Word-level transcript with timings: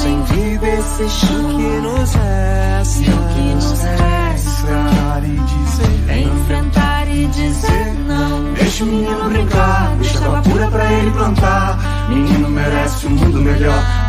sem 0.00 0.22
vida 0.22 0.66
esse 0.66 1.08
chão. 1.08 1.56
que 1.56 1.80
nos 1.80 2.14
resta? 2.14 3.02
E 3.02 3.10
o 3.10 3.28
que 3.28 3.54
nos 3.54 3.80
resta? 3.80 4.60
Enfrentar 4.60 5.24
e 5.24 5.38
dizer 5.38 6.04
É 6.08 6.20
enfrentar 6.20 7.08
e 7.08 7.26
dizer 7.26 7.94
não. 8.06 8.54
Deixa 8.54 8.84
o 8.84 8.86
menino 8.86 9.28
brincar, 9.28 9.96
deixa 9.96 10.24
água 10.24 10.42
pura 10.42 10.68
pra 10.68 10.92
ele 10.92 11.10
plantar. 11.10 12.08
Menino 12.08 12.48
merece 12.48 13.06
um 13.06 13.10
mundo 13.10 13.40
melhor, 13.40 13.82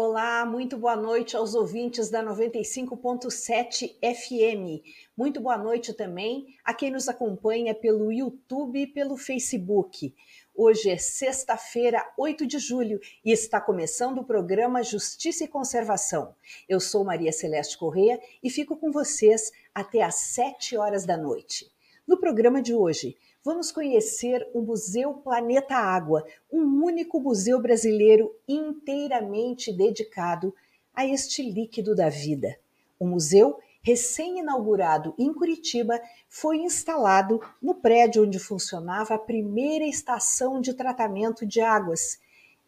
Olá, 0.00 0.46
muito 0.46 0.78
boa 0.78 0.94
noite 0.94 1.36
aos 1.36 1.56
ouvintes 1.56 2.08
da 2.08 2.22
95.7 2.22 3.96
FM. 4.00 4.80
Muito 5.16 5.40
boa 5.40 5.58
noite 5.58 5.92
também 5.92 6.54
a 6.64 6.72
quem 6.72 6.92
nos 6.92 7.08
acompanha 7.08 7.74
pelo 7.74 8.12
YouTube 8.12 8.80
e 8.80 8.86
pelo 8.86 9.16
Facebook. 9.16 10.14
Hoje 10.54 10.88
é 10.88 10.96
sexta-feira, 10.96 12.00
8 12.16 12.46
de 12.46 12.60
julho, 12.60 13.00
e 13.24 13.32
está 13.32 13.60
começando 13.60 14.18
o 14.18 14.24
programa 14.24 14.84
Justiça 14.84 15.42
e 15.42 15.48
Conservação. 15.48 16.32
Eu 16.68 16.78
sou 16.78 17.02
Maria 17.02 17.32
Celeste 17.32 17.76
Corrêa 17.76 18.20
e 18.40 18.48
fico 18.48 18.76
com 18.76 18.92
vocês 18.92 19.50
até 19.74 20.02
às 20.02 20.14
7 20.14 20.76
horas 20.76 21.04
da 21.04 21.16
noite. 21.16 21.68
No 22.06 22.20
programa 22.20 22.62
de 22.62 22.72
hoje, 22.72 23.16
vamos 23.44 23.72
conhecer 23.72 24.48
o 24.52 24.60
Museu 24.60 25.14
Planeta 25.14 25.74
Água, 25.74 26.24
um 26.52 26.84
único 26.84 27.20
museu 27.20 27.60
brasileiro 27.60 28.34
inteiramente 28.46 29.72
dedicado 29.72 30.54
a 30.94 31.06
este 31.06 31.48
líquido 31.48 31.94
da 31.94 32.08
vida. 32.08 32.58
O 32.98 33.06
museu, 33.06 33.58
recém-inaugurado 33.82 35.14
em 35.16 35.32
Curitiba, 35.32 36.00
foi 36.28 36.58
instalado 36.58 37.40
no 37.62 37.74
prédio 37.74 38.24
onde 38.24 38.38
funcionava 38.38 39.14
a 39.14 39.18
primeira 39.18 39.86
estação 39.86 40.60
de 40.60 40.74
tratamento 40.74 41.46
de 41.46 41.60
águas, 41.60 42.18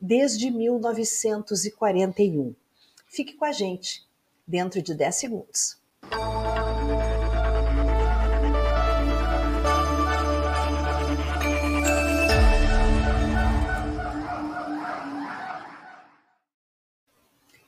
desde 0.00 0.50
1941. 0.50 2.54
Fique 3.08 3.34
com 3.34 3.44
a 3.44 3.52
gente, 3.52 4.08
dentro 4.46 4.80
de 4.80 4.94
10 4.94 5.16
segundos. 5.16 5.80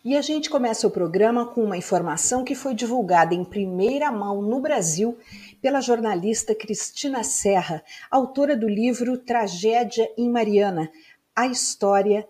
E 0.05 0.17
a 0.17 0.21
gente 0.21 0.51
começa 0.51 0.85
o 0.85 0.91
programa 0.91 1.47
com 1.47 1.63
uma 1.63 1.77
informação 1.77 2.43
que 2.43 2.57
foi 2.57 2.75
divulgada 2.75 3.37
em 3.37 3.45
primeira 3.45 4.11
mão 4.11 4.43
no 4.43 4.61
Brasil 4.61 5.17
pela 5.61 5.81
jornalista 5.81 6.57
Cristina 6.57 7.23
Serra, 7.23 7.85
autora 8.11 8.57
do 8.57 8.69
livro 8.69 9.17
Tragédia 9.17 10.11
em 10.19 10.29
Mariana, 10.29 10.91
a 11.37 11.47
história 11.47 12.29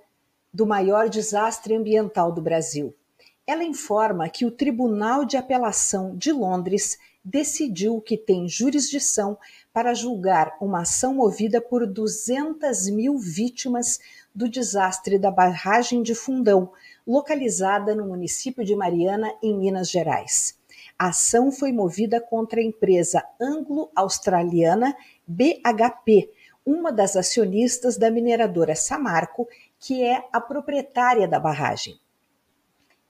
do 0.53 0.67
maior 0.67 1.09
desastre 1.09 1.75
ambiental 1.75 2.31
do 2.31 2.43
Brasil. 2.43 2.95
Ela 3.47 3.65
informa 3.65 4.29
que 4.29 4.45
o 4.45 4.51
Tribunal 4.51 5.25
de 5.25 5.39
Apelação 5.39 6.15
de 6.15 6.31
Londres 6.31 6.99
decidiu 7.25 8.03
que 8.03 8.19
tem 8.19 8.51
jurisdição 8.51 9.39
para 9.73 9.95
julgar 9.95 10.59
uma 10.61 10.83
ação 10.83 11.15
movida 11.15 11.59
por 11.59 11.87
200 11.87 12.91
mil 12.91 13.17
vítimas 13.17 13.99
do 14.35 14.47
desastre 14.47 15.19
da 15.19 15.31
barragem 15.31 16.03
de 16.03 16.15
Fundão, 16.15 16.71
localizada 17.07 17.95
no 17.95 18.07
município 18.07 18.65
de 18.65 18.75
Mariana, 18.75 19.33
em 19.43 19.57
Minas 19.57 19.91
Gerais. 19.91 20.59
A 20.99 21.09
ação 21.09 21.51
foi 21.51 21.73
movida 21.73 22.21
contra 22.21 22.61
a 22.61 22.65
empresa 22.65 23.25
anglo-australiana 23.41 24.97
BHP, 25.27 26.31
uma 26.65 26.93
das 26.93 27.17
acionistas 27.17 27.97
da 27.97 28.11
mineradora 28.11 28.75
Samarco, 28.75 29.49
que 29.79 30.03
é 30.03 30.25
a 30.33 30.41
proprietária 30.41 31.27
da 31.27 31.41
barragem. 31.41 31.99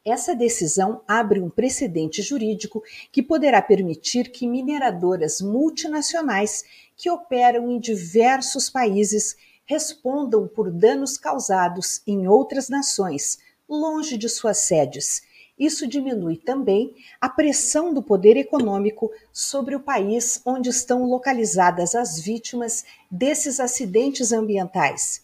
Essa 0.04 0.34
decisão 0.34 1.02
abre 1.06 1.38
um 1.38 1.48
precedente 1.48 2.22
jurídico 2.22 2.82
que 3.12 3.22
poderá 3.22 3.62
permitir 3.62 4.32
que 4.32 4.48
mineradoras 4.48 5.40
multinacionais 5.40 6.64
que 6.96 7.08
operam 7.08 7.70
em 7.70 7.78
diversos 7.78 8.68
países 8.68 9.36
respondam 9.64 10.48
por 10.48 10.72
danos 10.72 11.16
causados 11.16 12.02
em 12.04 12.26
outras 12.26 12.68
nações, 12.68 13.38
longe 13.74 14.16
de 14.16 14.28
suas 14.28 14.58
sedes. 14.58 15.22
Isso 15.58 15.86
diminui 15.86 16.36
também 16.36 16.94
a 17.20 17.28
pressão 17.28 17.92
do 17.92 18.02
poder 18.02 18.36
econômico 18.36 19.10
sobre 19.32 19.74
o 19.74 19.80
país 19.80 20.40
onde 20.44 20.68
estão 20.68 21.04
localizadas 21.04 21.94
as 21.94 22.20
vítimas 22.20 22.84
desses 23.10 23.60
acidentes 23.60 24.32
ambientais. 24.32 25.22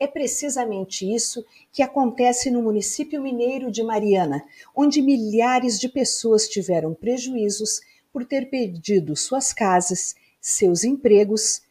É 0.00 0.06
precisamente 0.06 1.12
isso 1.12 1.44
que 1.72 1.82
acontece 1.82 2.50
no 2.50 2.62
município 2.62 3.20
mineiro 3.20 3.70
de 3.70 3.82
Mariana, 3.82 4.44
onde 4.74 5.02
milhares 5.02 5.78
de 5.78 5.88
pessoas 5.88 6.46
tiveram 6.48 6.94
prejuízos 6.94 7.80
por 8.12 8.24
ter 8.24 8.48
perdido 8.48 9.16
suas 9.16 9.52
casas, 9.52 10.14
seus 10.40 10.84
empregos 10.84 11.62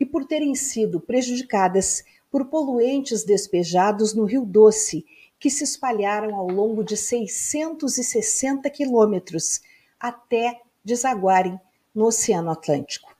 e 0.00 0.04
por 0.04 0.24
terem 0.24 0.54
sido 0.54 1.00
prejudicadas 1.00 2.04
por 2.30 2.46
poluentes 2.46 3.24
despejados 3.24 4.14
no 4.14 4.24
Rio 4.24 4.44
Doce, 4.44 5.06
que 5.38 5.50
se 5.50 5.64
espalharam 5.64 6.34
ao 6.34 6.48
longo 6.48 6.82
de 6.82 6.96
660 6.96 8.68
quilômetros 8.70 9.60
até 9.98 10.60
desaguarem 10.84 11.60
no 11.94 12.06
Oceano 12.06 12.50
Atlântico. 12.50 13.14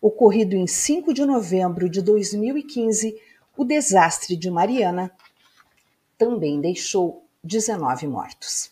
Ocorrido 0.00 0.54
em 0.54 0.66
5 0.66 1.12
de 1.12 1.24
novembro 1.24 1.88
de 1.88 2.00
2015, 2.00 3.20
o 3.56 3.64
desastre 3.64 4.36
de 4.36 4.50
Mariana 4.50 5.10
também 6.16 6.60
deixou 6.60 7.26
19 7.42 8.06
mortos. 8.06 8.70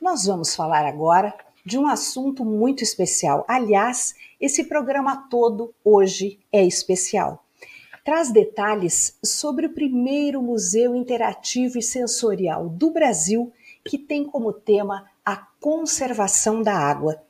Nós 0.00 0.24
vamos 0.26 0.54
falar 0.54 0.86
agora 0.86 1.34
de 1.64 1.78
um 1.78 1.86
assunto 1.86 2.44
muito 2.44 2.84
especial. 2.84 3.44
Aliás, 3.48 4.14
esse 4.40 4.64
programa 4.64 5.28
todo 5.28 5.74
hoje 5.84 6.38
é 6.52 6.64
especial. 6.64 7.45
Traz 8.06 8.30
detalhes 8.30 9.18
sobre 9.20 9.66
o 9.66 9.74
primeiro 9.74 10.40
museu 10.40 10.94
interativo 10.94 11.76
e 11.76 11.82
sensorial 11.82 12.68
do 12.68 12.92
Brasil 12.92 13.52
que 13.84 13.98
tem 13.98 14.24
como 14.24 14.52
tema 14.52 15.10
a 15.24 15.36
conservação 15.60 16.62
da 16.62 16.72
água. 16.72 17.20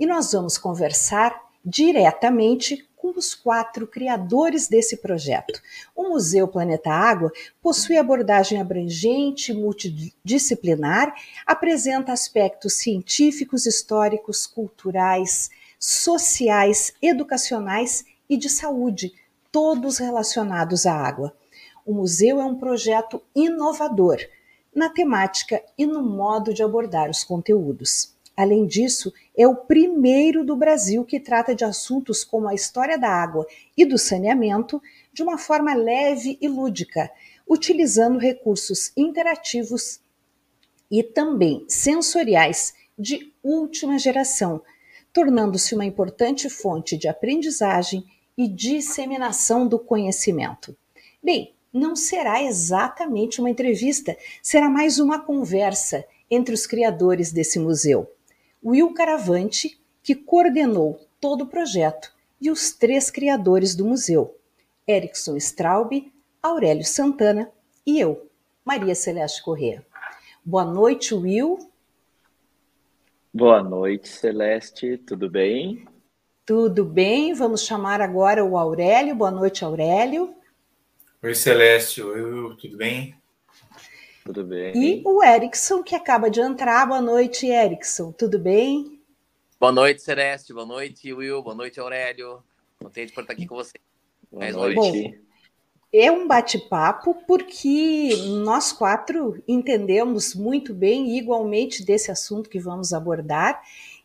E 0.00 0.06
nós 0.06 0.32
vamos 0.32 0.56
conversar 0.56 1.38
diretamente 1.62 2.88
com 2.96 3.10
os 3.10 3.34
quatro 3.34 3.86
criadores 3.86 4.66
desse 4.66 4.96
projeto. 4.96 5.60
O 5.94 6.08
Museu 6.08 6.48
Planeta 6.48 6.90
Água 6.90 7.30
possui 7.60 7.98
abordagem 7.98 8.58
abrangente 8.58 9.52
e 9.52 9.54
multidisciplinar, 9.54 11.14
apresenta 11.44 12.14
aspectos 12.14 12.78
científicos, 12.78 13.66
históricos, 13.66 14.46
culturais, 14.46 15.50
sociais, 15.78 16.94
educacionais 17.02 18.06
e 18.26 18.38
de 18.38 18.48
saúde, 18.48 19.12
todos 19.54 19.98
relacionados 19.98 20.84
à 20.84 20.92
água. 20.92 21.32
O 21.86 21.94
museu 21.94 22.40
é 22.40 22.44
um 22.44 22.58
projeto 22.58 23.22
inovador 23.36 24.16
na 24.74 24.90
temática 24.90 25.62
e 25.78 25.86
no 25.86 26.02
modo 26.02 26.52
de 26.52 26.60
abordar 26.60 27.08
os 27.08 27.22
conteúdos. 27.22 28.16
Além 28.36 28.66
disso, 28.66 29.12
é 29.38 29.46
o 29.46 29.54
primeiro 29.54 30.44
do 30.44 30.56
Brasil 30.56 31.04
que 31.04 31.20
trata 31.20 31.54
de 31.54 31.64
assuntos 31.64 32.24
como 32.24 32.48
a 32.48 32.54
história 32.54 32.98
da 32.98 33.08
água 33.08 33.46
e 33.76 33.84
do 33.84 33.96
saneamento 33.96 34.82
de 35.12 35.22
uma 35.22 35.38
forma 35.38 35.72
leve 35.72 36.36
e 36.40 36.48
lúdica, 36.48 37.08
utilizando 37.48 38.18
recursos 38.18 38.90
interativos 38.96 40.00
e 40.90 41.00
também 41.00 41.64
sensoriais 41.68 42.74
de 42.98 43.32
última 43.40 44.00
geração, 44.00 44.60
tornando-se 45.12 45.76
uma 45.76 45.84
importante 45.84 46.50
fonte 46.50 46.98
de 46.98 47.06
aprendizagem 47.06 48.04
e 48.36 48.48
disseminação 48.48 49.66
do 49.66 49.78
conhecimento. 49.78 50.76
Bem, 51.22 51.54
não 51.72 51.96
será 51.96 52.42
exatamente 52.42 53.40
uma 53.40 53.50
entrevista, 53.50 54.16
será 54.42 54.68
mais 54.68 54.98
uma 54.98 55.18
conversa 55.20 56.04
entre 56.30 56.54
os 56.54 56.66
criadores 56.66 57.32
desse 57.32 57.58
museu. 57.58 58.10
Will 58.64 58.92
Caravante, 58.94 59.80
que 60.02 60.14
coordenou 60.14 61.00
todo 61.20 61.42
o 61.42 61.46
projeto, 61.46 62.12
e 62.40 62.50
os 62.50 62.72
três 62.72 63.10
criadores 63.10 63.74
do 63.74 63.86
museu, 63.86 64.36
Erickson 64.86 65.36
Straub, 65.36 66.12
Aurélio 66.42 66.84
Santana 66.84 67.50
e 67.86 67.98
eu, 67.98 68.30
Maria 68.64 68.94
Celeste 68.94 69.42
Corrêa. 69.42 69.84
Boa 70.44 70.64
noite, 70.64 71.14
Will. 71.14 71.58
Boa 73.32 73.62
noite, 73.62 74.08
Celeste. 74.08 74.98
Tudo 74.98 75.30
bem? 75.30 75.86
Tudo 76.46 76.84
bem. 76.84 77.32
Vamos 77.32 77.64
chamar 77.64 78.02
agora 78.02 78.44
o 78.44 78.58
Aurélio. 78.58 79.14
Boa 79.14 79.30
noite, 79.30 79.64
Aurélio. 79.64 80.34
Oi, 81.22 81.34
Celeste. 81.34 82.02
Oi, 82.02 82.20
Will. 82.20 82.56
Tudo 82.56 82.76
bem? 82.76 83.16
Tudo 84.24 84.44
bem. 84.44 84.72
E 84.76 85.02
o 85.06 85.24
Erickson, 85.24 85.82
que 85.82 85.94
acaba 85.94 86.28
de 86.28 86.40
entrar. 86.40 86.86
Boa 86.86 87.00
noite, 87.00 87.46
Erickson. 87.46 88.12
Tudo 88.12 88.38
bem? 88.38 89.00
Boa 89.58 89.72
noite, 89.72 90.02
Celeste. 90.02 90.52
Boa 90.52 90.66
noite, 90.66 91.12
Will. 91.14 91.42
Boa 91.42 91.54
noite, 91.54 91.80
Aurélio. 91.80 92.42
Contente 92.78 93.14
por 93.14 93.22
estar 93.22 93.32
aqui 93.32 93.46
com 93.46 93.56
você. 93.56 93.72
Boa 94.30 94.40
Mais 94.40 94.54
noite. 94.54 94.74
Bom, 94.74 95.14
é 95.90 96.10
um 96.10 96.26
bate-papo 96.26 97.14
porque 97.26 98.10
nós 98.44 98.72
quatro 98.72 99.42
entendemos 99.48 100.34
muito 100.34 100.74
bem 100.74 101.16
igualmente 101.16 101.84
desse 101.84 102.10
assunto 102.10 102.50
que 102.50 102.58
vamos 102.58 102.92
abordar 102.92 103.62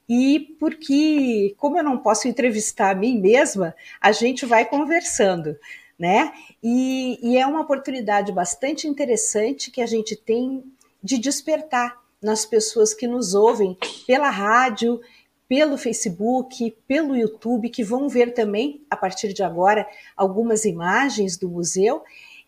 e 0.09 0.55
porque, 0.59 1.53
como 1.57 1.77
eu 1.77 1.83
não 1.83 1.99
posso 1.99 2.27
entrevistar 2.27 2.89
a 2.89 2.95
mim 2.95 3.21
mesma, 3.21 3.75
a 4.01 4.11
gente 4.11 4.45
vai 4.45 4.65
conversando 4.65 5.55
né? 5.99 6.31
E, 6.63 7.19
e 7.21 7.37
é 7.37 7.45
uma 7.45 7.59
oportunidade 7.59 8.31
bastante 8.31 8.87
interessante 8.87 9.69
que 9.69 9.81
a 9.81 9.85
gente 9.85 10.15
tem 10.15 10.63
de 11.03 11.17
despertar 11.17 12.01
nas 12.21 12.45
pessoas 12.45 12.93
que 12.93 13.05
nos 13.05 13.33
ouvem 13.33 13.77
pela 14.07 14.29
rádio, 14.29 15.01
pelo 15.47 15.77
Facebook, 15.77 16.71
pelo 16.87 17.17
YouTube, 17.17 17.69
que 17.69 17.83
vão 17.83 18.07
ver 18.07 18.33
também, 18.33 18.81
a 18.89 18.95
partir 18.95 19.33
de 19.33 19.43
agora, 19.43 19.85
algumas 20.15 20.63
imagens 20.63 21.35
do 21.35 21.49
museu 21.49 22.01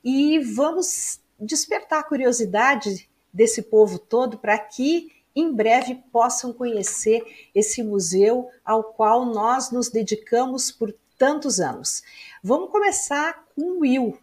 e 0.03 0.39
vamos 0.39 1.19
despertar 1.39 1.99
a 1.99 2.03
curiosidade 2.03 3.09
desse 3.33 3.63
povo 3.63 3.99
todo 3.99 4.37
para 4.37 4.57
que 4.57 5.11
em 5.35 5.53
breve 5.53 5.95
possam 6.11 6.51
conhecer 6.53 7.49
esse 7.53 7.81
museu 7.83 8.49
ao 8.65 8.83
qual 8.83 9.25
nós 9.25 9.71
nos 9.71 9.89
dedicamos 9.89 10.71
por 10.71 10.93
tantos 11.17 11.59
anos. 11.59 12.03
Vamos 12.43 12.71
começar 12.71 13.45
com 13.55 13.79
Will. 13.79 14.17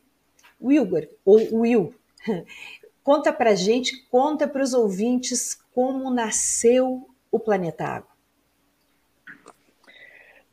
Wilber, 0.60 1.08
ou 1.24 1.60
Will, 1.60 1.94
conta 3.04 3.32
para 3.32 3.54
gente, 3.54 4.04
conta 4.10 4.48
para 4.48 4.62
os 4.62 4.74
ouvintes 4.74 5.54
como 5.72 6.10
nasceu 6.10 7.08
o 7.30 7.38
Planeta 7.38 7.84
Água. 7.84 8.10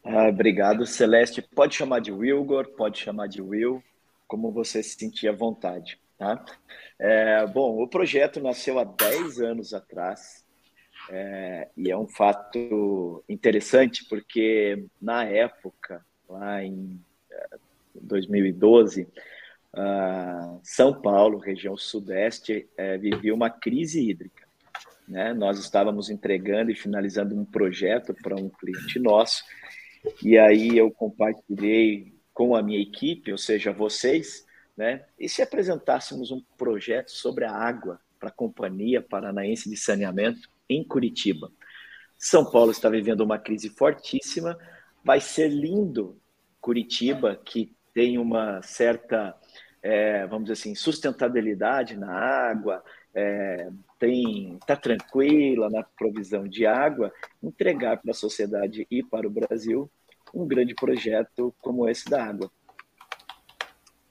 Ah, 0.04 0.28
obrigado, 0.28 0.86
Celeste. 0.86 1.42
Pode 1.42 1.74
chamar 1.74 2.00
de 2.00 2.12
Wilgor, 2.12 2.68
pode 2.76 3.00
chamar 3.00 3.28
de 3.28 3.42
Will, 3.42 3.84
como 4.28 4.52
você 4.52 4.84
se 4.84 4.96
sentir 4.96 5.28
à 5.28 5.32
vontade. 5.32 6.00
Tá? 6.16 6.46
É, 7.00 7.46
bom, 7.48 7.82
o 7.82 7.88
projeto 7.88 8.40
nasceu 8.40 8.78
há 8.78 8.84
10 8.84 9.42
anos 9.42 9.74
atrás 9.74 10.45
é, 11.10 11.70
e 11.78 11.92
é 11.92 11.98
um 11.98 12.08
fato 12.08 13.24
interessante 13.30 14.06
porque, 14.06 14.86
na 15.02 15.24
época, 15.24 16.04
lá 16.28 16.64
em 16.64 17.00
2012, 17.94 19.04
uh, 19.04 19.08
ah, 19.74 20.60
São 20.64 21.00
Paulo, 21.02 21.38
região 21.38 21.78
sudeste, 21.78 22.68
uh, 22.80 23.00
vivia 23.00 23.34
uma 23.34 23.50
crise 23.50 24.10
hídrica. 24.10 24.46
Né? 25.08 25.34
Nós 25.34 25.60
estávamos 25.60 26.10
entregando 26.10 26.72
e 26.72 26.76
finalizando 26.76 27.36
um 27.36 27.46
projeto 27.46 28.14
para 28.14 28.36
um 28.36 28.50
cliente 28.50 29.00
nosso, 29.00 29.44
e 30.24 30.38
aí 30.38 30.78
eu 30.78 30.92
compartilhei 30.92 32.14
com 32.34 32.56
a 32.56 32.62
minha 32.62 32.82
equipe, 32.82 33.32
ou 33.32 33.38
seja, 33.38 33.72
vocês, 33.72 34.46
né? 34.76 35.06
E 35.18 35.30
se 35.30 35.42
apresentássemos 35.42 36.32
um 36.32 36.44
projeto 36.58 37.10
sobre 37.10 37.46
a 37.46 37.52
água 37.52 38.00
para 38.20 38.28
a 38.28 38.32
Companhia 38.32 39.02
Paranaense 39.02 39.70
de 39.70 39.78
Saneamento 39.78 40.50
em 40.70 40.84
Curitiba. 40.84 41.52
São 42.18 42.50
Paulo 42.50 42.72
está 42.72 42.90
vivendo 42.90 43.22
uma 43.22 43.38
crise 43.38 43.70
fortíssima. 43.70 44.58
Vai 45.04 45.20
ser 45.20 45.50
lindo 45.50 46.20
Curitiba, 46.60 47.36
que 47.36 47.76
tem 47.94 48.18
uma 48.18 48.62
certa, 48.62 49.36
é, 49.82 50.26
vamos 50.28 50.46
dizer 50.46 50.54
assim, 50.54 50.76
sustentabilidade 50.76 51.96
na 51.96 52.12
água, 52.12 52.84
é, 53.14 53.70
tem 53.98 54.56
está 54.56 54.76
tranquila 54.76 55.70
na 55.70 55.84
provisão 55.84 56.48
de 56.48 56.66
água, 56.66 57.14
entregar 57.42 57.98
para 57.98 58.12
a 58.12 58.16
sociedade 58.16 58.86
e 58.92 59.02
para 59.02 59.28
o 59.28 59.32
Brasil 59.32 59.90
um 60.34 60.46
grande 60.46 60.76
projeto 60.76 61.56
como 61.62 61.88
esse 61.88 62.10
da 62.10 62.24
água. 62.26 62.52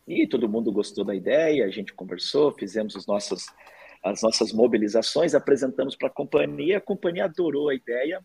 E 0.07 0.27
todo 0.27 0.49
mundo 0.49 0.73
gostou 0.73 1.05
da 1.05 1.15
ideia, 1.15 1.65
a 1.65 1.71
gente 1.71 1.93
conversou, 1.93 2.53
fizemos 2.53 2.95
os 2.95 3.07
nossos, 3.07 3.47
as 4.05 4.21
nossas 4.21 4.53
mobilizações, 4.53 5.35
apresentamos 5.35 5.97
para 5.97 6.09
a 6.09 6.13
companhia, 6.13 6.77
a 6.77 6.81
companhia 6.81 7.25
adorou 7.25 7.71
a 7.71 7.75
ideia 7.75 8.21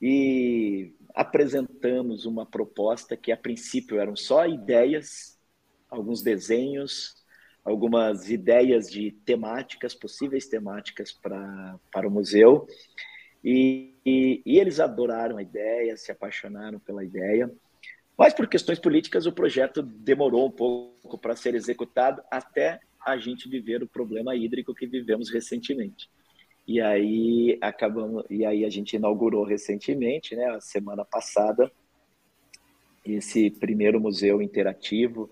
e 0.00 0.94
apresentamos 1.14 2.24
uma 2.24 2.46
proposta 2.46 3.14
que 3.14 3.30
a 3.30 3.36
princípio 3.36 4.00
eram 4.00 4.16
só 4.16 4.46
ideias, 4.46 5.38
alguns 5.90 6.22
desenhos, 6.22 7.14
algumas 7.62 8.30
ideias 8.30 8.90
de 8.90 9.12
temáticas, 9.26 9.94
possíveis 9.94 10.48
temáticas 10.48 11.12
para, 11.12 11.78
para 11.92 12.08
o 12.08 12.10
museu. 12.10 12.66
E, 13.44 13.94
e, 14.04 14.42
e, 14.46 14.58
eles 14.58 14.80
adoraram 14.80 15.36
a 15.36 15.42
ideia, 15.42 15.96
se 15.96 16.10
apaixonaram 16.10 16.80
pela 16.80 17.04
ideia. 17.04 17.52
Mas 18.16 18.32
por 18.32 18.48
questões 18.48 18.78
políticas, 18.78 19.26
o 19.26 19.32
projeto 19.32 19.82
demorou 19.82 20.46
um 20.46 20.50
pouco 20.50 21.18
para 21.18 21.36
ser 21.36 21.54
executado 21.54 22.22
até 22.30 22.80
a 23.04 23.16
gente 23.16 23.48
viver 23.48 23.82
o 23.82 23.88
problema 23.88 24.34
hídrico 24.34 24.74
que 24.74 24.86
vivemos 24.86 25.30
recentemente. 25.30 26.08
E 26.66 26.80
aí 26.80 27.58
acabamos, 27.60 28.24
e 28.30 28.44
aí 28.44 28.64
a 28.64 28.70
gente 28.70 28.94
inaugurou 28.94 29.44
recentemente, 29.44 30.36
né, 30.36 30.46
a 30.46 30.60
semana 30.60 31.04
passada, 31.04 31.70
esse 33.04 33.50
primeiro 33.50 34.00
museu 34.00 34.40
interativo 34.40 35.28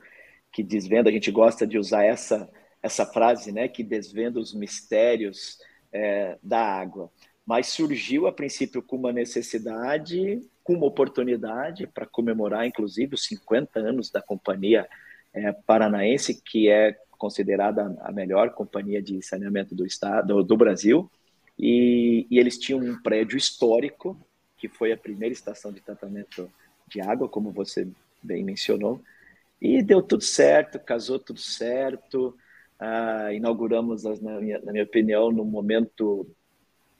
que 0.53 0.63
desvenda, 0.63 1.09
a 1.09 1.13
gente 1.13 1.31
gosta 1.31 1.65
de 1.65 1.79
usar 1.79 2.05
essa, 2.05 2.51
essa 2.83 3.07
frase, 3.07 3.53
né, 3.53 3.69
que 3.69 3.85
desvenda 3.85 4.41
os 4.41 4.53
mistérios 4.53 5.59
é, 5.93 6.37
da 6.43 6.61
água. 6.61 7.11
Mas 7.47 7.69
surgiu 7.69 8.27
a 8.27 8.33
princípio 8.33 8.83
com 8.83 8.97
uma 8.97 9.13
necessidade, 9.13 10.41
com 10.65 10.75
uma 10.75 10.87
oportunidade 10.87 11.87
para 11.87 12.07
comemorar, 12.07 12.67
inclusive, 12.67 13.15
os 13.15 13.25
50 13.25 13.79
anos 13.79 14.11
da 14.11 14.21
companhia 14.21 14.89
é, 15.33 15.53
paranaense, 15.53 16.43
que 16.43 16.69
é 16.69 16.97
considerada 17.21 17.95
a 18.01 18.11
melhor 18.11 18.51
companhia 18.55 19.03
de 19.03 19.21
saneamento 19.23 19.75
do 19.75 19.85
estado 19.85 20.43
do 20.43 20.57
Brasil. 20.57 21.09
E, 21.59 22.27
e 22.31 22.39
eles 22.39 22.59
tinham 22.59 22.81
um 22.81 23.01
prédio 23.03 23.37
histórico, 23.37 24.19
que 24.57 24.69
foi 24.69 24.91
a 24.91 24.97
primeira 24.97 25.35
estação 25.35 25.71
de 25.71 25.83
tratamento 25.83 26.51
de 26.89 27.03
água, 27.03 27.29
como 27.29 27.53
você 27.53 27.87
bem 28.23 28.43
mencionou, 28.43 29.03
e 29.61 29.83
deu 29.83 30.01
tudo 30.01 30.23
certo, 30.23 30.79
casou 30.81 31.19
tudo 31.19 31.39
certo. 31.39 32.35
Uh, 32.81 33.33
inauguramos, 33.35 34.05
na 34.23 34.41
minha, 34.41 34.59
na 34.61 34.73
minha 34.73 34.85
opinião, 34.85 35.31
num 35.31 35.45
momento, 35.45 36.27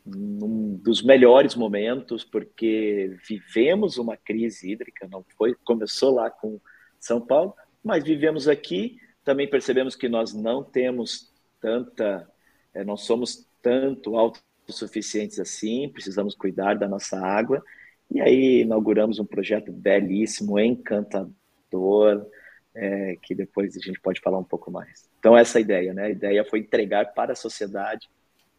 num 0.05 0.75
dos 0.77 1.03
melhores 1.03 1.55
momentos, 1.55 2.23
porque 2.23 3.17
vivemos 3.27 3.97
uma 3.97 4.19
crise 4.19 4.71
hídrica, 4.71 5.09
não 5.11 5.25
foi, 5.39 5.57
começou 5.65 6.15
lá 6.15 6.29
com 6.29 6.61
São 6.99 7.19
Paulo, 7.19 7.55
mas 7.83 8.05
vivemos 8.05 8.47
aqui, 8.47 8.99
também 9.25 9.49
percebemos 9.49 9.95
que 9.95 10.09
nós 10.09 10.33
não 10.33 10.63
temos 10.63 11.33
tanta, 11.61 12.29
é, 12.75 12.85
não 12.85 12.97
somos 12.97 13.47
tanto 13.63 14.17
autossuficientes 14.17 15.39
assim, 15.39 15.89
precisamos 15.89 16.35
cuidar 16.35 16.75
da 16.75 16.89
nossa 16.89 17.19
água, 17.19 17.63
e 18.11 18.21
aí 18.21 18.63
inauguramos 18.63 19.19
um 19.19 19.25
projeto 19.25 19.71
belíssimo, 19.71 20.59
encantador, 20.59 22.27
é, 22.75 23.17
que 23.23 23.35
depois 23.35 23.77
a 23.77 23.81
gente 23.81 24.01
pode 24.01 24.21
falar 24.21 24.39
um 24.39 24.45
pouco 24.45 24.71
mais. 24.71 25.09
Então, 25.19 25.37
essa 25.37 25.59
é 25.59 25.61
a 25.61 25.63
ideia, 25.63 25.95
né? 25.95 26.05
A 26.05 26.11
ideia 26.11 26.45
foi 26.45 26.61
entregar 26.61 27.13
para 27.13 27.33
a 27.33 27.37
sociedade 27.37 28.09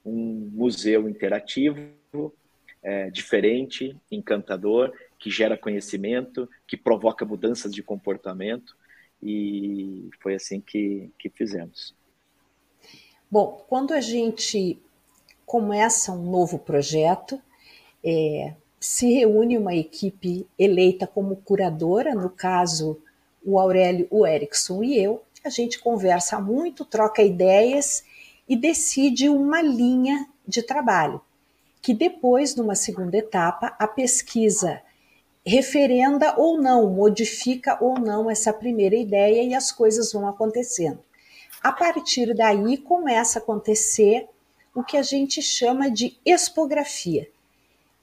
um 0.06 0.50
museu 0.54 1.08
interativo, 1.10 1.82
é, 2.84 3.10
diferente, 3.10 3.96
encantador, 4.10 4.92
que 5.20 5.30
gera 5.30 5.58
conhecimento, 5.58 6.50
que 6.66 6.76
provoca 6.76 7.26
mudanças 7.26 7.74
de 7.74 7.84
comportamento, 7.84 8.76
e 9.22 10.10
foi 10.22 10.36
assim 10.36 10.60
que, 10.60 11.10
que 11.18 11.30
fizemos. 11.30 11.96
Bom, 13.30 13.64
quando 13.68 13.94
a 13.94 14.02
gente 14.02 14.82
começa 15.46 16.12
um 16.12 16.30
novo 16.30 16.58
projeto, 16.60 17.42
é, 18.04 18.54
se 18.80 19.14
reúne 19.14 19.58
uma 19.58 19.76
equipe 19.76 20.48
eleita 20.58 21.06
como 21.06 21.36
curadora, 21.36 22.16
no 22.16 22.30
caso 22.30 23.02
o 23.44 23.60
Aurélio, 23.60 24.08
o 24.10 24.26
Erickson 24.26 24.84
e 24.84 24.98
eu, 24.98 25.24
a 25.44 25.50
gente 25.50 25.80
conversa 25.80 26.40
muito, 26.40 26.86
troca 26.86 27.24
ideias 27.24 28.04
e 28.48 28.56
decide 28.56 29.30
uma 29.30 29.62
linha 29.62 30.28
de 30.48 30.62
trabalho, 30.62 31.22
que 31.82 31.94
depois, 31.94 32.56
numa 32.56 32.76
segunda 32.76 33.18
etapa, 33.18 33.76
a 33.80 33.88
pesquisa 33.88 34.82
referenda 35.46 36.36
ou 36.38 36.62
não, 36.62 36.90
modifica 36.90 37.78
ou 37.82 38.00
não 38.00 38.30
essa 38.30 38.54
primeira 38.54 38.96
ideia 38.96 39.42
e 39.44 39.54
as 39.54 39.72
coisas 39.72 40.12
vão 40.12 40.28
acontecendo. 40.28 41.00
A 41.62 41.72
partir 41.72 42.34
daí 42.34 42.78
começa 42.78 43.40
a 43.40 43.42
acontecer 43.42 44.28
o 44.74 44.84
que 44.84 44.98
a 44.98 45.04
gente 45.04 45.42
chama 45.42 45.92
de 45.92 46.18
expografia, 46.26 47.30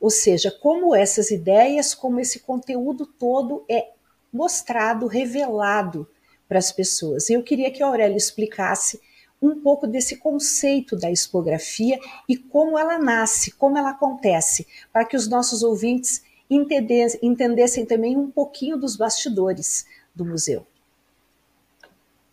ou 0.01 0.11
seja, 0.11 0.51
como 0.51 0.95
essas 0.95 1.31
ideias, 1.31 1.95
como 1.95 2.21
esse 2.21 2.41
conteúdo 2.41 3.07
todo 3.07 3.65
é 3.69 3.91
mostrado, 4.33 5.07
revelado 5.07 6.07
para 6.47 6.59
as 6.59 6.71
pessoas. 6.71 7.31
Eu 7.31 7.43
queria 7.43 7.71
que 7.71 7.83
a 7.83 7.87
Aurélia 7.87 8.17
explicasse 8.17 9.01
um 9.41 9.61
pouco 9.61 9.87
desse 9.87 10.17
conceito 10.17 10.97
da 10.97 11.11
expografia 11.11 11.99
e 12.29 12.37
como 12.37 12.79
ela 12.79 12.99
nasce, 12.99 13.53
como 13.53 13.79
ela 13.79 13.91
acontece, 13.91 14.67
para 14.93 15.05
que 15.05 15.17
os 15.17 15.29
nossos 15.29 15.63
ouvintes 15.63 16.23
entendessem 16.51 17.87
também 17.87 18.17
um 18.17 18.31
pouquinho 18.31 18.77
dos 18.77 18.97
bastidores 18.97 19.87
do 20.15 20.25
museu. 20.25 20.67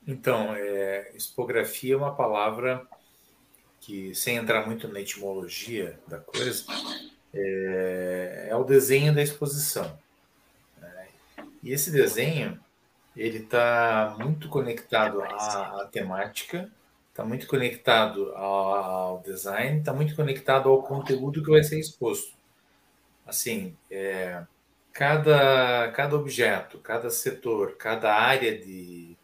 Então, 0.07 0.55
é, 0.55 1.11
expografia 1.15 1.95
é 1.95 1.97
uma 1.97 2.15
palavra 2.15 2.87
que, 3.81 4.13
sem 4.15 4.37
entrar 4.37 4.65
muito 4.65 4.87
na 4.87 5.01
etimologia 5.01 5.99
da 6.07 6.19
coisa, 6.19 6.65
é, 7.33 8.47
é 8.49 8.55
o 8.55 8.63
desenho 8.63 9.13
da 9.13 9.21
exposição. 9.21 9.97
E 11.65 11.71
esse 11.71 11.89
desenho 11.89 12.59
ele 13.17 13.39
está 13.39 14.15
muito 14.19 14.47
conectado 14.49 15.19
à, 15.23 15.81
à 15.81 15.89
temática, 15.91 16.69
está 17.09 17.25
muito 17.25 17.47
conectado 17.47 18.31
ao, 18.35 19.19
design, 19.23 19.79
está 19.79 19.91
muito 19.91 20.15
conectado 20.15 20.69
ao 20.69 20.83
conteúdo 20.83 21.41
que 21.41 21.49
vai 21.49 21.63
ser 21.63 21.79
exposto. 21.79 22.34
Assim, 23.25 23.75
é, 23.89 24.43
cada, 24.93 25.91
cada 25.91 26.15
objeto, 26.15 26.77
cada 26.79 27.09
setor, 27.09 27.75
cada 27.75 28.13
área 28.13 28.57
de, 28.57 29.17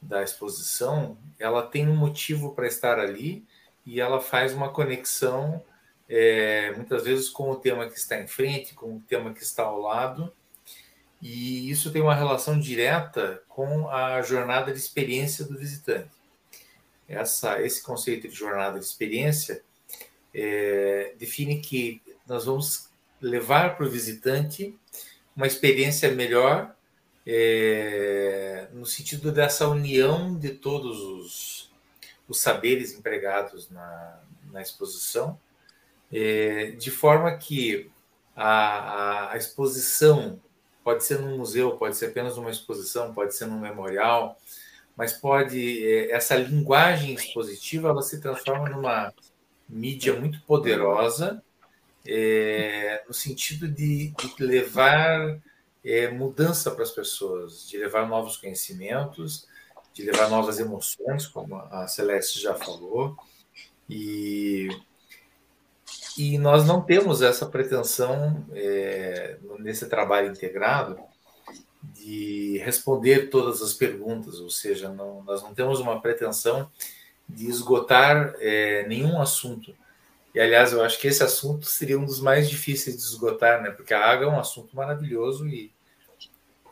da 0.00 0.22
exposição, 0.22 1.16
ela 1.38 1.62
tem 1.62 1.88
um 1.88 1.96
motivo 1.96 2.54
para 2.54 2.66
estar 2.66 2.98
ali 2.98 3.44
e 3.86 4.00
ela 4.00 4.20
faz 4.20 4.52
uma 4.52 4.70
conexão, 4.70 5.62
é, 6.08 6.72
muitas 6.72 7.04
vezes, 7.04 7.28
com 7.28 7.50
o 7.50 7.56
tema 7.56 7.88
que 7.88 7.98
está 7.98 8.18
em 8.20 8.26
frente, 8.26 8.74
com 8.74 8.96
o 8.96 9.00
tema 9.00 9.32
que 9.32 9.42
está 9.42 9.64
ao 9.64 9.80
lado, 9.80 10.32
e 11.20 11.70
isso 11.70 11.92
tem 11.92 12.02
uma 12.02 12.14
relação 12.14 12.58
direta 12.58 13.42
com 13.48 13.88
a 13.88 14.20
jornada 14.22 14.72
de 14.72 14.78
experiência 14.78 15.44
do 15.44 15.58
visitante. 15.58 16.10
Essa, 17.08 17.62
esse 17.62 17.82
conceito 17.82 18.28
de 18.28 18.34
jornada 18.34 18.78
de 18.78 18.84
experiência 18.84 19.62
é, 20.34 21.14
define 21.18 21.60
que 21.60 22.02
nós 22.26 22.46
vamos 22.46 22.90
levar 23.26 23.76
para 23.76 23.86
o 23.86 23.90
visitante 23.90 24.78
uma 25.36 25.46
experiência 25.46 26.10
melhor 26.12 26.74
é, 27.26 28.68
no 28.72 28.86
sentido 28.86 29.32
dessa 29.32 29.68
união 29.68 30.38
de 30.38 30.50
todos 30.50 31.00
os, 31.00 31.72
os 32.28 32.40
saberes 32.40 32.92
empregados 32.92 33.70
na, 33.70 34.20
na 34.52 34.62
exposição, 34.62 35.38
é, 36.12 36.72
de 36.72 36.90
forma 36.90 37.34
que 37.36 37.90
a, 38.36 39.32
a 39.32 39.36
exposição 39.36 40.40
Pode 40.84 41.02
ser 41.02 41.18
num 41.18 41.38
museu, 41.38 41.78
pode 41.78 41.96
ser 41.96 42.06
apenas 42.10 42.36
uma 42.36 42.50
exposição, 42.50 43.14
pode 43.14 43.34
ser 43.34 43.46
num 43.46 43.58
memorial, 43.58 44.38
mas 44.94 45.14
pode 45.14 45.82
é, 45.82 46.10
essa 46.12 46.36
linguagem 46.36 47.14
expositiva 47.14 47.88
ela 47.88 48.02
se 48.02 48.20
transforma 48.20 48.68
numa 48.68 49.12
mídia 49.66 50.12
muito 50.20 50.42
poderosa 50.42 51.42
é, 52.06 53.02
no 53.06 53.14
sentido 53.14 53.68
de, 53.68 54.10
de 54.10 54.42
levar 54.44 55.40
é, 55.84 56.10
mudança 56.10 56.70
para 56.70 56.82
as 56.82 56.90
pessoas, 56.90 57.68
de 57.68 57.76
levar 57.76 58.08
novos 58.08 58.36
conhecimentos, 58.36 59.46
de 59.92 60.02
levar 60.02 60.28
novas 60.28 60.58
emoções, 60.58 61.26
como 61.26 61.56
a 61.56 61.86
Celeste 61.86 62.40
já 62.40 62.54
falou, 62.54 63.16
e, 63.88 64.68
e 66.18 66.38
nós 66.38 66.66
não 66.66 66.82
temos 66.82 67.22
essa 67.22 67.46
pretensão 67.46 68.44
é, 68.52 69.38
nesse 69.58 69.88
trabalho 69.88 70.30
integrado 70.30 70.98
de 71.82 72.58
responder 72.64 73.28
todas 73.28 73.60
as 73.60 73.74
perguntas, 73.74 74.40
ou 74.40 74.50
seja, 74.50 74.88
não, 74.88 75.22
nós 75.22 75.42
não 75.42 75.54
temos 75.54 75.80
uma 75.80 76.00
pretensão 76.00 76.70
de 77.28 77.48
esgotar 77.48 78.34
é, 78.38 78.86
nenhum 78.88 79.20
assunto. 79.20 79.74
E, 80.34 80.40
aliás, 80.40 80.72
eu 80.72 80.82
acho 80.82 80.98
que 80.98 81.06
esse 81.06 81.22
assunto 81.22 81.66
seria 81.66 81.98
um 81.98 82.04
dos 82.04 82.20
mais 82.20 82.48
difíceis 82.50 82.96
de 82.96 83.02
esgotar, 83.02 83.62
né? 83.62 83.70
porque 83.70 83.94
a 83.94 84.04
água 84.04 84.26
é 84.26 84.28
um 84.28 84.38
assunto 84.38 84.74
maravilhoso 84.74 85.46
e, 85.46 85.72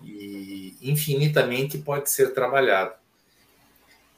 e 0.03 0.77
infinitamente 0.83 1.79
pode 1.79 2.11
ser 2.11 2.35
trabalhado. 2.35 2.95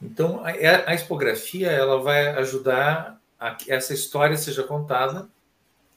Então, 0.00 0.42
a, 0.44 0.50
a 0.90 0.94
expografia 0.94 1.70
ela 1.70 2.00
vai 2.00 2.28
ajudar 2.38 3.20
a 3.38 3.54
que 3.54 3.70
essa 3.70 3.92
história 3.92 4.36
seja 4.36 4.62
contada 4.62 5.28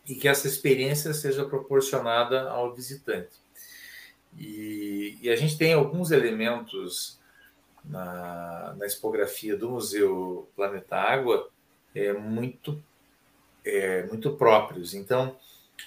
e 0.08 0.16
que 0.16 0.28
essa 0.28 0.48
experiência 0.48 1.14
seja 1.14 1.46
proporcionada 1.46 2.50
ao 2.50 2.74
visitante. 2.74 3.36
E, 4.38 5.18
e 5.22 5.30
a 5.30 5.36
gente 5.36 5.58
tem 5.58 5.74
alguns 5.74 6.12
elementos 6.12 7.20
na, 7.84 8.76
na 8.78 8.86
expografia 8.86 9.56
do 9.56 9.70
Museu 9.70 10.50
Planeta 10.56 10.96
Água 10.96 11.50
é, 11.96 12.14
muito, 12.14 12.82
é, 13.68 14.06
muito 14.08 14.32
próprios. 14.32 14.94
Então, 14.94 15.36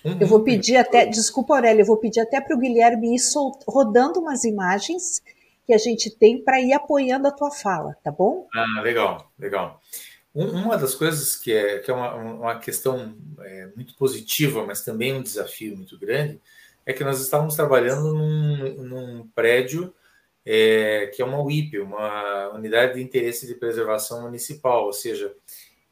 um, 0.04 0.18
eu 0.18 0.26
vou 0.26 0.42
pedir 0.42 0.76
até, 0.76 1.06
desculpa 1.06 1.54
Aurélia, 1.54 1.82
eu 1.82 1.86
vou 1.86 1.96
pedir 1.96 2.20
até 2.20 2.40
para 2.40 2.54
o 2.54 2.58
Guilherme 2.58 3.14
ir 3.14 3.18
sol, 3.18 3.58
rodando 3.66 4.20
umas 4.20 4.44
imagens 4.44 5.22
que 5.66 5.74
a 5.74 5.78
gente 5.78 6.10
tem 6.10 6.42
para 6.42 6.60
ir 6.60 6.72
apoiando 6.72 7.28
a 7.28 7.30
tua 7.30 7.50
fala, 7.50 7.96
tá 8.02 8.10
bom? 8.10 8.48
Ah, 8.54 8.80
legal, 8.82 9.30
legal. 9.38 9.80
uma 10.34 10.76
das 10.76 10.94
coisas 10.94 11.36
que 11.36 11.52
é, 11.52 11.78
que 11.78 11.90
é 11.90 11.94
uma, 11.94 12.14
uma 12.14 12.58
questão 12.58 13.14
é, 13.40 13.68
muito 13.76 13.94
positiva, 13.94 14.64
mas 14.66 14.84
também 14.84 15.14
um 15.14 15.22
desafio 15.22 15.76
muito 15.76 15.98
grande, 15.98 16.40
é 16.86 16.92
que 16.92 17.04
nós 17.04 17.20
estávamos 17.20 17.54
trabalhando 17.54 18.12
num, 18.14 18.82
num 18.82 19.28
prédio 19.34 19.94
é, 20.44 21.10
que 21.14 21.20
é 21.22 21.24
uma 21.24 21.40
UIP, 21.42 21.78
uma 21.78 22.48
Unidade 22.54 22.94
de 22.94 23.02
Interesse 23.02 23.46
de 23.46 23.54
Preservação 23.54 24.22
Municipal, 24.22 24.86
ou 24.86 24.92
seja, 24.92 25.32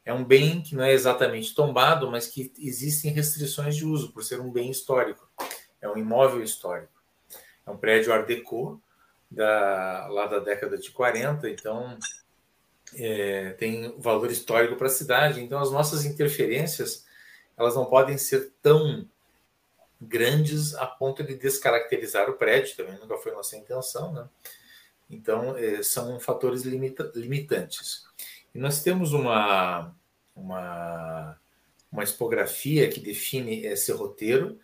é 0.09 0.13
um 0.13 0.23
bem 0.23 0.59
que 0.59 0.75
não 0.75 0.83
é 0.83 0.91
exatamente 0.91 1.53
tombado, 1.53 2.09
mas 2.09 2.25
que 2.25 2.51
existem 2.57 3.11
restrições 3.11 3.75
de 3.75 3.85
uso, 3.85 4.11
por 4.11 4.23
ser 4.23 4.41
um 4.41 4.51
bem 4.51 4.71
histórico. 4.71 5.29
É 5.79 5.87
um 5.87 5.95
imóvel 5.95 6.41
histórico. 6.41 6.91
É 7.63 7.69
um 7.69 7.77
prédio 7.77 8.11
Art 8.11 8.25
Deco, 8.25 8.81
da, 9.29 10.07
lá 10.09 10.25
da 10.25 10.39
década 10.39 10.79
de 10.79 10.89
40, 10.89 11.47
então 11.47 11.95
é, 12.95 13.51
tem 13.51 13.93
valor 13.99 14.31
histórico 14.31 14.75
para 14.77 14.87
a 14.87 14.89
cidade. 14.89 15.43
Então, 15.43 15.59
as 15.59 15.71
nossas 15.71 16.03
interferências 16.05 17.05
elas 17.55 17.75
não 17.75 17.85
podem 17.85 18.17
ser 18.17 18.51
tão 18.63 19.07
grandes 20.01 20.73
a 20.73 20.87
ponto 20.87 21.23
de 21.23 21.35
descaracterizar 21.35 22.27
o 22.31 22.33
prédio, 22.33 22.75
também 22.75 22.97
nunca 22.97 23.15
foi 23.17 23.31
nossa 23.31 23.55
intenção, 23.55 24.11
né? 24.11 24.27
Então, 25.07 25.55
é, 25.55 25.83
são 25.83 26.19
fatores 26.19 26.63
limita 26.63 27.11
limitantes. 27.13 28.07
E 28.55 28.57
nós 28.57 28.81
temos 28.81 29.13
uma, 29.13 29.93
uma, 30.39 31.37
uma 31.91 32.03
expografia 32.03 32.89
que 32.89 32.99
define 32.99 33.65
esse 33.65 33.91
roteiro, 33.91 34.59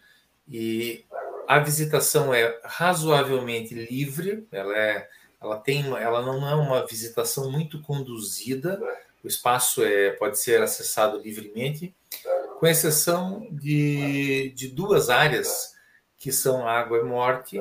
e 0.47 1.05
a 1.47 1.59
visitação 1.59 2.33
é 2.33 2.59
razoavelmente 2.63 3.73
livre, 3.73 4.47
ela, 4.51 4.77
é, 4.77 5.09
ela, 5.41 5.57
tem, 5.57 5.85
ela 5.97 6.21
não 6.21 6.47
é 6.47 6.55
uma 6.55 6.85
visitação 6.85 7.51
muito 7.51 7.81
conduzida, 7.81 8.79
o 9.23 9.27
espaço 9.27 9.83
é, 9.83 10.11
pode 10.11 10.39
ser 10.39 10.61
acessado 10.61 11.19
livremente, 11.19 11.95
com 12.59 12.67
exceção 12.67 13.47
de, 13.51 14.49
de 14.55 14.67
duas 14.67 15.09
áreas, 15.09 15.75
que 16.17 16.31
são 16.31 16.67
água 16.67 16.99
e 16.99 17.03
morte 17.03 17.59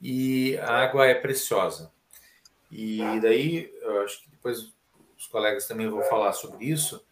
e 0.00 0.56
a 0.58 0.82
água 0.82 1.06
é 1.06 1.14
preciosa. 1.14 1.90
E 2.70 2.98
daí, 3.20 3.72
eu 3.80 4.02
acho 4.02 4.22
que 4.22 4.30
depois 4.30 4.72
os 5.16 5.26
colegas 5.26 5.66
também 5.66 5.88
vão 5.88 6.02
falar 6.02 6.32
sobre 6.32 6.64
isso. 6.66 7.04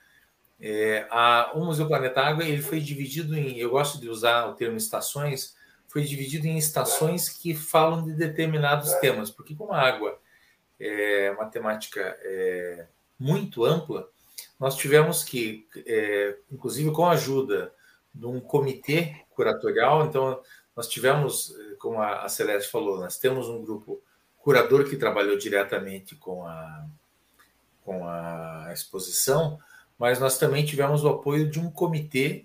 É, 0.64 1.09
a, 1.11 1.51
o 1.55 1.64
Museu 1.64 1.88
Planeta 1.88 2.20
Água 2.20 2.44
ele 2.44 2.62
foi 2.62 2.79
dividido 2.79 3.37
em, 3.37 3.59
eu 3.59 3.70
gosto 3.70 4.01
de 4.01 4.09
usar 4.09 4.46
o 4.46 4.55
termo 4.55 4.77
estações, 4.77 5.57
foi 5.88 6.05
dividido 6.05 6.46
em 6.46 6.57
estações 6.57 7.29
que 7.29 7.53
falam 7.53 8.05
de 8.05 8.14
determinados 8.14 8.94
temas, 8.94 9.29
porque 9.29 9.57
como 9.57 9.72
a 9.72 9.81
água 9.81 10.16
é 10.79 11.33
uma 11.33 11.46
temática 11.46 12.16
é, 12.22 12.87
muito 13.18 13.64
ampla, 13.64 14.09
nós 14.59 14.77
tivemos 14.77 15.25
que, 15.25 15.66
é, 15.85 16.37
inclusive 16.51 16.92
com 16.92 17.07
a 17.07 17.12
ajuda 17.12 17.75
de 18.14 18.27
um 18.27 18.40
comitê 18.40 19.16
curatorial, 19.31 20.07
então 20.07 20.40
nós 20.77 20.87
tivemos, 20.87 21.57
como 21.81 22.01
a 22.01 22.29
Celeste 22.29 22.70
falou, 22.70 23.01
nós 23.01 23.18
temos 23.18 23.48
um 23.48 23.61
grupo 23.61 24.01
curador 24.38 24.88
que 24.88 24.96
trabalhou 24.96 25.37
diretamente 25.37 26.14
com 26.14 26.46
a, 26.46 26.87
com 27.85 28.07
a 28.07 28.70
exposição, 28.72 29.59
mas 30.03 30.19
nós 30.19 30.37
também 30.37 30.65
tivemos 30.65 31.05
o 31.05 31.09
apoio 31.11 31.49
de 31.49 31.61
um 31.61 31.71
comitê 31.71 32.45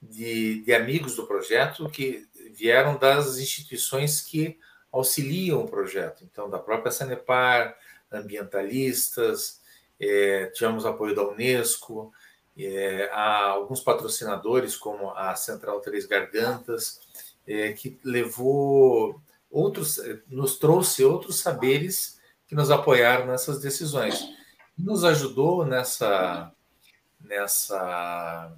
de, 0.00 0.60
de 0.60 0.74
amigos 0.74 1.16
do 1.16 1.26
projeto 1.26 1.88
que 1.88 2.28
vieram 2.52 2.98
das 2.98 3.38
instituições 3.38 4.20
que 4.20 4.58
auxiliam 4.92 5.60
o 5.60 5.66
projeto, 5.66 6.22
então 6.30 6.50
da 6.50 6.58
própria 6.58 6.92
Sanepar, 6.92 7.74
ambientalistas, 8.12 9.62
é, 9.98 10.50
tivemos 10.52 10.84
apoio 10.84 11.14
da 11.14 11.26
Unesco, 11.26 12.12
é, 12.58 13.08
alguns 13.10 13.80
patrocinadores, 13.80 14.76
como 14.76 15.10
a 15.12 15.34
Central 15.34 15.80
Três 15.80 16.04
Gargantas, 16.04 17.00
é, 17.46 17.72
que 17.72 17.98
levou 18.04 19.18
outros, 19.50 19.98
nos 20.28 20.58
trouxe 20.58 21.02
outros 21.06 21.40
saberes 21.40 22.20
que 22.46 22.54
nos 22.54 22.70
apoiaram 22.70 23.24
nessas 23.24 23.62
decisões. 23.62 24.28
Nos 24.76 25.04
ajudou 25.04 25.64
nessa, 25.64 26.52
nessa 27.20 28.52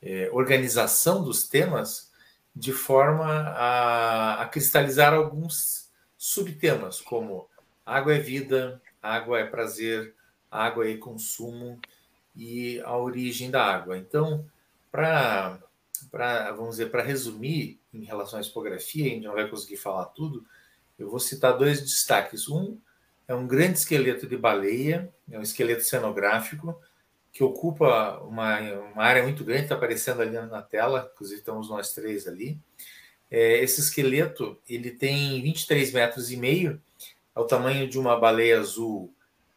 é, 0.00 0.28
organização 0.32 1.22
dos 1.22 1.48
temas 1.48 2.10
de 2.54 2.72
forma 2.72 3.26
a, 3.26 4.42
a 4.42 4.48
cristalizar 4.48 5.14
alguns 5.14 5.90
subtemas, 6.18 7.00
como 7.00 7.48
água 7.84 8.14
é 8.14 8.18
vida, 8.18 8.80
água 9.02 9.40
é 9.40 9.44
prazer, 9.44 10.14
água 10.50 10.88
e 10.88 10.98
consumo 10.98 11.80
e 12.36 12.80
a 12.82 12.96
origem 12.96 13.50
da 13.50 13.64
água. 13.64 13.96
Então, 13.96 14.46
para 14.90 15.58
vamos 16.54 16.72
dizer, 16.72 16.90
para 16.90 17.02
resumir 17.02 17.80
em 17.92 18.04
relação 18.04 18.38
à 18.38 18.42
expografia, 18.42 19.06
a 19.06 19.08
gente 19.08 19.24
não 19.24 19.34
vai 19.34 19.48
conseguir 19.48 19.76
falar 19.76 20.06
tudo, 20.06 20.46
eu 20.98 21.10
vou 21.10 21.18
citar 21.18 21.56
dois 21.56 21.80
destaques. 21.80 22.48
Um 22.48 22.78
é 23.26 23.34
um 23.34 23.46
grande 23.46 23.78
esqueleto 23.78 24.26
de 24.26 24.36
baleia, 24.36 25.12
é 25.30 25.38
um 25.38 25.42
esqueleto 25.42 25.82
cenográfico, 25.82 26.78
que 27.32 27.42
ocupa 27.42 28.18
uma, 28.18 28.60
uma 28.60 29.02
área 29.02 29.22
muito 29.22 29.42
grande, 29.42 29.62
está 29.62 29.74
aparecendo 29.74 30.20
ali 30.20 30.32
na 30.32 30.60
tela, 30.60 31.10
inclusive 31.14 31.40
estamos 31.40 31.70
nós 31.70 31.92
três 31.92 32.28
ali. 32.28 32.60
É, 33.30 33.62
esse 33.62 33.80
esqueleto 33.80 34.60
ele 34.68 34.90
tem 34.90 35.40
23 35.40 35.92
metros 35.92 36.30
e 36.30 36.36
meio, 36.36 36.80
é 37.34 37.40
o 37.40 37.46
tamanho 37.46 37.88
de 37.88 37.98
uma 37.98 38.20
baleia 38.20 38.60
azul 38.60 39.14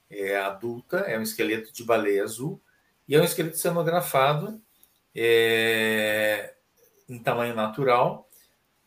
é, 0.09 0.37
adulta, 0.37 0.99
é 0.99 1.19
um 1.19 1.21
esqueleto 1.21 1.73
de 1.73 1.83
baleia 1.83 2.23
azul, 2.23 2.61
e 3.07 3.15
é 3.15 3.21
um 3.21 3.25
esqueleto 3.25 3.57
cenografado 3.57 4.61
é, 5.13 6.53
em 7.09 7.19
tamanho 7.19 7.53
natural. 7.53 8.29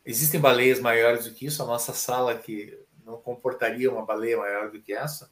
Existem 0.05 0.41
baleias 0.41 0.81
maiores 0.81 1.27
do 1.27 1.35
que 1.35 1.45
isso, 1.45 1.63
a 1.63 1.67
nossa 1.67 1.93
sala 1.93 2.35
que 2.35 2.79
não 3.05 3.19
comportaria 3.19 3.93
uma 3.93 4.07
baleia 4.07 4.39
maior 4.39 4.71
do 4.71 4.81
que 4.81 4.95
essa. 4.95 5.31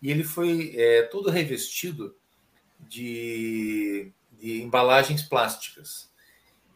E 0.00 0.10
ele 0.10 0.24
foi 0.24 0.74
é, 0.76 1.02
todo 1.02 1.30
revestido 1.30 2.16
de, 2.82 4.12
de 4.32 4.62
embalagens 4.62 5.22
plásticas. 5.22 6.10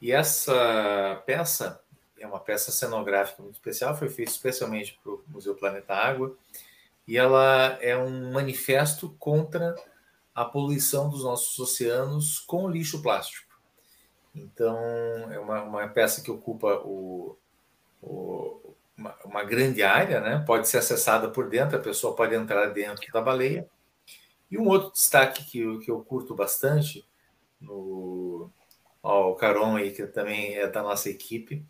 E 0.01 0.13
essa 0.13 1.23
peça 1.27 1.81
é 2.19 2.27
uma 2.27 2.41
peça 2.41 2.71
cenográfica 2.71 3.43
muito 3.43 3.57
especial, 3.57 3.97
foi 3.97 4.09
feita 4.09 4.31
especialmente 4.31 4.99
para 5.03 5.13
o 5.13 5.25
Museu 5.29 5.55
Planeta 5.55 5.95
Água 5.95 6.37
e 7.07 7.17
ela 7.17 7.79
é 7.81 7.97
um 7.97 8.33
manifesto 8.33 9.15
contra 9.19 9.75
a 10.35 10.45
poluição 10.45 11.09
dos 11.09 11.25
nossos 11.25 11.59
oceanos 11.59 12.39
com 12.41 12.69
lixo 12.69 13.01
plástico. 13.01 13.47
Então, 14.35 14.77
é 15.33 15.39
uma, 15.39 15.63
uma 15.63 15.89
peça 15.89 16.21
que 16.21 16.31
ocupa 16.31 16.75
o, 16.85 17.39
o, 18.03 18.75
uma, 18.97 19.15
uma, 19.25 19.45
grande 19.45 19.83
área, 19.83 20.21
né? 20.21 20.45
pode 20.47 20.69
ser 20.69 20.79
acessada 20.79 21.29
por 21.29 21.49
dentro, 21.49 21.79
a 21.79 21.81
pessoa 21.81 22.15
pode 22.15 22.35
entrar 22.35 22.67
dentro 22.67 23.11
da 23.13 23.23
baleia. 23.23 23.67
E 24.51 24.59
um 24.59 24.69
outro 24.69 24.93
destaque 24.93 25.45
que 25.45 25.61
eu, 25.61 25.81
que 25.81 25.91
eu 25.91 26.01
curto 26.01 26.35
bastante, 26.35 27.05
no, 27.61 28.51
ó, 29.03 29.31
o 29.31 29.35
Caron 29.35 29.77
aí, 29.77 29.91
que 29.91 30.07
também 30.07 30.55
é 30.55 30.67
da 30.67 30.83
nossa 30.83 31.11
equipe, 31.11 31.65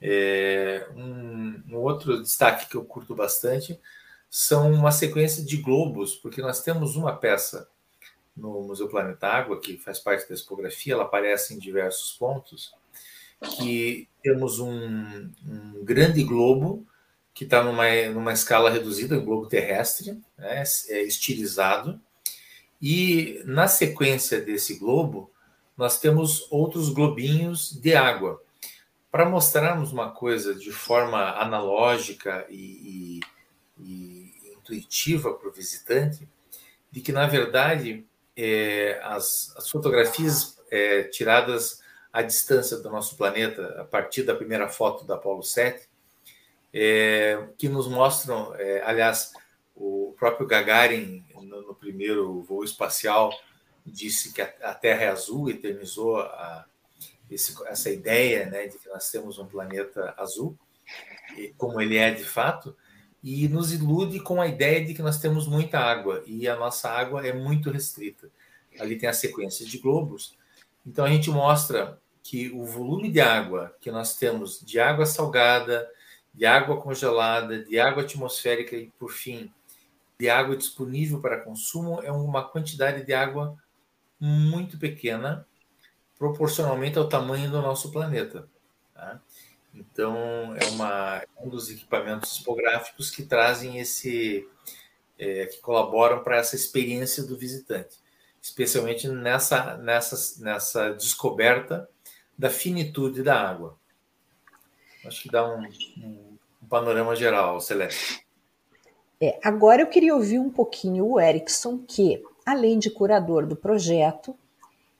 é 0.00 0.88
um, 0.94 1.62
um 1.70 1.76
outro 1.76 2.22
destaque 2.22 2.68
que 2.68 2.76
eu 2.76 2.84
curto 2.84 3.14
bastante 3.14 3.80
são 4.28 4.72
uma 4.72 4.92
sequência 4.92 5.42
de 5.44 5.56
globos, 5.56 6.14
porque 6.14 6.42
nós 6.42 6.62
temos 6.62 6.96
uma 6.96 7.16
peça 7.16 7.68
no 8.36 8.62
Museu 8.62 8.88
Planeta 8.88 9.28
Água, 9.28 9.60
que 9.60 9.78
faz 9.78 9.98
parte 9.98 10.28
da 10.28 10.34
expografia, 10.34 10.92
ela 10.92 11.04
aparece 11.04 11.54
em 11.54 11.58
diversos 11.58 12.12
pontos, 12.12 12.74
que 13.56 14.08
temos 14.22 14.58
um, 14.58 15.30
um 15.46 15.84
grande 15.84 16.22
globo 16.22 16.86
que 17.36 17.44
está 17.44 17.62
numa, 17.62 17.84
numa 18.14 18.32
escala 18.32 18.70
reduzida, 18.70 19.18
um 19.18 19.24
globo 19.24 19.46
terrestre, 19.46 20.18
né, 20.38 20.64
é 20.88 21.02
estilizado, 21.02 22.00
e 22.80 23.42
na 23.44 23.68
sequência 23.68 24.40
desse 24.40 24.78
globo, 24.78 25.30
nós 25.76 26.00
temos 26.00 26.50
outros 26.50 26.88
globinhos 26.88 27.78
de 27.78 27.94
água. 27.94 28.42
Para 29.12 29.28
mostrarmos 29.28 29.92
uma 29.92 30.10
coisa 30.10 30.54
de 30.54 30.72
forma 30.72 31.32
analógica 31.38 32.46
e, 32.48 33.20
e, 33.78 33.82
e 33.82 34.54
intuitiva 34.56 35.34
para 35.34 35.50
o 35.50 35.52
visitante, 35.52 36.26
de 36.90 37.02
que, 37.02 37.12
na 37.12 37.26
verdade, 37.26 38.06
é, 38.34 38.98
as, 39.04 39.54
as, 39.58 39.68
fotografias 39.68 40.58
é, 40.70 41.02
tiradas 41.02 41.82
à 42.10 42.22
distância 42.22 42.78
do 42.78 42.88
nosso 42.88 43.14
planeta, 43.14 43.78
a 43.78 43.84
partir 43.84 44.22
da 44.22 44.34
primeira 44.34 44.70
foto 44.70 45.04
da 45.04 45.16
Apollo 45.16 45.42
7, 45.42 45.86
é, 46.78 47.48
que 47.56 47.70
nos 47.70 47.88
mostram, 47.88 48.54
é, 48.56 48.82
aliás, 48.84 49.32
o 49.74 50.14
próprio 50.18 50.46
Gagarin, 50.46 51.24
no, 51.34 51.62
no, 51.62 51.74
primeiro 51.74 52.42
voo 52.42 52.62
espacial, 52.62 53.32
disse 53.84 54.30
que 54.34 54.42
a, 54.42 54.52
a 54.62 54.74
Terra 54.74 55.04
é 55.04 55.08
azul, 55.08 55.48
eternizou 55.48 56.20
a, 56.20 56.66
esse, 57.30 57.56
essa 57.66 57.88
ideia 57.88 58.44
né, 58.44 58.66
de 58.66 58.78
que 58.78 58.90
nós 58.90 59.10
temos 59.10 59.38
um 59.38 59.46
planeta 59.46 60.12
azul, 60.18 60.54
como 61.56 61.80
ele 61.80 61.96
é 61.96 62.10
de 62.10 62.24
fato, 62.24 62.76
e 63.24 63.48
nos 63.48 63.72
ilude 63.72 64.20
com 64.20 64.38
a 64.38 64.46
ideia 64.46 64.84
de 64.84 64.92
que 64.92 65.02
nós 65.02 65.18
temos 65.18 65.48
muita 65.48 65.78
água 65.78 66.22
e 66.26 66.46
a 66.46 66.56
nossa 66.56 66.90
água 66.90 67.26
é 67.26 67.32
muito 67.32 67.70
restrita. 67.70 68.28
Ali 68.78 68.96
tem 68.96 69.08
a 69.08 69.14
sequência 69.14 69.64
de 69.64 69.78
globos. 69.78 70.36
Então 70.86 71.06
a 71.06 71.08
gente 71.08 71.30
mostra 71.30 71.98
que 72.22 72.50
o 72.50 72.64
volume 72.64 73.10
de 73.10 73.20
água 73.20 73.74
que 73.80 73.90
nós 73.90 74.14
temos 74.16 74.60
de 74.60 74.78
água 74.78 75.06
salgada, 75.06 75.88
de 76.36 76.44
água 76.44 76.80
congelada, 76.80 77.64
de 77.64 77.80
água 77.80 78.02
atmosférica 78.02 78.76
e, 78.76 78.90
por 78.98 79.10
fim, 79.10 79.50
de 80.18 80.28
água 80.28 80.56
disponível 80.56 81.20
para 81.20 81.40
consumo 81.40 82.02
é 82.02 82.12
uma 82.12 82.46
quantidade 82.46 83.04
de 83.04 83.14
água 83.14 83.56
muito 84.20 84.78
pequena, 84.78 85.46
proporcionalmente 86.18 86.98
ao 86.98 87.08
tamanho 87.08 87.50
do 87.50 87.60
nosso 87.62 87.90
planeta. 87.90 88.48
Tá? 88.94 89.20
Então, 89.74 90.54
é, 90.56 90.66
uma, 90.66 91.16
é 91.16 91.26
um 91.38 91.48
dos 91.48 91.70
equipamentos 91.70 92.36
tipográficos 92.36 93.10
que 93.10 93.22
trazem 93.22 93.78
esse, 93.78 94.46
é, 95.18 95.46
que 95.46 95.58
colaboram 95.58 96.22
para 96.22 96.36
essa 96.36 96.54
experiência 96.54 97.22
do 97.22 97.36
visitante, 97.36 97.96
especialmente 98.40 99.08
nessa, 99.08 99.76
nessa, 99.78 100.42
nessa 100.42 100.90
descoberta 100.92 101.88
da 102.38 102.50
finitude 102.50 103.22
da 103.22 103.40
água. 103.40 103.78
Acho 105.06 105.22
que 105.22 105.30
dá 105.30 105.46
um, 105.46 105.62
um, 105.98 106.25
um 106.66 106.68
panorama 106.68 107.14
geral, 107.14 107.60
Celeste. 107.60 108.26
É, 109.20 109.38
agora 109.42 109.80
eu 109.80 109.86
queria 109.86 110.14
ouvir 110.14 110.40
um 110.40 110.50
pouquinho 110.50 111.06
o 111.06 111.20
Erickson, 111.20 111.78
que, 111.78 112.22
além 112.44 112.78
de 112.78 112.90
curador 112.90 113.46
do 113.46 113.56
projeto, 113.56 114.36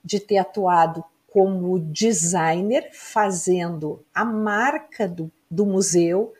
de 0.03 0.19
ter 0.19 0.37
atuado 0.37 1.03
como 1.27 1.77
designer, 1.77 2.89
fazendo 2.93 4.03
a 4.15 4.23
marca 4.23 5.07
do, 5.07 5.29
do 5.51 5.65
museu, 5.65 6.33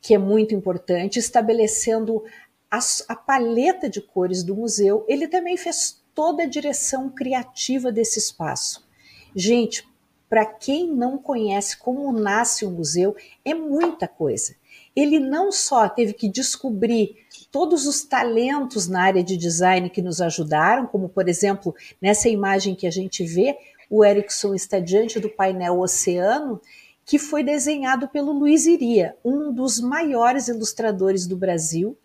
que 0.00 0.14
é 0.14 0.18
muito 0.18 0.54
importante, 0.54 1.18
estabelecendo 1.18 2.24
a, 2.70 2.78
a 3.08 3.16
paleta 3.16 3.90
de 3.90 4.00
cores 4.00 4.44
do 4.44 4.54
museu, 4.54 5.04
ele 5.08 5.26
também 5.26 5.56
fez 5.56 6.02
toda 6.14 6.44
a 6.44 6.48
direção 6.48 7.10
criativa 7.10 7.90
desse 7.90 8.20
espaço. 8.20 8.86
Gente, 9.34 9.86
para 10.28 10.44
quem 10.44 10.92
não 10.92 11.18
conhece 11.18 11.76
como 11.76 12.12
nasce 12.12 12.66
um 12.66 12.70
museu, 12.70 13.14
é 13.44 13.54
muita 13.54 14.08
coisa 14.08 14.54
ele 14.96 15.20
não 15.20 15.52
só 15.52 15.86
teve 15.90 16.14
que 16.14 16.26
descobrir 16.26 17.16
todos 17.52 17.86
os 17.86 18.02
talentos 18.02 18.88
na 18.88 19.02
área 19.02 19.22
de 19.22 19.36
design 19.36 19.90
que 19.90 20.00
nos 20.00 20.22
ajudaram, 20.22 20.86
como 20.86 21.06
por 21.06 21.28
exemplo, 21.28 21.74
nessa 22.00 22.30
imagem 22.30 22.74
que 22.74 22.86
a 22.86 22.90
gente 22.90 23.22
vê, 23.22 23.58
o 23.90 24.02
Erickson 24.02 24.54
está 24.54 24.80
diante 24.80 25.20
do 25.20 25.28
painel 25.28 25.78
Oceano, 25.78 26.60
que 27.04 27.18
foi 27.18 27.44
desenhado 27.44 28.08
pelo 28.08 28.32
Luiz 28.32 28.66
Iria, 28.66 29.14
um 29.22 29.52
dos 29.52 29.78
maiores 29.78 30.48
ilustradores 30.48 31.26
do 31.26 31.36
Brasil. 31.36 31.96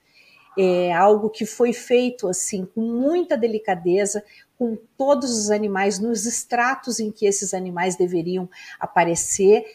É 0.59 0.93
algo 0.93 1.29
que 1.29 1.45
foi 1.45 1.71
feito 1.71 2.27
assim 2.27 2.65
com 2.65 2.81
muita 2.81 3.37
delicadeza, 3.37 4.21
com 4.61 4.77
todos 4.95 5.35
os 5.35 5.49
animais 5.49 5.97
nos 5.97 6.27
estratos 6.27 6.99
em 6.99 7.11
que 7.11 7.25
esses 7.25 7.51
animais 7.51 7.95
deveriam 7.95 8.47
aparecer 8.79 9.65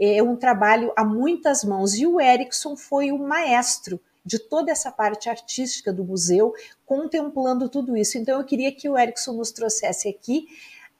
é 0.00 0.22
um 0.22 0.36
trabalho 0.36 0.92
a 0.94 1.04
muitas 1.04 1.64
mãos. 1.64 1.94
E 1.94 2.06
o 2.06 2.20
Erickson 2.20 2.76
foi 2.76 3.10
o 3.10 3.18
maestro 3.18 4.00
de 4.24 4.38
toda 4.38 4.70
essa 4.70 4.92
parte 4.92 5.28
artística 5.28 5.92
do 5.92 6.04
museu, 6.04 6.54
contemplando 6.84 7.68
tudo 7.68 7.96
isso. 7.96 8.18
Então, 8.18 8.38
eu 8.38 8.46
queria 8.46 8.70
que 8.70 8.88
o 8.88 8.96
Erickson 8.96 9.32
nos 9.32 9.50
trouxesse 9.50 10.08
aqui 10.08 10.46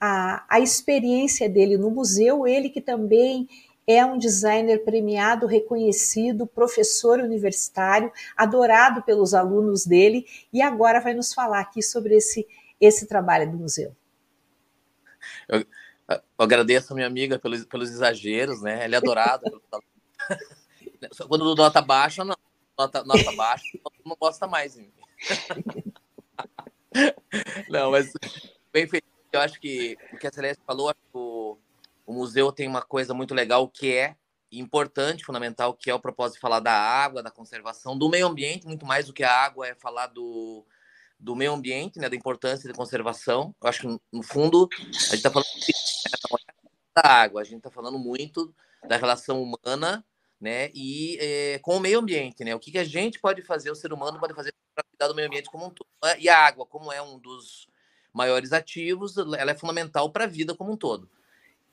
a, 0.01 0.45
a 0.49 0.59
experiência 0.59 1.49
dele 1.49 1.79
no 1.79 1.89
museu, 1.89 2.49
ele 2.49 2.69
que 2.69 2.81
também 2.81 3.49
é 3.87 4.05
um 4.05 4.19
designer 4.19 4.83
premiado, 4.83 5.47
reconhecido, 5.47 6.49
professor 6.49 7.21
universitário, 7.21 8.11
adorado 8.37 9.03
pelos 9.03 9.35
alunos 9.35 9.87
dele, 9.87 10.27
e 10.53 10.61
agora 10.61 11.01
vai 11.01 11.15
nos 11.15 11.33
falar 11.33 11.61
aqui 11.61 11.81
sobre 11.81 12.17
esse, 12.17 12.45
esse 12.81 13.07
trabalho 13.07 13.51
do 13.51 13.59
museu. 13.59 13.95
Eu, 15.49 15.67
eu 16.09 16.21
agradeço 16.39 16.93
a 16.93 16.95
minha 16.95 17.07
amiga 17.07 17.39
pelos, 17.39 17.65
pelos 17.65 17.91
exageros, 17.91 18.63
né? 18.63 18.85
Ela 18.85 18.97
é 18.97 18.99
adorada. 18.99 19.51
Quando 21.29 21.43
o 21.43 21.55
nota 21.55 21.81
baixa, 21.81 22.25
não. 22.25 22.37
Nota, 22.79 23.03
nota 23.05 23.33
baixa, 23.33 23.79
não 24.05 24.17
gosta 24.21 24.47
mais. 24.47 24.77
não, 27.71 27.91
mas 27.91 28.13
bem 28.71 28.87
feito. 28.87 29.07
Eu 29.33 29.41
acho 29.41 29.59
que 29.59 29.97
o 30.13 30.19
que 30.19 30.27
a 30.27 30.33
Celeste 30.33 30.63
falou, 30.67 30.95
o, 31.13 31.57
o 32.07 32.13
museu 32.13 32.53
tem 32.53 32.69
uma 32.69 32.83
coisa 32.83 33.15
muito 33.15 33.35
legal 33.35 33.67
que 33.69 33.95
é 33.95 34.15
importante, 34.53 35.25
fundamental, 35.25 35.75
que 35.75 35.91
é 35.91 35.95
o 35.95 36.01
propósito 36.01 36.35
de 36.35 36.41
falar 36.41 36.61
da 36.61 36.73
água, 36.73 37.23
da 37.23 37.31
conservação, 37.31 37.99
do 37.99 38.09
meio 38.09 38.27
ambiente, 38.27 38.67
muito 38.67 38.87
mais 38.87 39.07
do 39.07 39.13
que 39.13 39.25
a 39.25 39.33
água, 39.33 39.67
é 39.67 39.75
falar 39.75 40.07
do, 40.09 40.65
do 41.19 41.35
meio 41.35 41.53
ambiente, 41.53 41.99
né, 41.99 42.09
da 42.09 42.17
importância 42.17 42.69
da 42.69 42.75
conservação. 42.75 43.55
Eu 43.63 43.69
acho 43.69 43.81
que, 43.81 44.01
no 44.13 44.23
fundo, 44.23 44.69
a 44.81 45.15
gente 45.15 45.15
está 45.15 45.31
falando 45.31 45.47
da 46.95 47.03
água, 47.03 47.41
a 47.41 47.45
gente 47.45 47.59
está 47.59 47.71
falando 47.71 47.99
muito 47.99 48.55
da 48.87 48.97
relação 48.97 49.43
humana 49.43 50.05
né, 50.41 50.71
e 50.75 51.19
é, 51.21 51.59
com 51.61 51.77
o 51.77 51.81
meio 51.81 51.99
ambiente. 51.99 52.45
Né? 52.45 52.55
O 52.55 52.61
que, 52.61 52.71
que 52.71 52.79
a 52.79 52.85
gente 52.85 53.19
pode 53.19 53.43
fazer, 53.43 53.71
o 53.71 53.75
ser 53.75 53.93
humano 53.93 54.19
pode 54.19 54.35
fazer 54.35 54.55
para 54.75 54.85
cuidar 54.85 55.09
do 55.09 55.15
meio 55.15 55.29
ambiente 55.29 55.51
como 55.51 55.67
um 55.67 55.71
todo. 55.71 55.89
E 56.19 56.29
a 56.29 56.39
água, 56.39 56.67
como 56.67 56.93
é 56.93 57.01
um 57.01 57.19
dos 57.19 57.67
maiores 58.13 58.53
ativos, 58.53 59.17
ela 59.17 59.51
é 59.51 59.55
fundamental 59.55 60.11
para 60.11 60.25
a 60.25 60.29
vida 60.29 60.55
como 60.55 60.73
um 60.73 60.77
todo. 60.77 61.11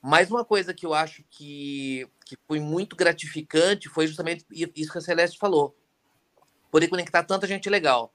Mas 0.01 0.29
uma 0.29 0.43
coisa 0.43 0.73
que 0.73 0.86
eu 0.86 0.93
acho 0.93 1.23
que, 1.29 2.06
que 2.25 2.38
foi 2.45 2.60
muito 2.60 2.95
gratificante 2.95 3.88
foi 3.88 4.06
justamente 4.06 4.45
isso 4.51 4.91
que 4.91 4.97
a 4.97 5.01
Celeste 5.01 5.38
falou. 5.38 5.77
Poder 6.69 6.89
conectar 6.89 7.23
tanta 7.23 7.47
gente 7.47 7.69
legal. 7.69 8.13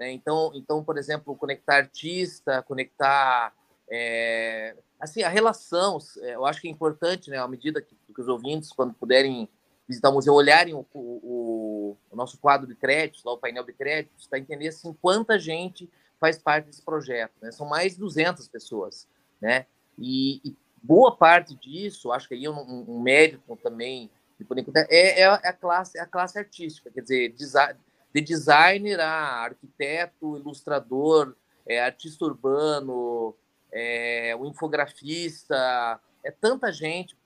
Né? 0.00 0.10
Então, 0.12 0.50
então, 0.54 0.82
por 0.82 0.96
exemplo, 0.96 1.36
conectar 1.36 1.76
artista, 1.76 2.62
conectar 2.62 3.52
é, 3.90 4.74
assim 4.98 5.22
a 5.22 5.28
relação. 5.28 5.98
É, 6.22 6.36
eu 6.36 6.46
acho 6.46 6.58
que 6.58 6.68
é 6.68 6.70
importante, 6.70 7.28
né, 7.28 7.36
à 7.36 7.46
medida 7.46 7.82
que, 7.82 7.94
que 7.94 8.20
os 8.20 8.26
ouvintes, 8.26 8.72
quando 8.72 8.94
puderem 8.94 9.46
visitar 9.86 10.08
o 10.08 10.14
museu, 10.14 10.32
olharem 10.32 10.72
o, 10.72 10.86
o, 10.94 11.96
o 12.10 12.16
nosso 12.16 12.38
quadro 12.38 12.66
de 12.66 12.74
créditos, 12.74 13.22
lá 13.24 13.32
o 13.32 13.38
painel 13.38 13.62
de 13.62 13.74
créditos, 13.74 14.26
para 14.26 14.38
entender 14.38 14.68
assim 14.68 14.96
quanta 15.02 15.38
gente 15.38 15.90
faz 16.18 16.38
parte 16.38 16.66
desse 16.66 16.80
projeto. 16.80 17.34
Né? 17.42 17.52
São 17.52 17.68
mais 17.68 17.92
de 17.92 17.98
200 17.98 18.48
pessoas, 18.48 19.06
né? 19.38 19.66
E, 19.98 20.40
e 20.42 20.56
boa 20.82 21.14
parte 21.14 21.54
disso, 21.54 22.10
acho 22.10 22.26
que 22.26 22.34
aí 22.34 22.48
um, 22.48 22.86
um 22.88 23.02
mérito 23.02 23.54
também 23.56 24.10
de 24.38 24.46
poder 24.46 24.64
é, 24.88 25.20
é, 25.20 25.26
a 25.26 25.52
classe, 25.52 25.98
é 25.98 26.00
a 26.00 26.06
classe 26.06 26.38
artística, 26.38 26.90
quer 26.90 27.02
dizer, 27.02 27.34
design, 27.34 27.78
de 28.12 28.20
designer 28.20 29.00
a 29.00 29.44
arquiteto, 29.44 30.36
ilustrador, 30.36 31.34
é, 31.66 31.80
artista 31.80 32.24
urbano, 32.24 33.34
é, 33.72 34.34
o 34.38 34.46
infografista, 34.46 36.00
é 36.24 36.30
tanta 36.30 36.72
gente 36.72 37.16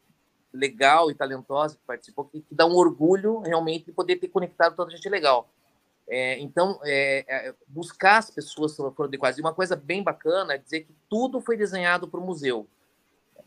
legal 0.52 1.10
e 1.10 1.14
talentosa 1.14 1.76
que 1.76 1.82
participou 1.86 2.26
que, 2.26 2.40
que 2.40 2.54
dá 2.54 2.64
um 2.64 2.76
orgulho 2.76 3.40
realmente 3.40 3.86
de 3.86 3.92
poder 3.92 4.16
ter 4.16 4.28
conectado 4.28 4.76
tanta 4.76 4.90
gente 4.90 5.08
legal. 5.08 5.48
É, 6.06 6.38
então, 6.38 6.78
é, 6.84 7.24
é, 7.26 7.54
buscar 7.66 8.18
as 8.18 8.30
pessoas 8.30 8.76
foram 8.76 8.94
adequadas. 9.04 9.38
E 9.38 9.40
uma 9.40 9.54
coisa 9.54 9.74
bem 9.74 10.02
bacana 10.02 10.54
é 10.54 10.58
dizer 10.58 10.80
que 10.80 10.94
tudo 11.08 11.40
foi 11.40 11.56
desenhado 11.56 12.06
para 12.06 12.20
o 12.20 12.24
museu. 12.24 12.68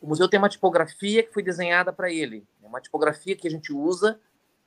O 0.02 0.08
museu 0.08 0.28
tem 0.28 0.38
uma 0.38 0.50
tipografia 0.50 1.23
que 1.23 1.34
foi 1.34 1.43
desenhada 1.43 1.93
para 1.93 2.12
ele. 2.12 2.45
É 2.62 2.67
uma 2.67 2.82
tipografia 2.82 3.36
que 3.36 3.47
a 3.47 3.52
gente 3.52 3.71
usa, 3.71 4.19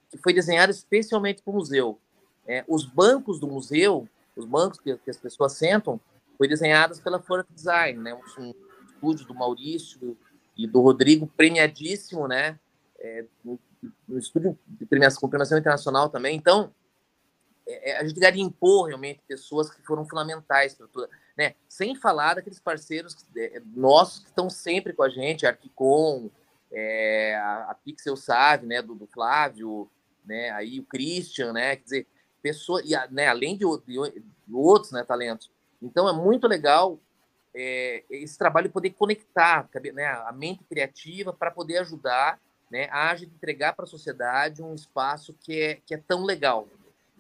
que 0.09 0.19
foi 0.19 0.33
desenhada 0.33 0.71
especialmente 0.71 1.43
para 1.43 1.53
o 1.53 1.55
museu. 1.55 2.01
É, 2.47 2.65
os 2.69 2.85
bancos 2.85 3.39
do 3.39 3.47
museu, 3.47 4.09
os 4.37 4.45
bancos 4.45 4.81
que, 4.81 4.97
que, 4.97 5.11
as 5.11 5.17
pessoas 5.17 5.53
sentam, 5.53 6.01
foi 6.37 6.49
desenhados 6.49 7.01
pela 7.01 7.21
Fork 7.21 7.53
Design, 7.53 7.99
né? 8.01 8.15
Um, 8.15 8.43
um 8.47 8.55
estúdio 8.87 9.27
do 9.27 9.35
Maurício 9.35 10.17
e 10.57 10.67
do 10.67 10.81
Rodrigo, 10.81 11.27
premiadíssimo, 11.27 12.27
né? 12.27 12.59
É, 12.99 13.25
no, 13.45 13.59
no 14.09 14.19
estúdio 14.19 14.59
de 14.67 14.87
premiação, 14.87 15.29
premiação 15.29 15.59
internacional 15.59 16.09
também. 16.09 16.37
Então, 16.37 16.73
é, 17.67 17.91
é 17.91 17.99
a 17.99 18.05
gente 18.05 18.19
garimpou 18.19 18.85
realmente 18.85 19.21
pessoas 19.27 19.71
que 19.71 19.83
foram 19.83 20.07
fundamentais 20.07 20.75
para 20.75 20.87
tudo, 20.87 21.09
né? 21.37 21.55
Sem 21.69 21.95
falar 21.95 22.35
daqueles 22.35 22.61
parceiros 22.61 23.17
é, 23.37 23.63
nossos 23.75 24.21
que 24.21 24.29
estão 24.29 24.51
sempre 24.51 24.93
com 24.93 25.03
a 25.03 25.09
gente, 25.09 25.47
a 25.47 25.51
Arquicom, 25.51 26.31
é, 26.73 27.35
a, 27.37 27.71
a, 27.71 27.75
Pixel 27.75 28.17
Save, 28.17 28.67
né, 28.67 28.81
do, 28.81 28.95
do, 28.95 29.07
Flávio, 29.07 29.91
né, 30.25 30.51
aí 30.51 30.79
o 30.79 30.85
Christian, 30.85 31.53
né, 31.53 31.77
quer 31.77 31.83
dizer, 31.83 32.07
pessoa, 32.43 32.83
e, 32.85 32.91
né, 33.13 33.29
além 33.29 33.57
de, 33.57 33.65
de, 33.87 33.99
outros 34.53 34.93
né, 34.93 35.05
talentos. 35.05 35.51
Então 35.83 36.09
é 36.09 36.13
muito 36.13 36.47
legal 36.47 36.99
é, 37.55 38.05
esse 38.11 38.39
trabalho 38.39 38.71
poder 38.71 38.91
conectar 38.91 39.69
né, 39.95 40.05
a 40.05 40.33
mente 40.33 40.65
criativa 40.65 41.33
para 41.33 41.51
poder 41.51 41.79
ajudar 41.79 42.39
né, 42.71 42.89
a 42.91 43.15
gente 43.17 43.35
entregar 43.35 43.75
para 43.75 43.85
a 43.85 43.89
sociedade 43.89 44.63
um 44.63 44.75
espaço 44.75 45.35
que 45.41 45.61
é, 45.61 45.79
que 45.85 45.95
é 45.95 45.99
tão 45.99 46.25
legal. 46.25 46.69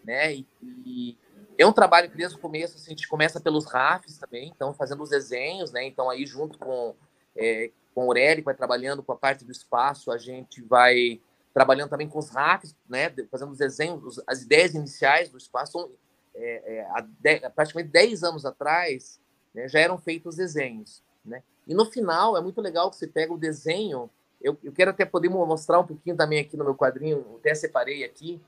Né? 0.04 0.34
E, 0.34 0.46
e 0.62 1.18
é 1.58 1.66
um 1.66 1.72
trabalho 1.72 2.08
que 2.10 2.16
desde 2.16 2.36
o 2.36 2.40
começo 2.40 2.76
assim, 2.76 2.86
a 2.86 2.90
gente 2.90 3.08
começa 3.08 3.40
pelos 3.40 3.66
RAFs 3.66 4.18
também, 4.18 4.52
então 4.54 4.72
fazendo 4.72 5.02
os 5.02 5.10
desenhos, 5.10 5.72
né? 5.72 5.84
então 5.84 6.08
aí 6.08 6.24
junto 6.24 6.58
com, 6.58 6.94
é, 7.36 7.70
com 7.94 8.02
o 8.02 8.04
Aurélio, 8.04 8.44
vai 8.44 8.54
trabalhando 8.54 9.02
com 9.02 9.12
a 9.12 9.16
parte 9.16 9.44
do 9.44 9.52
espaço, 9.52 10.10
a 10.12 10.16
gente 10.16 10.62
vai 10.62 11.20
trabalhando 11.52 11.90
também 11.90 12.08
com 12.08 12.18
os 12.18 12.30
RAFs, 12.30 12.74
né? 12.88 13.12
fazendo 13.30 13.52
os 13.52 13.58
desenhos, 13.58 14.20
as 14.26 14.42
ideias 14.42 14.74
iniciais 14.74 15.28
do 15.28 15.38
espaço. 15.38 15.90
É, 16.34 16.86
é, 16.86 17.02
de, 17.18 17.50
praticamente 17.50 17.90
10 17.90 18.22
anos 18.22 18.46
atrás, 18.46 19.20
né, 19.52 19.68
já 19.68 19.80
eram 19.80 19.98
feitos 19.98 20.36
desenhos. 20.36 21.02
Né? 21.24 21.42
E 21.66 21.74
no 21.74 21.84
final, 21.84 22.36
é 22.36 22.40
muito 22.40 22.60
legal 22.60 22.90
que 22.90 22.96
você 22.96 23.06
pega 23.06 23.32
o 23.32 23.38
desenho. 23.38 24.08
Eu, 24.40 24.56
eu 24.62 24.72
quero 24.72 24.90
até 24.90 25.04
poder 25.04 25.28
mostrar 25.28 25.80
um 25.80 25.86
pouquinho 25.86 26.16
também 26.16 26.40
aqui 26.40 26.56
no 26.56 26.64
meu 26.64 26.74
quadrinho, 26.74 27.36
até 27.38 27.54
separei 27.54 28.04
aqui. 28.04 28.40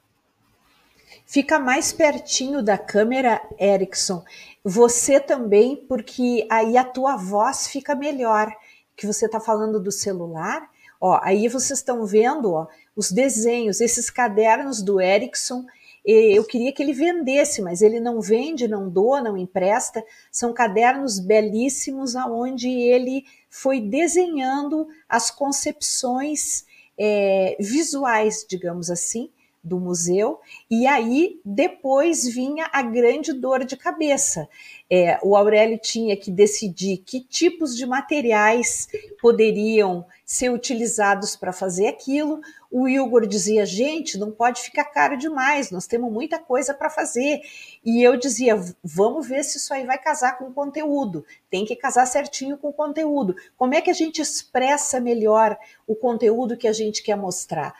Fica 1.26 1.58
mais 1.58 1.92
pertinho 1.92 2.62
da 2.62 2.78
câmera, 2.78 3.40
Erickson. 3.60 4.24
Você 4.64 5.20
também, 5.20 5.76
porque 5.76 6.46
aí 6.50 6.76
a 6.76 6.84
tua 6.84 7.16
voz 7.16 7.68
fica 7.68 7.94
melhor. 7.94 8.50
Que 8.96 9.06
você 9.06 9.26
está 9.26 9.40
falando 9.40 9.80
do 9.80 9.90
celular. 9.90 10.70
Ó, 11.04 11.18
aí 11.20 11.48
vocês 11.48 11.80
estão 11.80 12.06
vendo 12.06 12.52
ó, 12.52 12.68
os 12.94 13.10
desenhos, 13.10 13.80
esses 13.80 14.08
cadernos 14.08 14.80
do 14.80 15.00
Erickson 15.00 15.64
eu 16.04 16.44
queria 16.44 16.72
que 16.72 16.82
ele 16.82 16.92
vendesse, 16.92 17.62
mas 17.62 17.80
ele 17.80 18.00
não 18.00 18.20
vende, 18.20 18.66
não 18.66 18.88
doa, 18.88 19.20
não 19.20 19.36
empresta. 19.36 20.04
São 20.32 20.52
cadernos 20.52 21.20
belíssimos 21.20 22.16
aonde 22.16 22.68
ele 22.68 23.24
foi 23.48 23.80
desenhando 23.80 24.88
as 25.08 25.30
concepções 25.30 26.64
é, 26.98 27.56
visuais, 27.60 28.44
digamos 28.48 28.90
assim, 28.90 29.30
do 29.62 29.78
museu, 29.78 30.40
e 30.68 30.86
aí 30.86 31.40
depois 31.44 32.26
vinha 32.26 32.68
a 32.72 32.82
grande 32.82 33.32
dor 33.32 33.64
de 33.64 33.76
cabeça. 33.76 34.48
É, 34.90 35.18
o 35.22 35.36
Aurélio 35.36 35.78
tinha 35.78 36.16
que 36.16 36.30
decidir 36.30 36.98
que 36.98 37.20
tipos 37.20 37.76
de 37.76 37.86
materiais 37.86 38.88
poderiam 39.20 40.04
ser 40.26 40.50
utilizados 40.50 41.36
para 41.36 41.52
fazer 41.52 41.86
aquilo. 41.86 42.40
O 42.70 42.88
Igor 42.88 43.26
dizia: 43.26 43.64
gente, 43.64 44.18
não 44.18 44.30
pode 44.30 44.60
ficar 44.62 44.84
caro 44.86 45.16
demais, 45.16 45.70
nós 45.70 45.86
temos 45.86 46.12
muita 46.12 46.38
coisa 46.38 46.74
para 46.74 46.90
fazer. 46.90 47.40
E 47.84 48.02
eu 48.02 48.16
dizia: 48.16 48.58
vamos 48.82 49.28
ver 49.28 49.44
se 49.44 49.58
isso 49.58 49.72
aí 49.72 49.86
vai 49.86 49.98
casar 49.98 50.38
com 50.38 50.46
o 50.46 50.52
conteúdo, 50.52 51.24
tem 51.48 51.64
que 51.64 51.76
casar 51.76 52.06
certinho 52.06 52.58
com 52.58 52.70
o 52.70 52.72
conteúdo. 52.72 53.36
Como 53.56 53.74
é 53.74 53.80
que 53.80 53.90
a 53.90 53.94
gente 53.94 54.20
expressa 54.20 54.98
melhor 54.98 55.56
o 55.86 55.94
conteúdo 55.94 56.56
que 56.56 56.66
a 56.66 56.72
gente 56.72 57.02
quer 57.02 57.16
mostrar? 57.16 57.74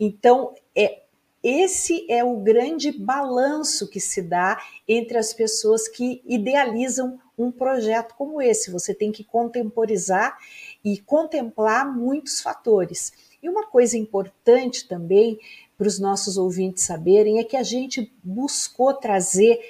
Então, 0.00 0.54
é, 0.74 1.02
esse 1.42 2.10
é 2.10 2.24
o 2.24 2.36
grande 2.38 2.90
balanço 2.90 3.88
que 3.88 4.00
se 4.00 4.20
dá 4.20 4.60
entre 4.86 5.18
as 5.18 5.32
pessoas 5.32 5.86
que 5.86 6.22
idealizam 6.26 7.20
um 7.36 7.52
projeto 7.52 8.14
como 8.16 8.42
esse. 8.42 8.70
Você 8.70 8.92
tem 8.92 9.12
que 9.12 9.22
contemporizar 9.22 10.36
e 10.84 10.98
contemplar 10.98 11.90
muitos 11.92 12.40
fatores. 12.40 13.12
E 13.42 13.48
uma 13.48 13.66
coisa 13.66 13.96
importante 13.96 14.88
também 14.88 15.38
para 15.76 15.86
os 15.86 16.00
nossos 16.00 16.36
ouvintes 16.36 16.82
saberem 16.82 17.38
é 17.38 17.44
que 17.44 17.56
a 17.56 17.62
gente 17.62 18.12
buscou 18.22 18.92
trazer 18.94 19.60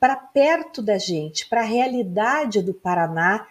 para 0.00 0.16
perto 0.16 0.82
da 0.82 0.96
gente, 0.96 1.48
para 1.48 1.60
a 1.60 1.64
realidade 1.64 2.62
do 2.62 2.72
Paraná, 2.72 3.46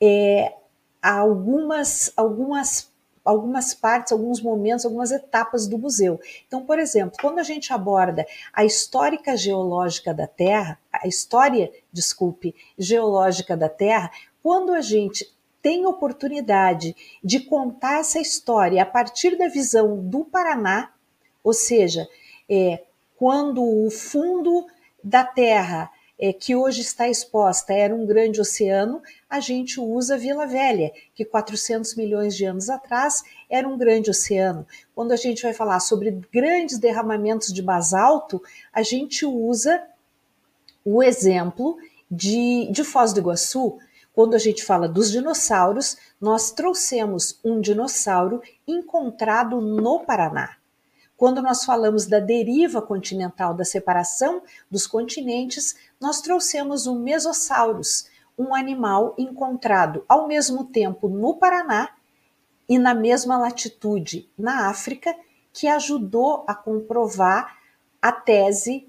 é, 0.00 0.54
algumas, 1.02 2.12
algumas, 2.16 2.90
algumas 3.24 3.72
partes, 3.72 4.12
alguns 4.12 4.40
momentos, 4.42 4.84
algumas 4.84 5.10
etapas 5.10 5.66
do 5.66 5.78
museu. 5.78 6.20
Então, 6.46 6.64
por 6.64 6.78
exemplo, 6.78 7.16
quando 7.20 7.38
a 7.38 7.42
gente 7.42 7.72
aborda 7.72 8.26
a 8.52 8.64
histórica 8.64 9.36
geológica 9.36 10.12
da 10.12 10.26
Terra, 10.26 10.78
a 10.92 11.08
história, 11.08 11.72
desculpe, 11.90 12.54
geológica 12.78 13.56
da 13.56 13.68
Terra, 13.68 14.10
quando 14.42 14.72
a 14.72 14.82
gente 14.82 15.32
tem 15.62 15.86
oportunidade 15.86 16.94
de 17.24 17.40
contar 17.40 18.00
essa 18.00 18.20
história 18.20 18.82
a 18.82 18.86
partir 18.86 19.38
da 19.38 19.48
visão 19.48 19.98
do 19.98 20.22
Paraná, 20.22 20.92
ou 21.42 21.54
seja, 21.54 22.06
é, 22.46 22.82
quando 23.16 23.62
o 23.62 23.90
fundo 23.90 24.66
da 25.02 25.24
Terra 25.24 25.90
é, 26.18 26.32
que 26.32 26.54
hoje 26.54 26.82
está 26.82 27.08
exposta 27.08 27.72
era 27.72 27.94
um 27.94 28.06
grande 28.06 28.40
oceano, 28.40 29.02
a 29.34 29.40
gente 29.40 29.80
usa 29.80 30.16
Vila 30.16 30.46
Velha, 30.46 30.92
que 31.12 31.24
400 31.24 31.96
milhões 31.96 32.36
de 32.36 32.44
anos 32.44 32.70
atrás 32.70 33.24
era 33.50 33.68
um 33.68 33.76
grande 33.76 34.08
oceano. 34.08 34.64
Quando 34.94 35.10
a 35.10 35.16
gente 35.16 35.42
vai 35.42 35.52
falar 35.52 35.80
sobre 35.80 36.20
grandes 36.32 36.78
derramamentos 36.78 37.52
de 37.52 37.60
basalto, 37.60 38.40
a 38.72 38.80
gente 38.80 39.26
usa 39.26 39.82
o 40.84 41.02
exemplo 41.02 41.76
de, 42.08 42.70
de 42.70 42.84
Foz 42.84 43.12
do 43.12 43.18
Iguaçu, 43.18 43.76
quando 44.12 44.34
a 44.34 44.38
gente 44.38 44.64
fala 44.64 44.88
dos 44.88 45.10
dinossauros, 45.10 45.96
nós 46.20 46.52
trouxemos 46.52 47.40
um 47.44 47.60
dinossauro 47.60 48.40
encontrado 48.68 49.60
no 49.60 50.04
Paraná. 50.04 50.58
Quando 51.16 51.42
nós 51.42 51.64
falamos 51.64 52.06
da 52.06 52.20
deriva 52.20 52.80
continental, 52.80 53.52
da 53.52 53.64
separação 53.64 54.42
dos 54.70 54.86
continentes, 54.86 55.74
nós 56.00 56.20
trouxemos 56.20 56.86
o 56.86 56.94
Mesosaurus, 56.94 58.13
um 58.38 58.54
animal 58.54 59.14
encontrado 59.16 60.04
ao 60.08 60.26
mesmo 60.26 60.64
tempo 60.64 61.08
no 61.08 61.34
Paraná 61.34 61.90
e 62.68 62.78
na 62.78 62.94
mesma 62.94 63.36
latitude 63.38 64.28
na 64.36 64.68
África, 64.68 65.14
que 65.52 65.68
ajudou 65.68 66.44
a 66.46 66.54
comprovar 66.54 67.58
a 68.00 68.10
tese 68.10 68.86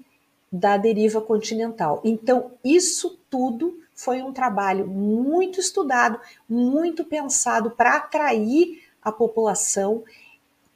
da 0.50 0.76
deriva 0.76 1.20
continental. 1.20 2.00
Então, 2.04 2.52
isso 2.64 3.18
tudo 3.30 3.78
foi 3.94 4.22
um 4.22 4.32
trabalho 4.32 4.86
muito 4.86 5.60
estudado, 5.60 6.20
muito 6.48 7.04
pensado 7.04 7.70
para 7.70 7.96
atrair 7.96 8.82
a 9.02 9.12
população, 9.12 10.04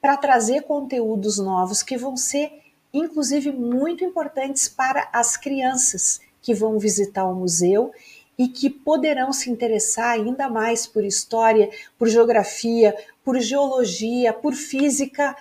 para 0.01 0.17
trazer 0.17 0.63
conteúdos 0.63 1.39
novos 1.39 1.83
que 1.83 1.97
vão 1.97 2.17
ser, 2.17 2.53
inclusive, 2.93 3.53
muito 3.53 4.05
importantes 4.05 4.69
para 4.69 5.09
as 5.13 5.37
crianças 5.37 6.21
que 6.41 6.55
vão 6.55 6.79
visitar 6.79 7.27
o 7.27 7.35
museu 7.35 7.93
e 8.41 8.49
que 8.49 8.71
poderão 8.71 9.35
se 9.35 9.51
interessar 9.51 10.13
ainda 10.13 10.49
mais 10.49 10.87
por 10.87 11.05
história, 11.05 11.69
por 11.99 12.09
geografia, 12.09 12.97
por 13.23 13.39
geologia, 13.39 14.33
por 14.33 14.55
física, 14.55 15.37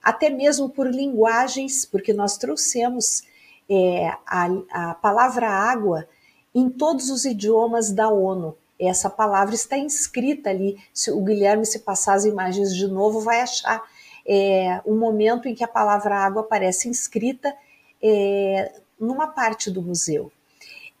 até 0.00 0.30
mesmo 0.30 0.68
por 0.68 0.86
linguagens, 0.86 1.84
porque 1.84 2.12
nós 2.12 2.38
trouxemos 2.38 3.24
é, 3.68 4.06
a, 4.24 4.46
a 4.70 4.94
palavra 4.94 5.50
água 5.50 6.06
em 6.54 6.70
todos 6.70 7.10
os 7.10 7.24
idiomas 7.24 7.90
da 7.90 8.08
ONU. 8.08 8.56
Essa 8.78 9.10
palavra 9.10 9.56
está 9.56 9.76
inscrita 9.76 10.50
ali. 10.50 10.78
Se 10.92 11.10
o 11.10 11.20
Guilherme 11.22 11.66
se 11.66 11.80
passar 11.80 12.14
as 12.14 12.24
imagens 12.24 12.72
de 12.72 12.86
novo, 12.86 13.20
vai 13.20 13.40
achar 13.40 13.82
é, 14.24 14.80
o 14.84 14.94
momento 14.94 15.48
em 15.48 15.56
que 15.56 15.64
a 15.64 15.68
palavra 15.68 16.14
água 16.14 16.42
aparece 16.42 16.88
inscrita 16.88 17.52
é, 18.00 18.80
numa 18.96 19.26
parte 19.26 19.72
do 19.72 19.82
museu. 19.82 20.30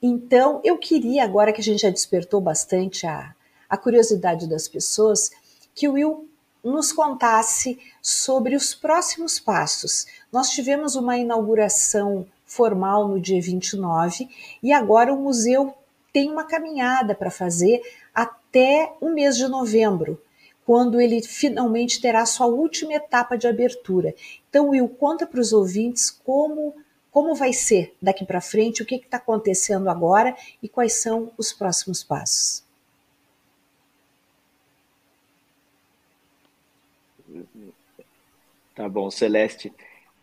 Então, 0.06 0.60
eu 0.62 0.76
queria, 0.76 1.24
agora 1.24 1.50
que 1.50 1.62
a 1.62 1.64
gente 1.64 1.80
já 1.80 1.88
despertou 1.88 2.38
bastante 2.38 3.06
a, 3.06 3.34
a 3.66 3.74
curiosidade 3.74 4.46
das 4.46 4.68
pessoas, 4.68 5.30
que 5.74 5.88
o 5.88 5.94
Will 5.94 6.28
nos 6.62 6.92
contasse 6.92 7.78
sobre 8.02 8.54
os 8.54 8.74
próximos 8.74 9.40
passos. 9.40 10.04
Nós 10.30 10.50
tivemos 10.50 10.94
uma 10.94 11.16
inauguração 11.16 12.26
formal 12.44 13.08
no 13.08 13.18
dia 13.18 13.40
29 13.40 14.28
e 14.62 14.74
agora 14.74 15.10
o 15.10 15.18
museu 15.18 15.72
tem 16.12 16.30
uma 16.30 16.44
caminhada 16.44 17.14
para 17.14 17.30
fazer 17.30 17.80
até 18.14 18.92
o 19.00 19.08
mês 19.08 19.38
de 19.38 19.48
novembro, 19.48 20.20
quando 20.66 21.00
ele 21.00 21.22
finalmente 21.22 21.98
terá 21.98 22.26
sua 22.26 22.44
última 22.44 22.92
etapa 22.92 23.38
de 23.38 23.46
abertura. 23.46 24.14
Então, 24.50 24.68
Will, 24.68 24.86
conta 24.86 25.26
para 25.26 25.40
os 25.40 25.54
ouvintes 25.54 26.10
como, 26.10 26.74
como 27.14 27.32
vai 27.32 27.52
ser 27.52 27.94
daqui 28.02 28.26
para 28.26 28.40
frente, 28.40 28.82
o 28.82 28.84
que 28.84 28.96
está 28.96 29.18
acontecendo 29.18 29.88
agora 29.88 30.36
e 30.60 30.68
quais 30.68 30.94
são 30.94 31.30
os 31.38 31.52
próximos 31.52 32.02
passos. 32.02 32.64
Tá 38.74 38.88
bom, 38.88 39.12
Celeste. 39.12 39.72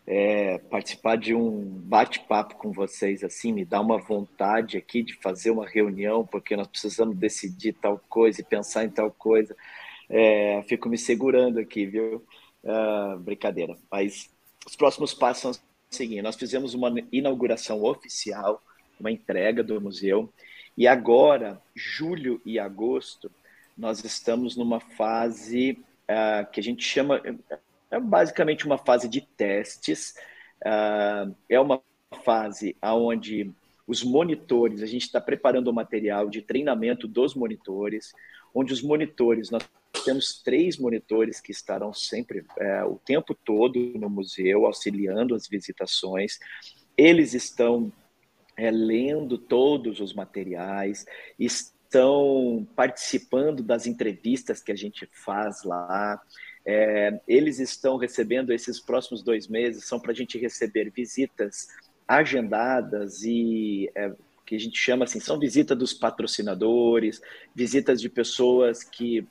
É, 0.06 0.58
participar 0.58 1.16
de 1.16 1.34
um 1.34 1.64
bate-papo 1.64 2.56
com 2.56 2.74
vocês 2.74 3.24
assim 3.24 3.54
me 3.54 3.64
dá 3.64 3.80
uma 3.80 3.98
vontade 3.98 4.76
aqui 4.76 5.02
de 5.02 5.14
fazer 5.14 5.52
uma 5.52 5.66
reunião, 5.66 6.28
porque 6.28 6.58
nós 6.58 6.68
precisamos 6.68 7.16
decidir 7.16 7.72
tal 7.72 8.02
coisa 8.10 8.42
e 8.42 8.44
pensar 8.44 8.84
em 8.84 8.90
tal 8.90 9.10
coisa. 9.10 9.56
É, 10.10 10.62
fico 10.68 10.90
me 10.90 10.98
segurando 10.98 11.58
aqui, 11.58 11.86
viu? 11.86 12.22
Uh, 12.62 13.18
brincadeira. 13.20 13.78
Mas 13.90 14.30
os 14.68 14.76
próximos 14.76 15.14
passos 15.14 15.42
são 15.42 15.71
seguinte: 15.92 16.22
nós 16.22 16.36
fizemos 16.36 16.74
uma 16.74 16.92
inauguração 17.12 17.84
oficial, 17.84 18.64
uma 19.00 19.12
entrega 19.12 19.64
do 19.64 19.80
museu, 19.80 20.32
e 20.78 20.88
agora, 20.88 21.62
julho 21.76 22.42
e 22.46 22.58
agosto, 22.58 23.30
nós 23.78 24.04
estamos 24.04 24.56
numa 24.56 24.80
fase 24.80 25.78
uh, 26.04 26.50
que 26.52 26.60
a 26.60 26.64
gente 26.64 26.84
chama 26.84 27.22
é 27.90 28.00
basicamente 28.00 28.66
uma 28.66 28.78
fase 28.78 29.10
de 29.10 29.20
testes, 29.20 30.16
uh, 30.66 31.36
é 31.50 31.60
uma 31.60 31.82
fase 32.24 32.76
onde 32.82 33.52
os 33.86 34.02
monitores, 34.04 34.82
a 34.82 34.86
gente 34.86 35.04
está 35.04 35.20
preparando 35.20 35.68
o 35.68 35.74
material 35.74 36.30
de 36.30 36.42
treinamento 36.42 37.06
dos 37.08 37.36
monitores, 37.36 38.14
onde 38.56 38.72
os 38.72 38.82
monitores, 38.82 39.50
nós 39.50 39.68
temos 40.04 40.42
três 40.42 40.78
monitores 40.78 41.40
que 41.40 41.52
estarão 41.52 41.94
sempre, 41.94 42.46
é, 42.58 42.84
o 42.84 42.96
tempo 42.96 43.34
todo 43.34 43.80
no 43.96 44.10
museu, 44.10 44.66
auxiliando 44.66 45.36
as 45.36 45.48
visitações. 45.48 46.40
Eles 46.98 47.34
estão 47.34 47.92
é, 48.58 48.70
lendo 48.70 49.38
todos 49.38 50.00
os 50.00 50.14
materiais, 50.14 51.06
estão 51.40 52.68
participando 52.76 53.64
das 53.64 53.88
entrevistas 53.88 54.62
que 54.62 54.72
a 54.72 54.76
gente 54.76 55.10
faz 55.12 55.64
lá, 55.64 56.22
é, 56.66 57.20
eles 57.28 57.60
estão 57.60 57.98
recebendo 57.98 58.54
esses 58.54 58.80
próximos 58.80 59.24
dois 59.24 59.48
meses, 59.48 59.86
são 59.86 60.00
para 60.00 60.12
a 60.12 60.16
gente 60.16 60.38
receber 60.38 60.92
visitas 60.92 61.68
agendadas 62.08 63.24
e 63.24 63.90
é, 63.96 64.12
que 64.46 64.56
a 64.56 64.60
gente 64.60 64.78
chama 64.78 65.06
assim, 65.06 65.20
são 65.20 65.40
visitas 65.40 65.78
dos 65.78 65.94
patrocinadores, 65.94 67.22
visitas 67.56 68.02
de 68.02 68.10
pessoas 68.10 68.84
que 68.84 69.26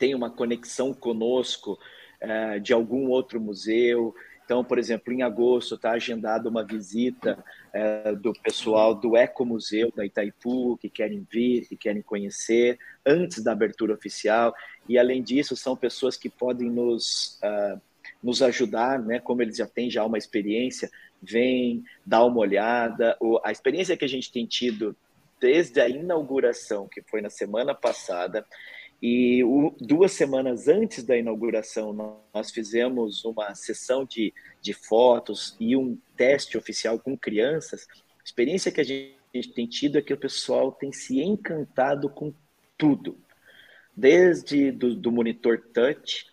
têm 0.00 0.16
uma 0.16 0.30
conexão 0.30 0.92
conosco 0.92 1.78
é, 2.20 2.58
de 2.58 2.72
algum 2.72 3.08
outro 3.08 3.40
museu, 3.40 4.12
então, 4.50 4.64
por 4.64 4.80
exemplo, 4.80 5.12
em 5.12 5.22
agosto 5.22 5.76
está 5.76 5.92
agendada 5.92 6.48
uma 6.48 6.64
visita 6.64 7.38
é, 7.72 8.12
do 8.16 8.32
pessoal 8.32 8.92
do 8.92 9.16
Ecomuseu 9.16 9.92
da 9.94 10.04
Itaipu, 10.04 10.76
que 10.76 10.88
querem 10.88 11.24
vir, 11.30 11.68
que 11.68 11.76
querem 11.76 12.02
conhecer, 12.02 12.76
antes 13.06 13.44
da 13.44 13.52
abertura 13.52 13.94
oficial. 13.94 14.52
E, 14.88 14.98
além 14.98 15.22
disso, 15.22 15.54
são 15.54 15.76
pessoas 15.76 16.16
que 16.16 16.28
podem 16.28 16.68
nos, 16.68 17.38
uh, 17.44 17.80
nos 18.20 18.42
ajudar, 18.42 18.98
né? 18.98 19.20
como 19.20 19.40
eles 19.40 19.56
já 19.56 19.68
têm 19.68 19.88
já 19.88 20.04
uma 20.04 20.18
experiência, 20.18 20.90
vem, 21.22 21.84
dá 22.04 22.24
uma 22.24 22.40
olhada. 22.40 23.16
O, 23.20 23.38
a 23.44 23.52
experiência 23.52 23.96
que 23.96 24.04
a 24.04 24.08
gente 24.08 24.32
tem 24.32 24.46
tido 24.46 24.96
desde 25.40 25.80
a 25.80 25.88
inauguração, 25.88 26.88
que 26.88 27.02
foi 27.02 27.20
na 27.20 27.30
semana 27.30 27.72
passada, 27.72 28.44
e 29.02 29.42
o, 29.44 29.74
duas 29.80 30.12
semanas 30.12 30.68
antes 30.68 31.04
da 31.04 31.16
inauguração, 31.16 32.20
nós 32.34 32.50
fizemos 32.50 33.24
uma 33.24 33.54
sessão 33.54 34.04
de, 34.04 34.32
de 34.60 34.74
fotos 34.74 35.56
e 35.58 35.74
um 35.74 35.98
teste 36.16 36.58
oficial 36.58 36.98
com 36.98 37.16
crianças. 37.16 37.86
A 38.18 38.24
experiência 38.24 38.70
que 38.70 38.80
a 38.80 38.84
gente 38.84 39.54
tem 39.54 39.66
tido 39.66 39.96
é 39.96 40.02
que 40.02 40.12
o 40.12 40.18
pessoal 40.18 40.70
tem 40.70 40.92
se 40.92 41.20
encantado 41.22 42.10
com 42.10 42.34
tudo, 42.76 43.18
desde 43.96 44.70
do, 44.70 44.94
do 44.94 45.10
monitor 45.10 45.62
touch 45.72 46.26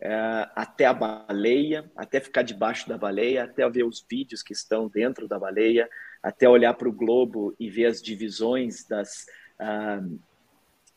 é, 0.00 0.48
até 0.54 0.86
a 0.86 0.94
baleia, 0.94 1.90
até 1.94 2.20
ficar 2.20 2.42
debaixo 2.42 2.88
da 2.88 2.96
baleia, 2.96 3.44
até 3.44 3.68
ver 3.68 3.84
os 3.84 4.04
vídeos 4.08 4.42
que 4.42 4.52
estão 4.54 4.88
dentro 4.88 5.28
da 5.28 5.38
baleia, 5.38 5.88
até 6.22 6.48
olhar 6.48 6.72
para 6.74 6.88
o 6.88 6.92
globo 6.92 7.54
e 7.58 7.68
ver 7.68 7.86
as 7.86 8.00
divisões 8.00 8.86
das, 8.86 9.26
ah, 9.58 10.00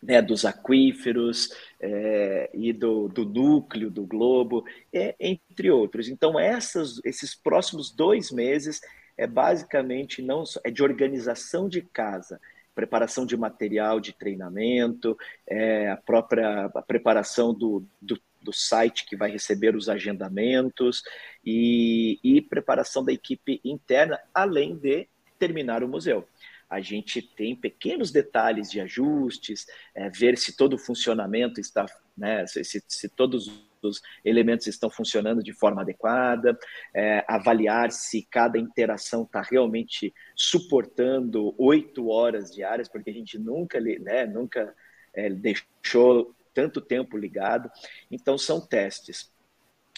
né, 0.01 0.21
dos 0.21 0.45
aquíferos 0.45 1.53
é, 1.79 2.49
e 2.53 2.73
do, 2.73 3.07
do, 3.07 3.23
núcleo 3.23 3.91
do 3.91 4.03
globo, 4.05 4.65
é, 4.91 5.15
entre 5.19 5.69
outros. 5.69 6.09
Então, 6.09 6.39
essas, 6.39 6.99
esses 7.05 7.35
próximos 7.35 7.91
dois 7.91 8.31
meses 8.31 8.81
é 9.17 9.27
basicamente 9.27 10.21
não 10.21 10.45
só, 10.45 10.59
é 10.63 10.71
de 10.71 10.81
organização 10.81 11.69
de 11.69 11.81
casa, 11.81 12.41
preparação 12.73 13.25
de 13.25 13.37
material 13.37 13.99
de 13.99 14.13
treinamento, 14.13 15.17
é, 15.45 15.91
a 15.91 15.97
própria 15.97 16.65
a 16.73 16.81
preparação 16.81 17.53
do, 17.53 17.85
do, 18.01 18.19
do, 18.41 18.53
site 18.53 19.05
que 19.05 19.15
vai 19.15 19.29
receber 19.29 19.75
os 19.75 19.89
agendamentos 19.89 21.03
e, 21.45 22.17
e 22.23 22.41
preparação 22.41 23.03
da 23.03 23.11
equipe 23.11 23.61
interna, 23.63 24.19
além 24.33 24.75
de 24.75 25.07
terminar 25.37 25.83
o 25.83 25.87
museu 25.87 26.25
a 26.71 26.79
gente 26.79 27.21
tem 27.21 27.53
pequenos 27.53 28.12
detalhes 28.12 28.71
de 28.71 28.79
ajustes, 28.79 29.67
é, 29.93 30.10
ver 30.10 30.38
se 30.38 30.55
todo 30.55 30.75
o 30.75 30.79
funcionamento 30.79 31.60
está, 31.60 31.86
né, 32.17 32.47
se, 32.47 32.63
se, 32.88 33.10
todos 33.10 33.51
os 33.81 34.01
elementos 34.23 34.67
estão 34.67 34.89
funcionando 34.89 35.43
de 35.43 35.51
forma 35.51 35.81
adequada, 35.81 36.57
é, 36.95 37.25
avaliar 37.27 37.91
se 37.91 38.21
cada 38.23 38.57
interação 38.57 39.23
está 39.23 39.41
realmente 39.41 40.13
suportando 40.34 41.53
oito 41.57 42.07
horas 42.07 42.55
diárias, 42.55 42.88
porque 42.88 43.10
a 43.10 43.13
gente 43.13 43.38
nunca, 43.38 43.81
né, 43.81 44.25
nunca 44.25 44.73
é, 45.13 45.29
deixou 45.29 46.34
tanto 46.53 46.79
tempo 46.79 47.17
ligado. 47.17 47.69
Então, 48.10 48.38
são 48.38 48.65
testes, 48.65 49.29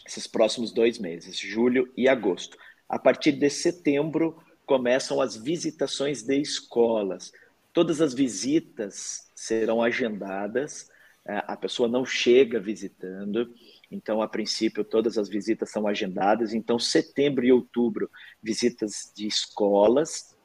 esses 0.07 0.25
próximos 0.25 0.71
dois 0.71 0.97
meses, 0.97 1.37
julho 1.37 1.93
e 1.95 2.09
agosto. 2.09 2.57
A 2.89 2.97
partir 2.97 3.33
de 3.33 3.49
setembro, 3.49 4.42
começam 4.65 5.21
as 5.21 5.35
visitações 5.35 6.23
de 6.23 6.39
escolas. 6.39 7.31
Todas 7.71 8.01
as 8.01 8.13
visitas 8.13 9.31
serão 9.35 9.81
agendadas, 9.81 10.89
é, 11.25 11.43
a 11.47 11.55
pessoa 11.55 11.87
não 11.87 12.05
chega 12.05 12.59
visitando, 12.59 13.49
então, 13.93 14.23
a 14.23 14.27
princípio, 14.27 14.83
todas 14.83 15.19
as 15.19 15.29
visitas 15.29 15.69
são 15.69 15.87
agendadas. 15.87 16.51
Então, 16.51 16.79
setembro 16.79 17.45
e 17.45 17.51
outubro, 17.51 18.09
visitas 18.41 19.13
de 19.15 19.27
escolas, 19.27 20.35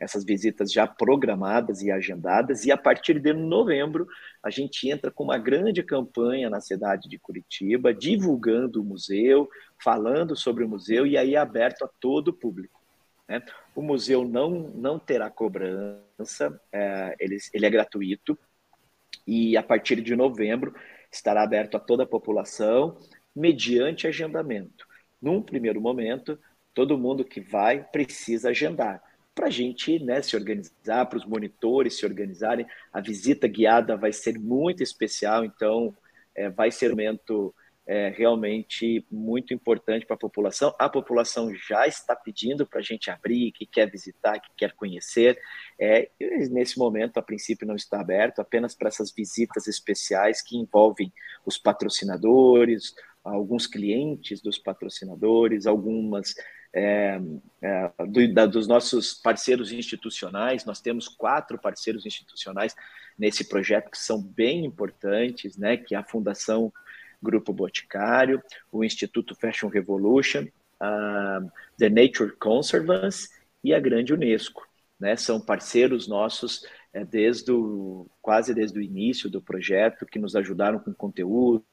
essas 0.00 0.24
visitas 0.24 0.72
já 0.72 0.86
programadas 0.86 1.82
e 1.82 1.90
agendadas, 1.90 2.64
e 2.64 2.72
a 2.72 2.78
partir 2.78 3.20
de 3.20 3.34
novembro, 3.34 4.08
a 4.42 4.48
gente 4.48 4.88
entra 4.88 5.10
com 5.10 5.22
uma 5.22 5.36
grande 5.36 5.82
campanha 5.82 6.48
na 6.48 6.62
cidade 6.62 7.06
de 7.06 7.18
Curitiba, 7.18 7.92
divulgando 7.92 8.80
o 8.80 8.84
museu, 8.84 9.50
falando 9.78 10.34
sobre 10.34 10.64
o 10.64 10.68
museu, 10.68 11.06
e 11.06 11.18
aí 11.18 11.34
é 11.34 11.38
aberto 11.38 11.84
a 11.84 11.90
todo 12.00 12.28
o 12.28 12.32
público. 12.32 12.80
Né? 13.28 13.42
O 13.74 13.82
museu 13.82 14.24
não, 14.24 14.50
não 14.50 14.98
terá 14.98 15.30
cobrança, 15.30 16.60
é, 16.72 17.14
ele, 17.18 17.38
ele 17.52 17.66
é 17.66 17.70
gratuito, 17.70 18.38
e 19.26 19.56
a 19.56 19.62
partir 19.62 20.00
de 20.00 20.14
novembro 20.14 20.74
estará 21.10 21.42
aberto 21.42 21.76
a 21.76 21.80
toda 21.80 22.02
a 22.02 22.06
população, 22.06 22.98
mediante 23.34 24.06
agendamento. 24.06 24.86
Num 25.20 25.40
primeiro 25.40 25.80
momento, 25.80 26.38
todo 26.74 26.98
mundo 26.98 27.24
que 27.24 27.40
vai 27.40 27.82
precisa 27.82 28.50
agendar 28.50 29.02
para 29.34 29.46
a 29.48 29.50
gente 29.50 29.98
né, 29.98 30.22
se 30.22 30.36
organizar, 30.36 31.06
para 31.06 31.18
os 31.18 31.26
monitores 31.26 31.98
se 31.98 32.06
organizarem. 32.06 32.66
A 32.92 33.00
visita 33.00 33.48
guiada 33.48 33.96
vai 33.96 34.12
ser 34.12 34.38
muito 34.38 34.82
especial, 34.82 35.44
então 35.44 35.94
é, 36.34 36.48
vai 36.48 36.70
ser 36.70 36.88
um 36.88 36.96
momento 36.96 37.54
é 37.86 38.08
realmente 38.08 39.06
muito 39.10 39.52
importante 39.52 40.06
para 40.06 40.14
a 40.14 40.18
população. 40.18 40.74
A 40.78 40.88
população 40.88 41.54
já 41.54 41.86
está 41.86 42.16
pedindo 42.16 42.66
para 42.66 42.80
a 42.80 42.82
gente 42.82 43.10
abrir, 43.10 43.52
que 43.52 43.66
quer 43.66 43.90
visitar, 43.90 44.40
que 44.40 44.48
quer 44.56 44.72
conhecer. 44.72 45.38
É, 45.78 46.10
nesse 46.50 46.78
momento, 46.78 47.18
a 47.18 47.22
princípio, 47.22 47.66
não 47.66 47.76
está 47.76 48.00
aberto, 48.00 48.40
apenas 48.40 48.74
para 48.74 48.88
essas 48.88 49.12
visitas 49.12 49.66
especiais 49.66 50.40
que 50.40 50.56
envolvem 50.56 51.12
os 51.44 51.58
patrocinadores, 51.58 52.94
alguns 53.22 53.66
clientes 53.66 54.40
dos 54.40 54.58
patrocinadores, 54.58 55.66
algumas 55.66 56.34
é, 56.74 57.20
é, 57.62 57.92
do, 58.06 58.32
da, 58.32 58.46
dos 58.46 58.66
nossos 58.66 59.14
parceiros 59.14 59.72
institucionais. 59.72 60.64
Nós 60.64 60.80
temos 60.80 61.06
quatro 61.06 61.58
parceiros 61.58 62.04
institucionais 62.06 62.74
nesse 63.18 63.48
projeto 63.48 63.90
que 63.90 63.98
são 63.98 64.20
bem 64.20 64.64
importantes, 64.64 65.56
né? 65.56 65.76
Que 65.76 65.94
é 65.94 65.98
a 65.98 66.02
Fundação 66.04 66.72
Grupo 67.24 67.52
Boticário, 67.52 68.42
o 68.70 68.84
Instituto 68.84 69.34
Fashion 69.34 69.68
Revolution, 69.68 70.46
a 70.78 71.40
The 71.78 71.88
Nature 71.88 72.36
Conservancy 72.36 73.28
e 73.62 73.74
a 73.74 73.80
Grande 73.80 74.12
Unesco. 74.12 74.68
Né? 75.00 75.16
São 75.16 75.40
parceiros 75.40 76.06
nossos 76.06 76.64
é, 76.92 77.04
desde 77.04 77.50
o, 77.50 78.06
quase 78.22 78.54
desde 78.54 78.78
o 78.78 78.82
início 78.82 79.28
do 79.28 79.40
projeto, 79.40 80.06
que 80.06 80.18
nos 80.18 80.36
ajudaram 80.36 80.78
com 80.78 80.92
conteúdo, 80.94 81.64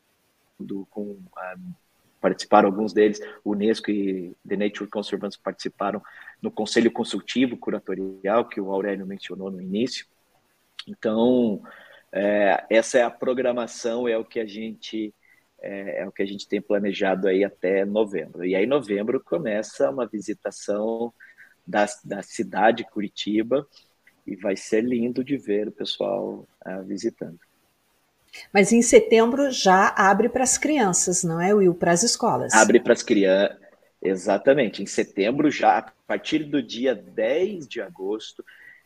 com 0.90 1.20
participaram, 2.20 2.70
alguns 2.70 2.94
deles, 2.94 3.20
Unesco 3.44 3.90
e 3.90 4.36
The 4.48 4.56
Nature 4.56 4.90
Conservancy 4.90 5.40
participaram 5.40 6.02
no 6.40 6.52
Conselho 6.52 6.92
Consultivo 6.92 7.58
Curatorial, 7.58 8.48
que 8.48 8.62
o 8.62 8.72
Aurélio 8.72 9.08
mencionou 9.08 9.50
no 9.50 9.60
início. 9.60 10.06
Então, 10.88 11.64
é, 12.12 12.64
essa 12.70 13.00
é 13.00 13.04
a 13.04 13.10
programação, 13.10 14.08
é 14.08 14.18
o 14.18 14.26
que 14.26 14.40
a 14.40 14.46
gente 14.46 15.14
é, 15.62 16.02
é, 16.02 16.08
o 16.08 16.12
que 16.12 16.24
a 16.24 16.26
gente 16.26 16.48
tem 16.48 16.62
planejado 16.62 17.28
aí 17.28 17.44
até 17.44 17.86
novembro. 17.86 18.44
E 18.44 18.56
aí, 18.56 18.66
novembro, 18.66 19.22
começa 19.22 19.90
uma 19.90 20.08
visitação 20.08 21.14
da, 21.66 21.86
da 22.04 22.22
cidade 22.22 22.84
Curitiba 22.84 23.68
e 24.26 24.36
vai 24.36 24.56
ser 24.56 24.84
lindo 24.84 25.24
de 25.24 25.38
ver 25.38 25.68
o 25.68 25.72
pessoal 25.72 26.48
uh, 26.66 26.84
visitando. 26.84 27.40
Mas 28.54 28.72
em 28.72 28.82
setembro 28.82 29.52
já 29.52 29.90
abre 29.90 30.30
para 30.30 30.44
as 30.44 30.58
crianças, 30.58 31.24
não 31.24 31.40
é, 31.40 31.54
Will? 31.54 31.76
Para 31.76 31.92
as 31.92 32.02
escolas. 32.02 32.54
Abre 32.54 32.80
para 32.80 32.94
as 32.94 33.04
crianças, 33.04 33.58
exatamente. 34.02 34.82
Em 34.82 34.86
setembro, 34.86 35.52
já 35.52 35.80
a 35.80 35.92
partir 36.08 36.46
do 36.46 36.64
dia 36.64 36.96
10 36.96 37.68
de 37.68 37.82
agosto, 37.82 38.44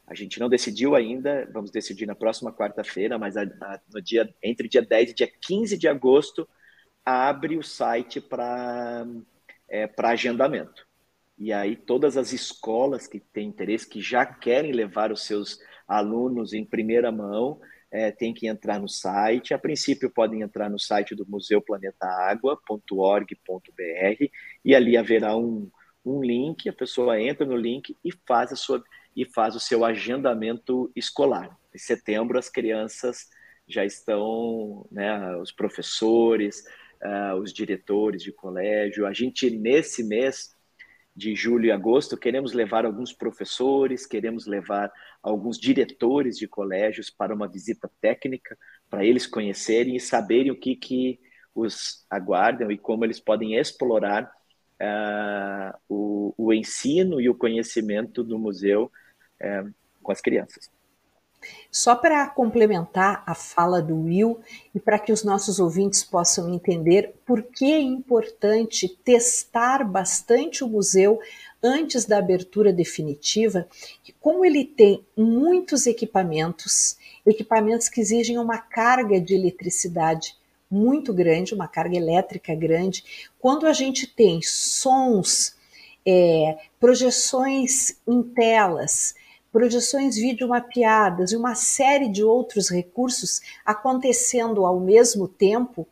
a 0.08 0.14
gente 0.14 0.40
não 0.40 0.50
decidiu 0.50 0.96
ainda, 0.96 1.48
vamos 1.52 1.72
decidir 1.72 2.06
na 2.06 2.16
próxima 2.16 2.52
quarta-feira, 2.52 3.18
mas 3.18 3.38
a, 3.38 3.44
a, 3.44 3.80
no 3.94 4.02
dia, 4.02 4.34
entre 4.42 4.68
dia 4.68 4.82
10 4.82 5.12
e 5.12 5.14
dia 5.14 5.32
15 5.42 5.78
de 5.78 5.88
agosto, 5.88 6.48
abre 7.06 7.58
o 7.58 7.64
site 7.64 8.20
para 8.20 9.06
é, 9.70 9.90
agendamento. 9.98 10.88
E 11.38 11.54
aí 11.54 11.76
todas 11.76 12.18
as 12.18 12.34
escolas 12.34 13.08
que 13.08 13.20
têm 13.20 13.50
interesse, 13.50 13.88
que 13.88 14.02
já 14.02 14.26
querem 14.26 14.72
levar 14.72 15.12
os 15.12 15.26
seus 15.26 15.60
alunos 15.88 16.54
em 16.54 16.66
primeira 16.66 17.12
mão, 17.12 17.60
é, 17.92 18.12
tem 18.12 18.34
que 18.34 18.48
entrar 18.48 18.80
no 18.80 18.90
site. 18.90 19.54
A 19.54 19.60
princípio, 19.60 20.10
podem 20.10 20.42
entrar 20.42 20.70
no 20.70 20.80
site 20.80 21.14
do 21.14 21.26
Museu 21.28 21.62
Planeta 21.62 22.08
Água.org.br 22.08 23.36
e 24.64 24.76
ali 24.76 24.98
haverá 24.98 25.36
um, 25.36 25.70
um 26.04 26.22
link. 26.22 26.68
A 26.68 26.74
pessoa 26.74 27.22
entra 27.22 27.46
no 27.46 27.56
link 27.56 27.96
e 28.04 28.12
faz, 28.26 28.52
a 28.52 28.56
sua, 28.56 28.84
e 29.16 29.26
faz 29.26 29.56
o 29.56 29.60
seu 29.60 29.86
agendamento 29.86 30.92
escolar. 30.96 31.58
Em 31.74 31.78
setembro, 31.78 32.40
as 32.40 32.50
crianças 32.50 33.30
já 33.68 33.84
estão, 33.84 34.88
né, 34.92 35.36
os 35.38 35.52
professores, 35.52 36.64
uh, 37.06 37.36
os 37.36 37.54
diretores 37.54 38.24
de 38.24 38.32
colégio. 38.32 39.06
A 39.06 39.14
gente, 39.14 39.50
nesse 39.50 40.04
mês, 40.04 40.56
de 41.16 41.34
julho 41.34 41.66
e 41.66 41.72
agosto, 41.72 42.18
queremos 42.18 42.52
levar 42.52 42.86
alguns 42.86 43.14
professores, 43.14 44.06
queremos 44.06 44.46
levar 44.46 44.92
alguns 45.24 45.58
diretores 45.58 46.38
de 46.38 46.48
colégios 46.48 47.10
para 47.10 47.34
uma 47.34 47.48
visita 47.48 47.90
técnica, 48.02 48.58
para 48.90 49.06
eles 49.06 49.26
conhecerem 49.26 49.96
e 49.96 50.00
saberem 50.00 50.52
o 50.52 50.60
que, 50.60 50.76
que 50.76 51.20
os 51.54 52.06
aguardam 52.10 52.70
e 52.70 52.78
como 52.78 53.06
eles 53.06 53.20
podem 53.20 53.56
explorar 53.56 54.30
uh, 54.82 55.78
o, 55.88 56.34
o, 56.38 56.54
ensino 56.54 57.22
e 57.22 57.30
o 57.30 57.36
conhecimento 57.36 58.22
do 58.22 58.38
museu 58.38 58.92
uh, 59.42 59.74
com 60.04 60.12
as 60.12 60.20
crianças. 60.20 60.70
Só 61.72 61.96
para 61.96 62.28
complementar 62.30 63.24
a 63.26 63.36
fala 63.36 63.82
do 63.82 64.04
Will 64.04 64.40
e 64.74 64.80
para 64.80 65.00
que 65.00 65.12
os 65.12 65.24
nossos 65.24 65.60
ouvintes 65.60 66.04
possam 66.04 66.54
entender 66.54 67.14
por 67.26 67.44
que 67.44 67.72
é 67.72 67.80
importante 67.80 68.88
testar 69.04 69.84
bastante 69.84 70.64
o 70.64 70.68
museu 70.68 71.20
antes 71.62 72.06
da 72.06 72.20
abertura 72.20 72.72
definitiva, 72.72 73.68
como 74.20 74.46
ele 74.46 74.64
tem 74.64 75.04
muitos 75.18 75.88
equipamentos, 75.88 76.98
equipamentos 77.26 77.90
que 77.90 78.00
exigem 78.00 78.38
uma 78.38 78.58
carga 78.58 79.20
de 79.20 79.34
eletricidade 79.34 80.36
muito 80.70 81.14
grande, 81.14 81.54
uma 81.54 81.68
carga 81.68 81.98
elétrica 81.98 82.54
grande, 82.54 83.32
quando 83.40 83.66
a 83.66 83.74
gente 83.74 84.08
tem 84.08 84.42
sons, 84.42 85.56
é, 86.06 86.58
projeções 86.80 87.98
em 88.08 88.22
telas, 88.22 89.16
projeções 89.56 90.18
vídeo 90.18 90.50
mapeadas 90.50 91.32
e 91.32 91.38
uma 91.38 91.56
série 91.56 92.10
de 92.10 92.22
outros 92.22 92.70
recursos 92.70 93.40
acontecendo 93.66 94.66
ao 94.66 94.82
mesmo 94.82 95.30
tempo, 95.30 95.88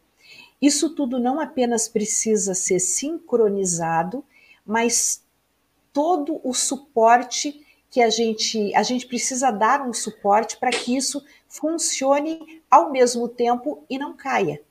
isso 0.62 0.90
tudo 0.90 1.18
não 1.18 1.40
apenas 1.40 1.88
precisa 1.88 2.54
ser 2.54 2.82
sincronizado, 2.82 4.22
mas 4.66 5.24
todo 5.94 6.42
o 6.44 6.54
suporte 6.54 7.66
que 7.90 8.02
a 8.02 8.10
gente 8.10 8.76
a 8.76 8.84
gente 8.84 9.08
precisa 9.08 9.50
dar 9.50 9.88
um 9.88 9.94
suporte 9.94 10.58
para 10.58 10.70
que 10.70 10.98
isso 10.98 11.24
funcione 11.48 12.62
ao 12.70 12.92
mesmo 12.92 13.30
tempo 13.30 13.86
e 13.90 13.98
não 13.98 14.14
caia. 14.14 14.62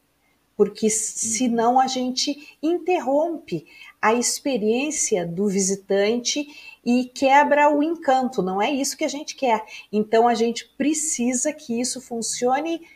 Porque 0.54 0.90
senão 0.90 1.80
a 1.80 1.86
gente 1.86 2.58
interrompe 2.62 3.64
a 4.02 4.12
experiência 4.12 5.26
do 5.26 5.48
visitante 5.48 6.46
e 6.84 7.04
quebra 7.04 7.70
o 7.70 7.82
encanto. 7.82 8.42
Não 8.42 8.60
é 8.60 8.70
isso 8.70 8.96
que 8.96 9.04
a 9.04 9.08
gente 9.08 9.36
quer. 9.36 9.64
Então 9.92 10.26
a 10.26 10.34
gente 10.34 10.68
precisa 10.76 11.52
que 11.52 11.80
isso 11.80 12.00
funcione 12.00 12.86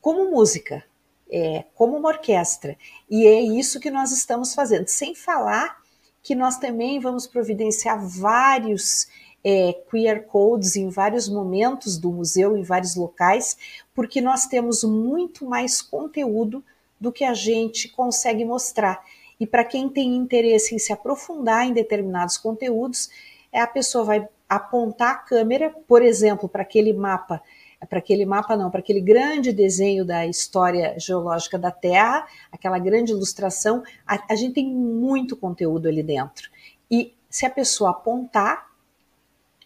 como 0.00 0.30
música, 0.30 0.84
é, 1.30 1.64
como 1.74 1.96
uma 1.96 2.08
orquestra. 2.08 2.76
E 3.10 3.26
é 3.26 3.40
isso 3.40 3.80
que 3.80 3.90
nós 3.90 4.12
estamos 4.12 4.54
fazendo. 4.54 4.88
Sem 4.88 5.14
falar 5.14 5.82
que 6.22 6.34
nós 6.34 6.58
também 6.58 6.98
vamos 6.98 7.26
providenciar 7.26 8.04
vários 8.04 9.06
é, 9.44 9.72
QR 9.88 10.22
codes 10.26 10.74
em 10.74 10.88
vários 10.88 11.28
momentos 11.28 11.96
do 11.96 12.10
museu, 12.10 12.56
em 12.56 12.64
vários 12.64 12.96
locais, 12.96 13.56
porque 13.94 14.20
nós 14.20 14.46
temos 14.46 14.82
muito 14.82 15.46
mais 15.46 15.80
conteúdo 15.80 16.64
do 17.00 17.12
que 17.12 17.22
a 17.22 17.32
gente 17.32 17.88
consegue 17.88 18.44
mostrar. 18.44 19.04
E 19.38 19.46
para 19.46 19.64
quem 19.64 19.88
tem 19.88 20.14
interesse 20.14 20.74
em 20.74 20.78
se 20.78 20.92
aprofundar 20.92 21.66
em 21.66 21.72
determinados 21.72 22.38
conteúdos, 22.38 23.10
é 23.52 23.60
a 23.60 23.66
pessoa 23.66 24.04
vai 24.04 24.28
apontar 24.48 25.10
a 25.10 25.18
câmera, 25.18 25.70
por 25.86 26.02
exemplo, 26.02 26.48
para 26.48 26.62
aquele 26.62 26.92
mapa, 26.92 27.42
para 27.88 27.98
aquele 27.98 28.24
mapa 28.24 28.56
não, 28.56 28.70
para 28.70 28.80
aquele 28.80 29.00
grande 29.00 29.52
desenho 29.52 30.04
da 30.04 30.26
história 30.26 30.98
geológica 30.98 31.58
da 31.58 31.70
Terra, 31.70 32.26
aquela 32.50 32.78
grande 32.78 33.12
ilustração, 33.12 33.82
a, 34.06 34.32
a 34.32 34.34
gente 34.34 34.54
tem 34.54 34.66
muito 34.66 35.36
conteúdo 35.36 35.88
ali 35.88 36.02
dentro. 36.02 36.50
E 36.90 37.14
se 37.28 37.44
a 37.44 37.50
pessoa 37.50 37.90
apontar 37.90 38.66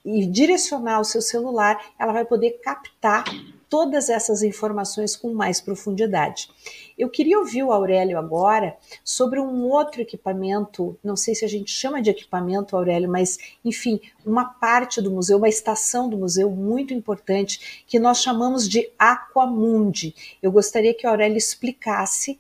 e 0.05 0.27
direcionar 0.27 1.01
o 1.01 1.05
seu 1.05 1.21
celular, 1.21 1.79
ela 1.99 2.13
vai 2.13 2.25
poder 2.25 2.61
captar 2.63 3.25
todas 3.71 4.11
essas 4.11 4.43
informações 4.43 5.17
com 5.17 5.33
mais 5.33 5.61
profundidade. 5.61 6.51
Eu 6.99 7.09
queria 7.09 7.39
ouvir 7.39 7.63
o 7.63 7.71
Aurélio 7.73 8.19
agora 8.19 8.77
sobre 9.05 9.41
um 9.41 9.69
outro 9.69 10.03
equipamento, 10.03 10.99
não 11.03 11.17
sei 11.17 11.37
se 11.37 11.45
a 11.45 11.49
gente 11.49 11.73
chama 11.73 12.03
de 12.03 12.11
equipamento, 12.11 12.77
Aurélio, 12.77 13.09
mas 13.09 13.39
enfim, 13.65 14.01
uma 14.27 14.45
parte 14.45 15.01
do 15.01 15.11
museu, 15.11 15.39
uma 15.39 15.49
estação 15.49 16.11
do 16.11 16.19
museu 16.19 16.51
muito 16.51 16.93
importante 16.93 17.85
que 17.87 17.99
nós 17.99 18.21
chamamos 18.21 18.69
de 18.69 18.91
Aquamundi. 18.99 20.15
Eu 20.43 20.51
gostaria 20.51 20.93
que 20.93 21.07
o 21.07 21.11
Aurélio 21.11 21.39
explicasse 21.39 22.39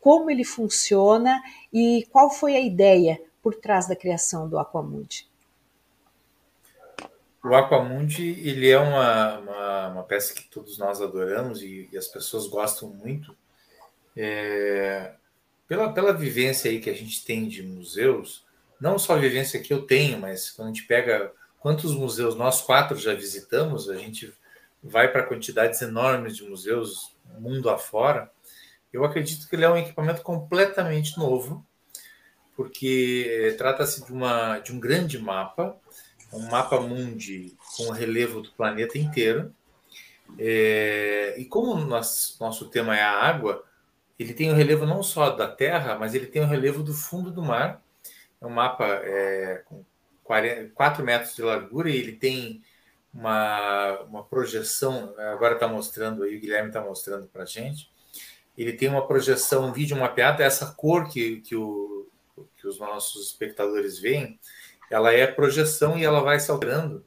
como 0.00 0.30
ele 0.30 0.44
funciona 0.44 1.40
e 1.70 2.08
qual 2.10 2.30
foi 2.30 2.56
a 2.56 2.60
ideia 2.60 3.20
por 3.42 3.54
trás 3.54 3.86
da 3.86 3.94
criação 3.94 4.48
do 4.48 4.58
Aquamundi. 4.58 5.29
O 7.42 7.54
Aquamundi 7.54 8.38
ele 8.46 8.68
é 8.68 8.78
uma, 8.78 9.38
uma, 9.38 9.88
uma, 9.88 10.02
peça 10.02 10.34
que 10.34 10.44
todos 10.44 10.76
nós 10.76 11.00
adoramos 11.00 11.62
e, 11.62 11.88
e 11.90 11.96
as 11.96 12.06
pessoas 12.06 12.46
gostam 12.46 12.88
muito. 12.90 13.34
É, 14.14 15.14
pela, 15.66 15.92
pela 15.92 16.12
vivência 16.12 16.70
aí 16.70 16.80
que 16.80 16.90
a 16.90 16.94
gente 16.94 17.24
tem 17.24 17.48
de 17.48 17.62
museus, 17.62 18.44
não 18.78 18.98
só 18.98 19.14
a 19.14 19.18
vivência 19.20 19.60
que 19.60 19.72
eu 19.72 19.82
tenho, 19.82 20.18
mas 20.18 20.50
quando 20.50 20.68
a 20.68 20.72
gente 20.72 20.86
pega 20.86 21.32
quantos 21.60 21.94
museus 21.94 22.34
nós 22.34 22.60
quatro 22.60 22.98
já 22.98 23.14
visitamos, 23.14 23.88
a 23.88 23.96
gente 23.96 24.34
vai 24.82 25.10
para 25.10 25.22
quantidades 25.22 25.80
enormes 25.80 26.36
de 26.36 26.44
museus 26.44 27.14
mundo 27.38 27.70
afora. 27.70 28.30
Eu 28.92 29.04
acredito 29.04 29.48
que 29.48 29.56
ele 29.56 29.64
é 29.64 29.70
um 29.70 29.76
equipamento 29.76 30.22
completamente 30.22 31.16
novo, 31.16 31.64
porque 32.56 33.54
trata-se 33.56 34.04
de, 34.04 34.12
uma, 34.12 34.58
de 34.58 34.72
um 34.72 34.80
grande 34.80 35.18
mapa 35.18 35.78
um 36.32 36.48
mapa 36.50 36.80
mundi 36.80 37.56
com 37.76 37.84
o 37.84 37.90
relevo 37.90 38.40
do 38.40 38.52
planeta 38.52 38.98
inteiro. 38.98 39.54
É, 40.38 41.34
e 41.38 41.44
como 41.44 41.74
nosso, 41.74 42.36
nosso 42.40 42.68
tema 42.68 42.96
é 42.96 43.02
a 43.02 43.10
água, 43.10 43.64
ele 44.18 44.34
tem 44.34 44.50
o 44.50 44.54
relevo 44.54 44.86
não 44.86 45.02
só 45.02 45.30
da 45.30 45.48
Terra, 45.48 45.96
mas 45.98 46.14
ele 46.14 46.26
tem 46.26 46.42
o 46.42 46.46
relevo 46.46 46.82
do 46.82 46.94
fundo 46.94 47.30
do 47.30 47.42
mar. 47.42 47.82
É 48.40 48.46
um 48.46 48.50
mapa 48.50 48.86
é, 48.86 49.62
com 49.64 49.84
40, 50.24 50.70
4 50.74 51.04
metros 51.04 51.34
de 51.34 51.42
largura 51.42 51.90
e 51.90 51.96
ele 51.96 52.12
tem 52.12 52.62
uma, 53.12 53.98
uma 54.02 54.22
projeção. 54.22 55.14
Agora 55.18 55.54
está 55.54 55.66
mostrando 55.66 56.22
aí, 56.22 56.36
o 56.36 56.40
Guilherme 56.40 56.68
está 56.68 56.80
mostrando 56.80 57.26
para 57.26 57.42
a 57.42 57.46
gente. 57.46 57.90
Ele 58.56 58.72
tem 58.72 58.88
uma 58.88 59.06
projeção, 59.06 59.66
um 59.66 59.72
vídeo 59.72 59.96
mapeado, 59.96 60.42
essa 60.42 60.66
cor 60.74 61.08
que, 61.08 61.40
que, 61.40 61.56
o, 61.56 62.06
que 62.56 62.68
os 62.68 62.78
nossos 62.78 63.26
espectadores 63.28 63.98
veem 63.98 64.38
ela 64.90 65.12
é 65.12 65.26
projeção 65.26 65.96
e 65.96 66.04
ela 66.04 66.20
vai 66.20 66.40
se 66.40 66.50
alterando. 66.50 67.04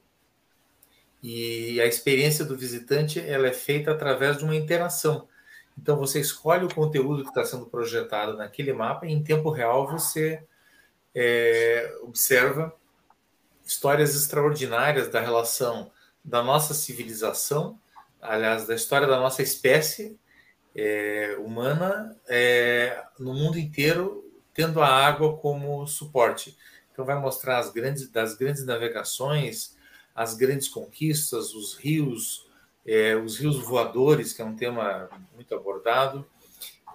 E 1.22 1.80
a 1.80 1.86
experiência 1.86 2.44
do 2.44 2.56
visitante 2.56 3.20
ela 3.20 3.46
é 3.46 3.52
feita 3.52 3.90
através 3.90 4.38
de 4.38 4.44
uma 4.44 4.56
interação. 4.56 5.28
Então 5.78 5.96
você 5.96 6.20
escolhe 6.20 6.64
o 6.64 6.74
conteúdo 6.74 7.22
que 7.22 7.28
está 7.28 7.44
sendo 7.44 7.66
projetado 7.66 8.36
naquele 8.36 8.72
mapa 8.72 9.06
e 9.06 9.12
em 9.12 9.22
tempo 9.22 9.50
real 9.50 9.86
você 9.86 10.42
é, 11.14 11.94
observa 12.02 12.74
histórias 13.64 14.14
extraordinárias 14.14 15.08
da 15.08 15.20
relação 15.20 15.90
da 16.24 16.42
nossa 16.42 16.74
civilização, 16.74 17.78
aliás, 18.20 18.66
da 18.66 18.74
história 18.74 19.06
da 19.06 19.18
nossa 19.18 19.42
espécie 19.42 20.18
é, 20.74 21.36
humana 21.38 22.16
é, 22.28 23.02
no 23.18 23.34
mundo 23.34 23.58
inteiro, 23.58 24.24
tendo 24.52 24.80
a 24.80 24.88
água 24.88 25.36
como 25.36 25.86
suporte. 25.86 26.56
Então, 26.94 27.04
vai 27.04 27.18
mostrar 27.18 27.58
as 27.58 27.72
grandes, 27.72 28.08
das 28.08 28.36
grandes 28.36 28.64
navegações, 28.64 29.76
as 30.14 30.36
grandes 30.36 30.68
conquistas, 30.68 31.52
os 31.52 31.74
rios, 31.74 32.48
é, 32.86 33.16
os 33.16 33.36
rios 33.36 33.56
voadores, 33.56 34.32
que 34.32 34.40
é 34.40 34.44
um 34.44 34.54
tema 34.54 35.10
muito 35.34 35.52
abordado, 35.52 36.24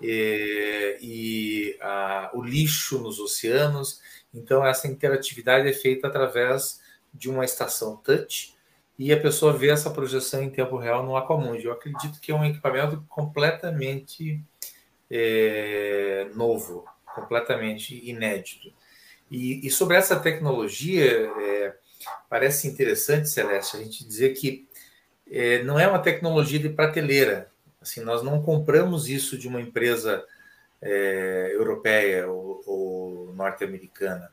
é, 0.02 0.98
e 1.02 1.78
a, 1.82 2.32
o 2.34 2.42
lixo 2.42 2.98
nos 3.00 3.20
oceanos. 3.20 4.00
Então, 4.34 4.66
essa 4.66 4.88
interatividade 4.88 5.68
é 5.68 5.74
feita 5.74 6.08
através 6.08 6.80
de 7.14 7.30
uma 7.30 7.44
estação 7.44 7.98
touch 7.98 8.56
e 8.98 9.12
a 9.12 9.20
pessoa 9.20 9.52
vê 9.52 9.70
essa 9.70 9.90
projeção 9.90 10.42
em 10.42 10.50
tempo 10.50 10.78
real 10.78 11.04
no 11.04 11.18
Aquamundi. 11.18 11.66
Eu 11.66 11.74
acredito 11.74 12.22
que 12.22 12.32
é 12.32 12.36
um 12.36 12.46
equipamento 12.46 13.04
completamente 13.10 14.42
é, 15.12 16.30
novo, 16.36 16.86
completamente 17.14 18.00
inédito. 18.10 18.72
E, 19.30 19.66
e, 19.66 19.70
sobre 19.70 19.96
essa 19.96 20.20
tecnologia, 20.20 21.06
é, 21.06 21.76
parece 22.30 22.68
interessante, 22.68 23.30
Celeste, 23.30 23.78
a 23.78 23.80
gente 23.80 24.06
dizer 24.06 24.34
que 24.34 24.68
é, 25.30 25.64
não 25.64 25.80
é 25.80 25.88
uma 25.88 26.00
tecnologia 26.00 26.60
de 26.60 26.70
prateleira. 26.70 27.52
Assim, 27.82 28.02
nós 28.02 28.24
não 28.24 28.42
compramos 28.42 29.08
isso 29.08 29.38
de 29.38 29.48
uma 29.48 29.62
empresa 29.62 30.26
é, 30.82 31.52
europeia 31.54 32.28
ou, 32.28 32.64
ou 32.66 33.34
norte-americana. 33.34 34.32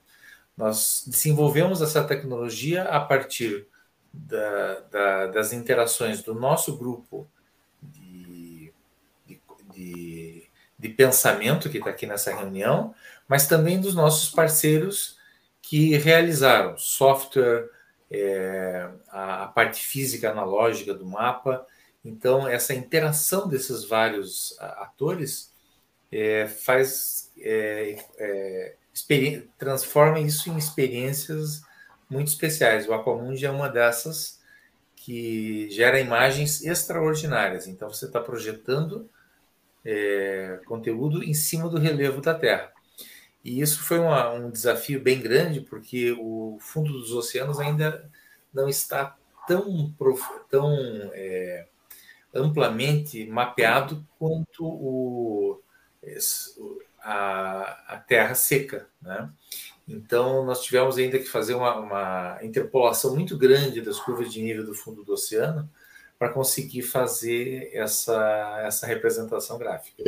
Nós 0.57 1.05
desenvolvemos 1.07 1.83
essa 1.83 2.03
tecnologia 2.03 2.85
a 2.85 2.99
partir 2.99 3.67
da, 4.13 4.81
da, 4.91 5.27
das 5.27 5.53
interações 5.53 6.23
do 6.23 6.35
nosso 6.35 6.77
grupo 6.79 7.29
de, 7.83 8.73
de, 9.27 9.41
de, 9.73 10.49
de 10.79 10.89
pensamento 10.89 11.69
que 11.69 11.79
está 11.79 11.91
aqui 11.91 12.07
nessa 12.07 12.35
reunião, 12.35 12.95
mas 13.29 13.47
também 13.47 13.81
dos 13.81 13.95
nossos 13.95 14.31
parceiros 14.31 15.17
que 15.61 15.97
realizaram 15.97 16.79
software, 16.79 17.69
é, 18.11 18.89
a, 19.09 19.45
a, 19.45 19.47
parte 19.49 19.85
física 19.85 20.31
analógica 20.31 20.95
do 20.95 21.05
mapa. 21.05 21.67
Então, 22.05 22.47
essa 22.47 22.73
interação 22.73 23.49
desses 23.49 23.85
vários 23.85 24.57
atores 24.61 25.53
é, 26.13 26.47
faz 26.47 27.33
é, 27.39 27.99
é 28.19 28.77
transforma 29.59 30.21
isso 30.21 30.49
em 30.49 30.57
experiências 30.57 31.63
muito 32.09 32.29
especiais. 32.29 32.89
O 32.89 32.95
Aquamundi 32.95 33.45
é 33.45 33.51
uma 33.51 33.69
dessas 33.69 34.41
que 34.95 35.69
gera 35.71 36.01
imagens 36.01 36.65
extraordinárias. 36.65 37.67
Então, 37.67 37.89
você 37.89 38.07
está 38.07 38.21
projetando 38.21 39.11
é, 39.85 40.61
conteúdo 40.67 41.23
em 41.23 41.35
cima 41.35 41.69
do 41.69 41.79
relevo 41.79 42.21
da 42.21 42.35
Terra. 42.35 42.73
E 43.47 43.61
isso 43.61 43.81
foi 43.85 44.01
uma, 44.01 44.33
um 44.33 44.51
desafio 44.51 45.01
bem 45.01 45.21
grande, 45.21 45.61
porque 45.61 46.11
o 46.19 46.59
fundo 46.61 46.93
dos 46.93 47.13
oceanos 47.13 47.61
ainda 47.61 48.11
não 48.53 48.69
está 48.69 49.17
tão, 49.47 49.95
tão 50.51 50.75
é, 51.15 51.69
amplamente 52.35 53.25
mapeado 53.25 54.05
quanto 54.19 54.67
o, 54.67 55.63
a, 57.01 57.95
a 57.95 57.99
terra 57.99 58.35
seca. 58.35 58.89
Né? 59.01 59.31
Então, 59.87 60.45
nós 60.45 60.65
tivemos 60.65 60.99
ainda 60.99 61.17
que 61.17 61.27
fazer 61.27 61.55
uma, 61.55 61.77
uma 61.77 62.39
interpolação 62.43 63.15
muito 63.15 63.39
grande 63.39 63.81
das 63.81 64.01
curvas 64.01 64.33
de 64.33 64.43
nível 64.43 64.67
do 64.67 64.75
fundo 64.75 65.05
do 65.05 65.13
oceano 65.13 65.71
para 66.19 66.31
conseguir 66.31 66.83
fazer 66.83 67.71
essa, 67.75 68.63
essa 68.65 68.87
representação 68.87 69.59
gráfica. 69.59 70.03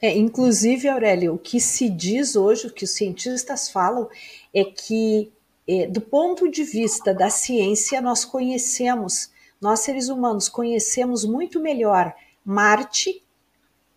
É, 0.00 0.16
inclusive, 0.16 0.88
Aurélio, 0.88 1.34
o 1.34 1.38
que 1.38 1.60
se 1.60 1.88
diz 1.88 2.34
hoje, 2.34 2.66
o 2.66 2.72
que 2.72 2.84
os 2.84 2.90
cientistas 2.90 3.68
falam, 3.68 4.08
é 4.54 4.64
que, 4.64 5.30
é, 5.68 5.86
do 5.86 6.00
ponto 6.00 6.50
de 6.50 6.64
vista 6.64 7.12
da 7.12 7.28
ciência, 7.28 8.00
nós 8.00 8.24
conhecemos, 8.24 9.30
nós 9.60 9.80
seres 9.80 10.08
humanos 10.08 10.48
conhecemos 10.48 11.24
muito 11.24 11.60
melhor 11.60 12.14
Marte, 12.44 13.22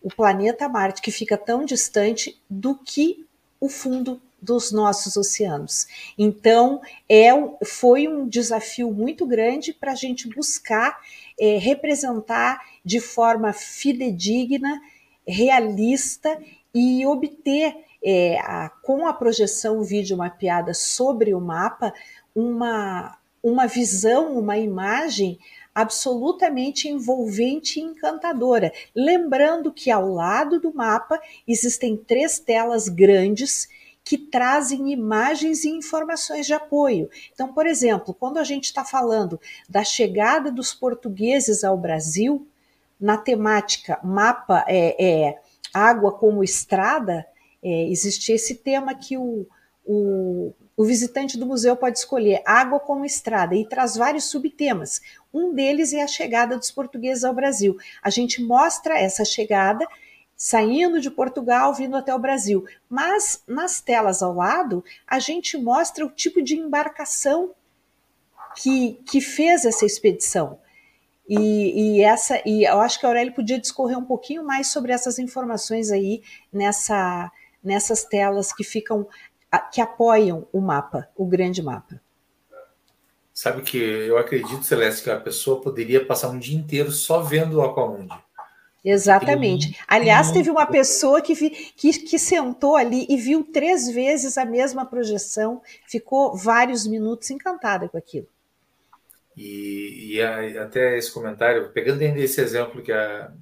o 0.02 0.08
planeta 0.08 0.68
Marte, 0.68 1.02
que 1.02 1.10
fica 1.10 1.36
tão 1.36 1.64
distante, 1.64 2.40
do 2.48 2.76
que 2.76 3.26
o 3.58 3.68
fundo 3.68 4.20
dos 4.46 4.70
nossos 4.70 5.16
oceanos. 5.16 5.86
Então, 6.16 6.80
é, 7.08 7.30
foi 7.64 8.06
um 8.06 8.28
desafio 8.28 8.92
muito 8.92 9.26
grande 9.26 9.72
para 9.72 9.92
a 9.92 9.96
gente 9.96 10.28
buscar 10.28 10.98
é, 11.38 11.58
representar 11.58 12.60
de 12.84 13.00
forma 13.00 13.52
fidedigna, 13.52 14.80
realista 15.26 16.40
e 16.72 17.04
obter, 17.04 17.76
é, 18.02 18.38
a, 18.38 18.70
com 18.82 19.06
a 19.06 19.12
projeção 19.12 19.82
vídeo 19.82 20.16
mapeada 20.16 20.72
sobre 20.72 21.34
o 21.34 21.40
mapa, 21.40 21.92
uma, 22.34 23.18
uma 23.42 23.66
visão, 23.66 24.38
uma 24.38 24.56
imagem 24.56 25.38
absolutamente 25.76 26.88
envolvente 26.88 27.78
e 27.78 27.82
encantadora. 27.82 28.72
Lembrando 28.94 29.70
que 29.70 29.90
ao 29.90 30.10
lado 30.10 30.58
do 30.58 30.72
mapa 30.72 31.20
existem 31.46 31.98
três 31.98 32.38
telas 32.38 32.88
grandes 32.88 33.68
que 34.06 34.16
trazem 34.16 34.92
imagens 34.92 35.64
e 35.64 35.68
informações 35.68 36.46
de 36.46 36.54
apoio. 36.54 37.10
Então, 37.32 37.52
por 37.52 37.66
exemplo, 37.66 38.14
quando 38.14 38.38
a 38.38 38.44
gente 38.44 38.66
está 38.66 38.84
falando 38.84 39.40
da 39.68 39.82
chegada 39.82 40.48
dos 40.48 40.72
portugueses 40.72 41.64
ao 41.64 41.76
Brasil, 41.76 42.46
na 43.00 43.18
temática 43.18 43.98
mapa 44.04 44.64
é, 44.68 45.04
é 45.04 45.40
água 45.74 46.12
como 46.12 46.44
estrada, 46.44 47.26
é, 47.60 47.88
existe 47.88 48.30
esse 48.30 48.54
tema 48.54 48.94
que 48.94 49.18
o, 49.18 49.44
o, 49.84 50.54
o 50.76 50.84
visitante 50.84 51.36
do 51.36 51.44
museu 51.44 51.74
pode 51.74 51.98
escolher 51.98 52.42
água 52.46 52.78
como 52.78 53.04
estrada 53.04 53.56
e 53.56 53.68
traz 53.68 53.96
vários 53.96 54.26
subtemas. 54.26 55.02
Um 55.34 55.52
deles 55.52 55.92
é 55.92 56.00
a 56.00 56.06
chegada 56.06 56.56
dos 56.56 56.70
portugueses 56.70 57.24
ao 57.24 57.34
Brasil. 57.34 57.76
A 58.00 58.10
gente 58.10 58.40
mostra 58.40 59.00
essa 59.00 59.24
chegada 59.24 59.84
saindo 60.36 61.00
de 61.00 61.10
Portugal, 61.10 61.72
vindo 61.72 61.96
até 61.96 62.14
o 62.14 62.18
Brasil. 62.18 62.64
Mas 62.88 63.42
nas 63.46 63.80
telas 63.80 64.22
ao 64.22 64.34
lado, 64.34 64.84
a 65.06 65.18
gente 65.18 65.56
mostra 65.56 66.04
o 66.04 66.10
tipo 66.10 66.42
de 66.42 66.56
embarcação 66.56 67.54
que, 68.56 69.00
que 69.06 69.20
fez 69.20 69.64
essa 69.64 69.86
expedição. 69.86 70.58
E, 71.28 71.98
e, 71.98 72.02
essa, 72.02 72.40
e 72.46 72.64
eu 72.64 72.80
acho 72.80 73.00
que 73.00 73.06
a 73.06 73.08
Aurélio 73.08 73.34
podia 73.34 73.58
discorrer 73.58 73.98
um 73.98 74.04
pouquinho 74.04 74.44
mais 74.44 74.68
sobre 74.68 74.92
essas 74.92 75.18
informações 75.18 75.90
aí 75.90 76.22
nessa, 76.52 77.32
nessas 77.62 78.04
telas 78.04 78.52
que 78.52 78.62
ficam 78.62 79.08
que 79.72 79.80
apoiam 79.80 80.46
o 80.52 80.60
mapa, 80.60 81.08
o 81.16 81.24
grande 81.24 81.62
mapa. 81.62 82.00
Sabe 83.32 83.62
que 83.62 83.76
eu 83.78 84.18
acredito, 84.18 84.64
Celeste, 84.64 85.04
que 85.04 85.10
a 85.10 85.20
pessoa 85.20 85.60
poderia 85.60 86.04
passar 86.04 86.28
um 86.28 86.38
dia 86.38 86.56
inteiro 86.56 86.90
só 86.90 87.20
vendo 87.20 87.58
o 87.58 87.62
Aquamundi. 87.62 88.14
Exatamente. 88.88 89.76
Aliás, 89.88 90.30
teve 90.30 90.48
uma 90.48 90.64
pessoa 90.64 91.20
que, 91.20 91.34
vi, 91.34 91.50
que, 91.50 91.92
que 91.92 92.20
sentou 92.20 92.76
ali 92.76 93.04
e 93.10 93.16
viu 93.16 93.42
três 93.42 93.90
vezes 93.90 94.38
a 94.38 94.44
mesma 94.44 94.86
projeção, 94.86 95.60
ficou 95.88 96.36
vários 96.36 96.86
minutos 96.86 97.28
encantada 97.32 97.88
com 97.88 97.98
aquilo. 97.98 98.28
E, 99.36 100.12
e 100.14 100.22
a, 100.22 100.62
até 100.62 100.96
esse 100.96 101.12
comentário, 101.12 101.68
pegando 101.72 102.00
esse 102.00 102.40
exemplo 102.40 102.80
que 102.80 102.92
a, 102.92 103.32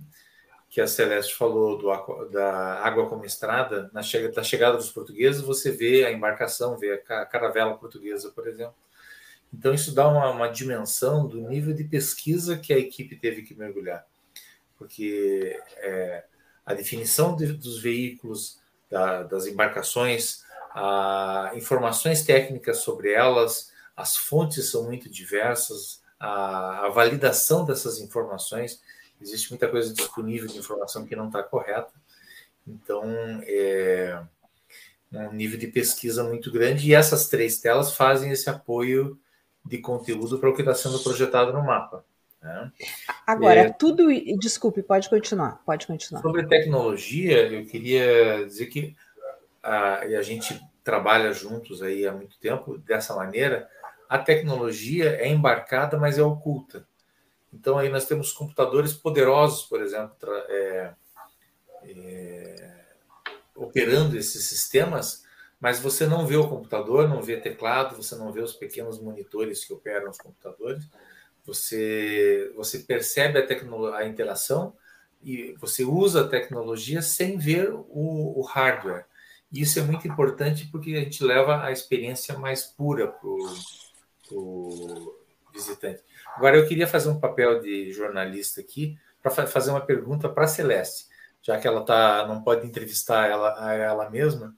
que 0.70 0.80
a 0.80 0.86
Celeste 0.86 1.34
falou 1.34 1.76
do, 1.76 2.24
da 2.30 2.80
água 2.82 3.06
como 3.06 3.26
estrada, 3.26 3.90
na 3.92 4.02
chega, 4.02 4.32
da 4.32 4.42
chegada 4.42 4.78
dos 4.78 4.90
portugueses, 4.90 5.42
você 5.42 5.70
vê 5.70 6.06
a 6.06 6.10
embarcação, 6.10 6.78
vê 6.78 6.94
a 7.06 7.26
caravela 7.26 7.76
portuguesa, 7.76 8.30
por 8.30 8.48
exemplo. 8.48 8.74
Então, 9.52 9.74
isso 9.74 9.94
dá 9.94 10.08
uma, 10.08 10.30
uma 10.30 10.48
dimensão 10.48 11.28
do 11.28 11.38
nível 11.46 11.74
de 11.74 11.84
pesquisa 11.84 12.56
que 12.56 12.72
a 12.72 12.78
equipe 12.78 13.14
teve 13.14 13.42
que 13.42 13.54
mergulhar 13.54 14.06
porque 14.78 15.60
é, 15.76 16.24
a 16.64 16.74
definição 16.74 17.36
de, 17.36 17.52
dos 17.52 17.80
veículos, 17.80 18.58
da, 18.90 19.22
das 19.22 19.46
embarcações, 19.46 20.42
a, 20.74 21.52
informações 21.54 22.24
técnicas 22.24 22.78
sobre 22.78 23.12
elas, 23.12 23.72
as 23.96 24.16
fontes 24.16 24.70
são 24.70 24.84
muito 24.84 25.08
diversas, 25.08 26.02
a, 26.18 26.86
a 26.86 26.88
validação 26.88 27.64
dessas 27.64 28.00
informações, 28.00 28.82
existe 29.20 29.50
muita 29.50 29.68
coisa 29.68 29.92
disponível 29.92 30.48
de 30.48 30.58
informação 30.58 31.06
que 31.06 31.16
não 31.16 31.28
está 31.28 31.42
correta, 31.42 31.92
então 32.66 33.04
é 33.46 34.20
um 35.12 35.32
nível 35.32 35.58
de 35.58 35.68
pesquisa 35.68 36.24
muito 36.24 36.50
grande, 36.50 36.88
e 36.88 36.94
essas 36.94 37.28
três 37.28 37.58
telas 37.60 37.94
fazem 37.94 38.32
esse 38.32 38.50
apoio 38.50 39.18
de 39.64 39.78
conteúdo 39.78 40.38
para 40.38 40.50
o 40.50 40.54
que 40.54 40.62
está 40.62 40.74
sendo 40.74 40.98
projetado 40.98 41.52
no 41.52 41.64
mapa. 41.64 42.04
Né? 42.44 42.70
Agora, 43.26 43.60
é, 43.60 43.70
tudo. 43.70 44.08
Desculpe, 44.38 44.82
pode 44.82 45.08
continuar, 45.08 45.62
pode 45.64 45.86
continuar. 45.86 46.20
Sobre 46.20 46.46
tecnologia, 46.46 47.48
eu 47.50 47.64
queria 47.64 48.44
dizer 48.44 48.66
que 48.66 48.94
a, 49.62 50.00
a 50.00 50.22
gente 50.22 50.60
trabalha 50.84 51.32
juntos 51.32 51.82
aí 51.82 52.06
há 52.06 52.12
muito 52.12 52.38
tempo 52.38 52.76
dessa 52.76 53.16
maneira. 53.16 53.66
A 54.10 54.18
tecnologia 54.18 55.16
é 55.16 55.26
embarcada, 55.26 55.96
mas 55.96 56.18
é 56.18 56.22
oculta. 56.22 56.86
Então 57.50 57.78
aí 57.78 57.88
nós 57.88 58.04
temos 58.04 58.30
computadores 58.30 58.92
poderosos, 58.92 59.62
por 59.62 59.80
exemplo, 59.80 60.14
é, 60.48 60.92
é, 61.86 62.74
operando 63.56 64.18
esses 64.18 64.44
sistemas, 64.44 65.24
mas 65.58 65.80
você 65.80 66.06
não 66.06 66.26
vê 66.26 66.36
o 66.36 66.46
computador, 66.46 67.08
não 67.08 67.22
vê 67.22 67.38
teclado, 67.38 67.96
você 67.96 68.14
não 68.16 68.30
vê 68.30 68.42
os 68.42 68.52
pequenos 68.52 69.00
monitores 69.00 69.64
que 69.64 69.72
operam 69.72 70.10
os 70.10 70.18
computadores. 70.18 70.84
Você 71.44 72.52
você 72.56 72.80
percebe 72.80 73.38
a, 73.38 73.96
a 73.96 74.06
interação 74.06 74.74
e 75.22 75.54
você 75.58 75.84
usa 75.84 76.22
a 76.22 76.28
tecnologia 76.28 77.00
sem 77.00 77.38
ver 77.38 77.72
o, 77.72 78.38
o 78.38 78.42
hardware. 78.42 79.06
E 79.50 79.62
isso 79.62 79.78
é 79.78 79.82
muito 79.82 80.06
importante 80.08 80.68
porque 80.70 80.90
a 80.94 81.00
gente 81.00 81.22
leva 81.22 81.64
a 81.64 81.70
experiência 81.70 82.36
mais 82.36 82.64
pura 82.64 83.08
para 83.08 83.28
o 84.32 85.16
visitante. 85.52 86.02
Agora, 86.36 86.56
eu 86.56 86.66
queria 86.66 86.88
fazer 86.88 87.08
um 87.08 87.20
papel 87.20 87.60
de 87.60 87.92
jornalista 87.92 88.60
aqui 88.60 88.98
para 89.22 89.46
fazer 89.46 89.70
uma 89.70 89.80
pergunta 89.80 90.28
para 90.28 90.44
a 90.44 90.48
Celeste, 90.48 91.06
já 91.40 91.58
que 91.58 91.66
ela 91.66 91.84
tá, 91.84 92.26
não 92.26 92.42
pode 92.42 92.66
entrevistar 92.66 93.30
ela, 93.30 93.72
ela 93.74 94.10
mesma. 94.10 94.54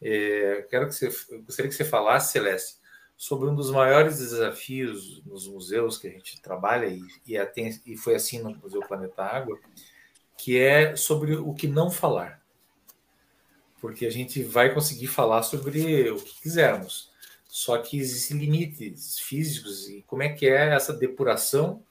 É, 0.00 0.64
quero 0.70 0.86
que 0.86 0.94
você, 0.94 1.08
gostaria 1.42 1.68
que 1.68 1.76
você 1.76 1.84
falasse, 1.84 2.32
Celeste, 2.32 2.79
sobre 3.20 3.50
um 3.50 3.54
dos 3.54 3.70
maiores 3.70 4.18
desafios 4.18 5.22
nos 5.26 5.46
museus 5.46 5.98
que 5.98 6.08
a 6.08 6.10
gente 6.10 6.40
trabalha, 6.40 6.86
e, 6.86 7.02
e, 7.26 7.36
e 7.84 7.94
foi 7.94 8.14
assim 8.14 8.38
no 8.38 8.56
Museu 8.56 8.80
Planeta 8.80 9.22
Água, 9.22 9.58
que 10.38 10.58
é 10.58 10.96
sobre 10.96 11.36
o 11.36 11.52
que 11.52 11.68
não 11.68 11.90
falar. 11.90 12.40
Porque 13.78 14.06
a 14.06 14.10
gente 14.10 14.42
vai 14.42 14.72
conseguir 14.72 15.06
falar 15.06 15.42
sobre 15.42 16.08
o 16.08 16.16
que 16.16 16.40
quisermos, 16.40 17.10
só 17.46 17.76
que 17.76 17.98
existem 17.98 18.38
limites 18.38 19.18
físicos 19.18 19.86
e 19.90 20.02
como 20.06 20.22
é 20.22 20.30
que 20.30 20.48
é 20.48 20.74
essa 20.74 20.94
depuração 20.94 21.84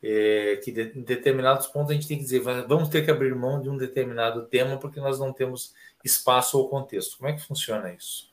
é, 0.00 0.60
que 0.62 0.70
de, 0.70 0.96
em 0.96 1.02
determinados 1.02 1.66
pontos 1.66 1.90
a 1.90 1.94
gente 1.94 2.06
tem 2.06 2.18
que 2.18 2.22
dizer 2.22 2.38
vamos 2.38 2.88
ter 2.88 3.04
que 3.04 3.10
abrir 3.10 3.34
mão 3.34 3.60
de 3.60 3.68
um 3.68 3.76
determinado 3.76 4.46
tema 4.46 4.78
porque 4.78 5.00
nós 5.00 5.18
não 5.18 5.32
temos 5.32 5.74
espaço 6.04 6.56
ou 6.56 6.68
contexto. 6.68 7.18
Como 7.18 7.28
é 7.28 7.32
que 7.32 7.42
funciona 7.42 7.92
isso? 7.92 8.31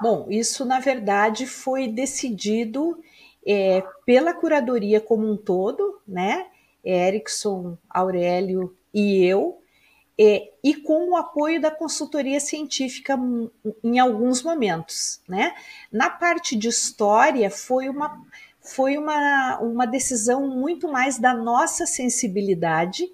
Bom, 0.00 0.26
isso 0.30 0.64
na 0.64 0.80
verdade 0.80 1.46
foi 1.46 1.88
decidido 1.88 2.98
é, 3.46 3.82
pela 4.04 4.32
curadoria 4.32 5.00
como 5.00 5.30
um 5.30 5.36
todo, 5.36 6.00
né? 6.06 6.46
Erickson, 6.84 7.76
Aurélio 7.88 8.74
e 8.92 9.24
eu, 9.24 9.60
é, 10.18 10.50
e 10.62 10.74
com 10.74 11.10
o 11.10 11.16
apoio 11.16 11.60
da 11.60 11.70
consultoria 11.70 12.40
científica 12.40 13.18
em 13.82 13.98
alguns 13.98 14.42
momentos. 14.42 15.22
Né? 15.28 15.54
Na 15.90 16.10
parte 16.10 16.56
de 16.56 16.68
história, 16.68 17.50
foi 17.50 17.88
uma, 17.88 18.20
foi 18.60 18.98
uma, 18.98 19.58
uma 19.60 19.86
decisão 19.86 20.46
muito 20.48 20.90
mais 20.90 21.18
da 21.18 21.32
nossa 21.32 21.86
sensibilidade, 21.86 23.10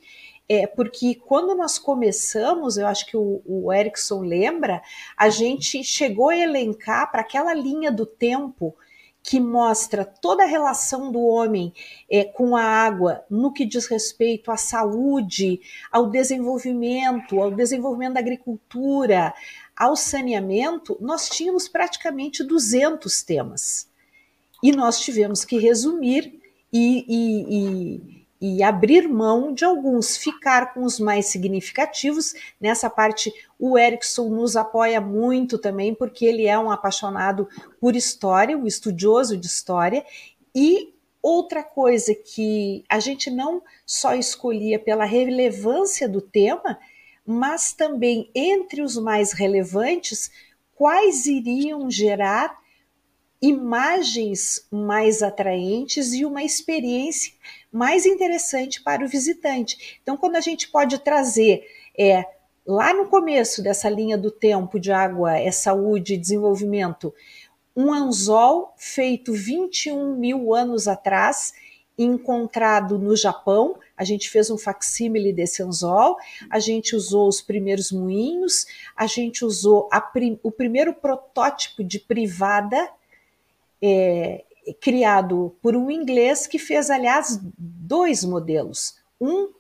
é, 0.48 0.66
porque 0.66 1.14
quando 1.14 1.56
nós 1.56 1.78
começamos, 1.78 2.76
eu 2.76 2.86
acho 2.86 3.06
que 3.06 3.16
o, 3.16 3.42
o 3.44 3.72
Erickson 3.72 4.20
lembra, 4.20 4.80
a 5.16 5.28
gente 5.28 5.82
chegou 5.82 6.28
a 6.28 6.36
elencar 6.36 7.10
para 7.10 7.20
aquela 7.20 7.52
linha 7.52 7.90
do 7.90 8.06
tempo 8.06 8.74
que 9.26 9.40
mostra 9.40 10.04
toda 10.04 10.44
a 10.44 10.46
relação 10.46 11.10
do 11.10 11.20
homem 11.20 11.72
é, 12.08 12.22
com 12.22 12.54
a 12.54 12.62
água 12.62 13.24
no 13.28 13.52
que 13.52 13.66
diz 13.66 13.86
respeito 13.86 14.52
à 14.52 14.56
saúde, 14.56 15.60
ao 15.90 16.08
desenvolvimento, 16.08 17.42
ao 17.42 17.50
desenvolvimento 17.50 18.14
da 18.14 18.20
agricultura, 18.20 19.34
ao 19.76 19.96
saneamento, 19.96 20.96
nós 21.00 21.28
tínhamos 21.28 21.66
praticamente 21.66 22.44
200 22.44 23.22
temas. 23.24 23.88
E 24.62 24.70
nós 24.70 25.00
tivemos 25.00 25.44
que 25.44 25.58
resumir 25.58 26.40
e, 26.72 27.04
e, 27.08 27.46
e 27.50 28.15
e 28.40 28.62
abrir 28.62 29.08
mão 29.08 29.52
de 29.52 29.64
alguns, 29.64 30.16
ficar 30.16 30.74
com 30.74 30.84
os 30.84 31.00
mais 31.00 31.26
significativos. 31.26 32.34
Nessa 32.60 32.90
parte, 32.90 33.32
o 33.58 33.78
Erickson 33.78 34.28
nos 34.28 34.56
apoia 34.56 35.00
muito 35.00 35.58
também, 35.58 35.94
porque 35.94 36.24
ele 36.24 36.46
é 36.46 36.58
um 36.58 36.70
apaixonado 36.70 37.48
por 37.80 37.96
história, 37.96 38.56
um 38.56 38.66
estudioso 38.66 39.36
de 39.36 39.46
história. 39.46 40.04
E 40.54 40.94
outra 41.22 41.62
coisa 41.62 42.14
que 42.14 42.84
a 42.88 43.00
gente 43.00 43.30
não 43.30 43.62
só 43.84 44.14
escolhia 44.14 44.78
pela 44.78 45.04
relevância 45.04 46.08
do 46.08 46.20
tema, 46.20 46.78
mas 47.26 47.72
também 47.72 48.30
entre 48.34 48.82
os 48.82 48.96
mais 48.96 49.32
relevantes, 49.32 50.30
quais 50.74 51.26
iriam 51.26 51.90
gerar 51.90 52.56
imagens 53.40 54.66
mais 54.70 55.22
atraentes 55.22 56.12
e 56.12 56.24
uma 56.24 56.42
experiência 56.42 57.32
mais 57.72 58.06
interessante 58.06 58.82
para 58.82 59.04
o 59.04 59.08
visitante. 59.08 59.98
Então, 60.02 60.16
quando 60.16 60.36
a 60.36 60.40
gente 60.40 60.68
pode 60.68 60.98
trazer 60.98 61.66
é, 61.98 62.24
lá 62.66 62.92
no 62.92 63.06
começo 63.06 63.62
dessa 63.62 63.88
linha 63.88 64.16
do 64.16 64.30
tempo 64.30 64.78
de 64.80 64.92
água 64.92 65.36
é 65.38 65.50
saúde 65.50 66.14
e 66.14 66.18
desenvolvimento, 66.18 67.14
um 67.76 67.92
anzol 67.92 68.72
feito 68.76 69.32
21 69.32 70.16
mil 70.16 70.54
anos 70.54 70.88
atrás, 70.88 71.52
encontrado 71.98 72.98
no 72.98 73.14
Japão. 73.14 73.78
A 73.96 74.04
gente 74.04 74.30
fez 74.30 74.50
um 74.50 74.58
facsímile 74.58 75.32
desse 75.32 75.62
anzol, 75.62 76.16
a 76.50 76.58
gente 76.58 76.96
usou 76.96 77.28
os 77.28 77.40
primeiros 77.40 77.92
moinhos, 77.92 78.66
a 78.96 79.06
gente 79.06 79.44
usou 79.44 79.88
prim 80.12 80.38
o 80.42 80.50
primeiro 80.50 80.94
protótipo 80.94 81.84
de 81.84 81.98
privada 81.98 82.90
é, 83.82 84.44
criado 84.74 85.54
por 85.62 85.76
um 85.76 85.90
inglês 85.90 86.46
que 86.46 86.58
fez, 86.58 86.90
aliás, 86.90 87.38
dois 87.58 88.24
modelos. 88.24 88.96
Um 89.20 89.50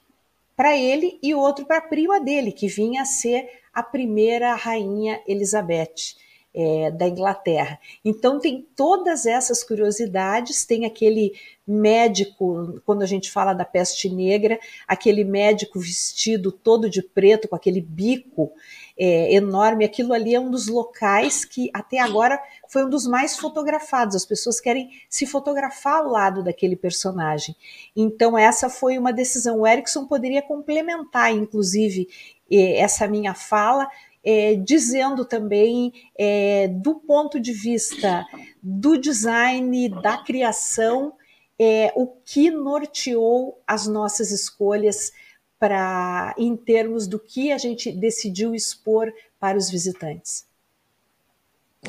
para 0.56 0.76
ele 0.76 1.18
e 1.22 1.34
outro 1.34 1.66
para 1.66 1.78
a 1.78 1.82
prima 1.82 2.18
dele, 2.18 2.50
que 2.50 2.66
vinha 2.66 3.02
a 3.02 3.06
ser 3.06 3.48
a 3.72 3.82
primeira 3.82 4.54
rainha 4.54 5.20
Elizabeth. 5.26 6.16
É, 6.58 6.90
da 6.90 7.06
Inglaterra. 7.06 7.78
Então 8.02 8.40
tem 8.40 8.66
todas 8.74 9.26
essas 9.26 9.62
curiosidades, 9.62 10.64
tem 10.64 10.86
aquele 10.86 11.34
médico, 11.66 12.80
quando 12.86 13.02
a 13.02 13.06
gente 13.06 13.30
fala 13.30 13.52
da 13.52 13.62
peste 13.62 14.08
negra, 14.08 14.58
aquele 14.88 15.22
médico 15.22 15.78
vestido 15.78 16.50
todo 16.50 16.88
de 16.88 17.02
preto, 17.02 17.46
com 17.46 17.54
aquele 17.54 17.82
bico 17.82 18.50
é, 18.98 19.34
enorme. 19.34 19.84
Aquilo 19.84 20.12
ali 20.12 20.34
é 20.34 20.40
um 20.40 20.50
dos 20.50 20.68
locais 20.68 21.44
que 21.44 21.70
até 21.72 21.98
agora 21.98 22.40
foi 22.68 22.84
um 22.84 22.90
dos 22.90 23.06
mais 23.06 23.36
fotografados. 23.36 24.16
As 24.16 24.24
pessoas 24.24 24.60
querem 24.60 24.90
se 25.08 25.26
fotografar 25.26 25.98
ao 25.98 26.08
lado 26.08 26.42
daquele 26.42 26.76
personagem. 26.76 27.54
Então, 27.94 28.36
essa 28.36 28.70
foi 28.70 28.98
uma 28.98 29.12
decisão. 29.12 29.60
O 29.60 29.66
Erickson 29.66 30.06
poderia 30.06 30.42
complementar, 30.42 31.32
inclusive, 31.32 32.08
é, 32.50 32.78
essa 32.78 33.06
minha 33.06 33.34
fala, 33.34 33.88
é, 34.24 34.54
dizendo 34.56 35.24
também 35.24 35.92
é, 36.18 36.68
do 36.68 36.96
ponto 36.96 37.38
de 37.38 37.52
vista 37.52 38.24
do 38.62 38.96
design, 38.98 39.88
da 39.88 40.16
criação, 40.18 41.12
é, 41.58 41.92
o 41.94 42.06
que 42.06 42.50
norteou 42.50 43.62
as 43.66 43.86
nossas 43.86 44.30
escolhas 44.30 45.12
para 45.58 46.34
em 46.36 46.56
termos 46.56 47.06
do 47.06 47.18
que 47.18 47.52
a 47.52 47.58
gente 47.58 47.90
decidiu 47.92 48.54
expor 48.54 49.12
para 49.40 49.56
os 49.56 49.70
visitantes. 49.70 50.46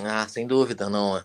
Ah, 0.04 0.28
sem 0.28 0.46
dúvida, 0.48 0.90
não. 0.90 1.24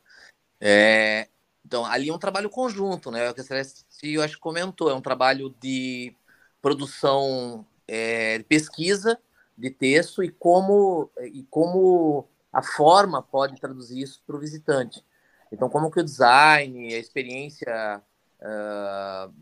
É, 0.60 1.28
então, 1.64 1.84
ali 1.84 2.08
é 2.08 2.14
um 2.14 2.18
trabalho 2.18 2.50
conjunto, 2.50 3.10
né? 3.10 3.30
O 3.30 3.34
que 3.34 3.40
a 3.40 3.44
Celeste, 3.44 3.84
eu 4.02 4.22
acho 4.22 4.38
comentou, 4.38 4.90
é 4.90 4.94
um 4.94 5.00
trabalho 5.00 5.54
de 5.60 6.14
produção, 6.60 7.66
é, 7.86 8.38
de 8.38 8.44
pesquisa 8.44 9.18
de 9.56 9.70
texto 9.70 10.22
e 10.22 10.30
como, 10.30 11.10
e 11.20 11.44
como 11.44 12.26
a 12.52 12.62
forma 12.62 13.22
pode 13.22 13.60
traduzir 13.60 14.02
isso 14.02 14.22
para 14.26 14.36
o 14.36 14.40
visitante. 14.40 15.04
Então, 15.52 15.68
como 15.68 15.90
que 15.90 16.00
o 16.00 16.04
design, 16.04 16.94
a 16.94 16.98
experiência 16.98 18.02
uh, 18.40 19.32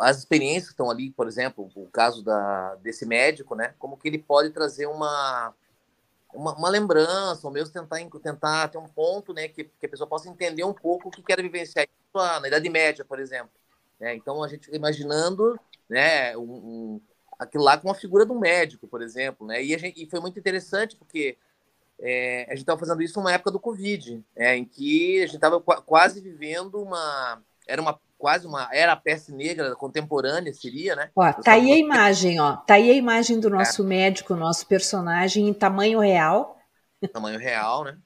as 0.00 0.18
experiências 0.18 0.70
estão 0.70 0.90
ali, 0.90 1.10
por 1.10 1.26
exemplo, 1.26 1.70
o 1.74 1.86
caso 1.88 2.22
da, 2.22 2.74
desse 2.76 3.04
médico, 3.04 3.54
né? 3.54 3.74
Como 3.78 3.96
que 3.96 4.08
ele 4.08 4.18
pode 4.18 4.50
trazer 4.50 4.86
uma, 4.86 5.54
uma, 6.32 6.54
uma 6.54 6.68
lembrança, 6.68 7.46
ou 7.46 7.52
mesmo 7.52 7.72
tentar, 7.72 7.98
tentar 8.22 8.68
ter 8.68 8.78
um 8.78 8.88
ponto, 8.88 9.32
né? 9.32 9.48
Que, 9.48 9.64
que 9.64 9.86
a 9.86 9.88
pessoa 9.88 10.08
possa 10.08 10.28
entender 10.28 10.64
um 10.64 10.72
pouco 10.72 11.08
o 11.08 11.10
que 11.10 11.22
quer 11.22 11.40
vivenciar 11.42 11.86
na 12.14 12.48
Idade 12.48 12.68
Média, 12.68 13.04
por 13.04 13.18
exemplo. 13.18 13.50
Né? 14.00 14.14
Então 14.14 14.42
a 14.42 14.48
gente 14.48 14.74
imaginando, 14.74 15.58
né? 15.88 16.36
Um, 16.36 16.42
um, 16.42 17.00
aquilo 17.38 17.64
lá 17.64 17.76
com 17.76 17.90
a 17.90 17.94
figura 17.94 18.24
do 18.24 18.38
médico, 18.38 18.88
por 18.88 19.02
exemplo, 19.02 19.46
né? 19.46 19.62
E, 19.62 19.76
gente, 19.78 20.02
e 20.02 20.08
foi 20.08 20.20
muito 20.20 20.38
interessante 20.38 20.96
porque 20.96 21.36
é, 21.98 22.44
a 22.44 22.50
gente 22.50 22.60
estava 22.60 22.78
fazendo 22.78 23.02
isso 23.02 23.18
numa 23.18 23.32
época 23.32 23.50
do 23.50 23.60
Covid, 23.60 24.24
né? 24.36 24.56
em 24.56 24.64
que 24.64 25.18
a 25.18 25.26
gente 25.26 25.36
estava 25.36 25.60
qu 25.60 25.82
quase 25.82 26.20
vivendo 26.20 26.80
uma 26.80 27.42
era 27.66 27.82
uma 27.82 28.00
quase 28.18 28.46
uma 28.46 28.68
era 28.72 28.92
a 28.92 28.96
peste 28.96 29.32
negra 29.32 29.74
contemporânea 29.76 30.52
seria, 30.52 30.96
né? 30.96 31.10
Ó, 31.14 31.32
tá 31.32 31.52
aí 31.52 31.72
a 31.72 31.78
imagem, 31.78 32.40
ó, 32.40 32.56
tá 32.56 32.74
aí 32.74 32.90
a 32.90 32.94
imagem 32.94 33.38
do 33.38 33.48
nosso 33.48 33.82
é. 33.82 33.86
médico, 33.86 34.34
nosso 34.34 34.66
personagem 34.66 35.48
em 35.48 35.54
tamanho 35.54 36.00
real. 36.00 36.58
Tamanho 37.12 37.38
real, 37.38 37.84
né? 37.84 37.96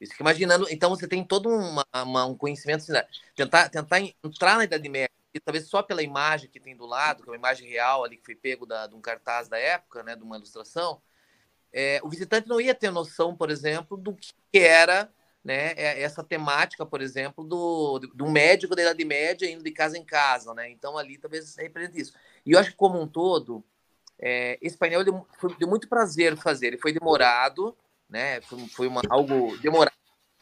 Isso 0.00 0.16
que 0.16 0.22
imaginando, 0.22 0.66
então 0.68 0.90
você 0.90 1.06
tem 1.06 1.22
todo 1.22 1.48
uma, 1.48 1.84
uma, 1.94 2.26
um 2.26 2.34
conhecimento, 2.34 2.80
assim, 2.80 2.92
né? 2.92 3.04
tentar, 3.36 3.68
tentar 3.68 4.00
entrar 4.00 4.56
na 4.56 4.64
Idade 4.64 4.88
Média, 4.88 5.10
e 5.32 5.38
talvez 5.38 5.68
só 5.68 5.82
pela 5.82 6.02
imagem 6.02 6.50
que 6.50 6.58
tem 6.58 6.76
do 6.76 6.86
lado, 6.86 7.22
que 7.22 7.28
é 7.28 7.32
uma 7.32 7.38
imagem 7.38 7.68
real 7.68 8.02
ali 8.02 8.16
que 8.16 8.24
foi 8.24 8.34
pego 8.34 8.66
da, 8.66 8.86
de 8.86 8.94
um 8.94 9.00
cartaz 9.00 9.48
da 9.48 9.58
época, 9.58 10.02
né, 10.02 10.16
de 10.16 10.22
uma 10.24 10.36
ilustração, 10.36 11.00
é, 11.72 12.00
o 12.02 12.08
visitante 12.08 12.48
não 12.48 12.60
ia 12.60 12.74
ter 12.74 12.90
noção, 12.90 13.36
por 13.36 13.50
exemplo, 13.50 13.96
do 13.96 14.14
que 14.14 14.58
era 14.58 15.10
né, 15.44 15.72
é, 15.72 16.02
essa 16.02 16.22
temática, 16.22 16.86
por 16.86 17.00
exemplo, 17.00 17.42
do, 17.44 17.98
do 18.14 18.30
médico 18.30 18.76
da 18.76 18.82
Idade 18.82 19.04
Média 19.04 19.50
indo 19.50 19.64
de 19.64 19.72
casa 19.72 19.98
em 19.98 20.04
casa, 20.04 20.54
né? 20.54 20.70
Então 20.70 20.96
ali 20.96 21.18
talvez 21.18 21.56
represente 21.56 22.00
isso. 22.00 22.14
E 22.46 22.52
eu 22.52 22.58
acho 22.58 22.70
que 22.70 22.76
como 22.76 23.00
um 23.00 23.08
todo, 23.08 23.64
é, 24.18 24.56
esse 24.62 24.76
painel 24.76 25.04
deu, 25.04 25.26
foi, 25.38 25.54
deu 25.56 25.68
muito 25.68 25.88
prazer 25.88 26.36
fazer. 26.36 26.68
Ele 26.68 26.78
foi 26.78 26.92
demorado, 26.92 27.76
né? 28.08 28.40
Foi, 28.42 28.68
foi 28.68 28.86
uma, 28.86 29.02
algo 29.08 29.56
demorado, 29.58 29.96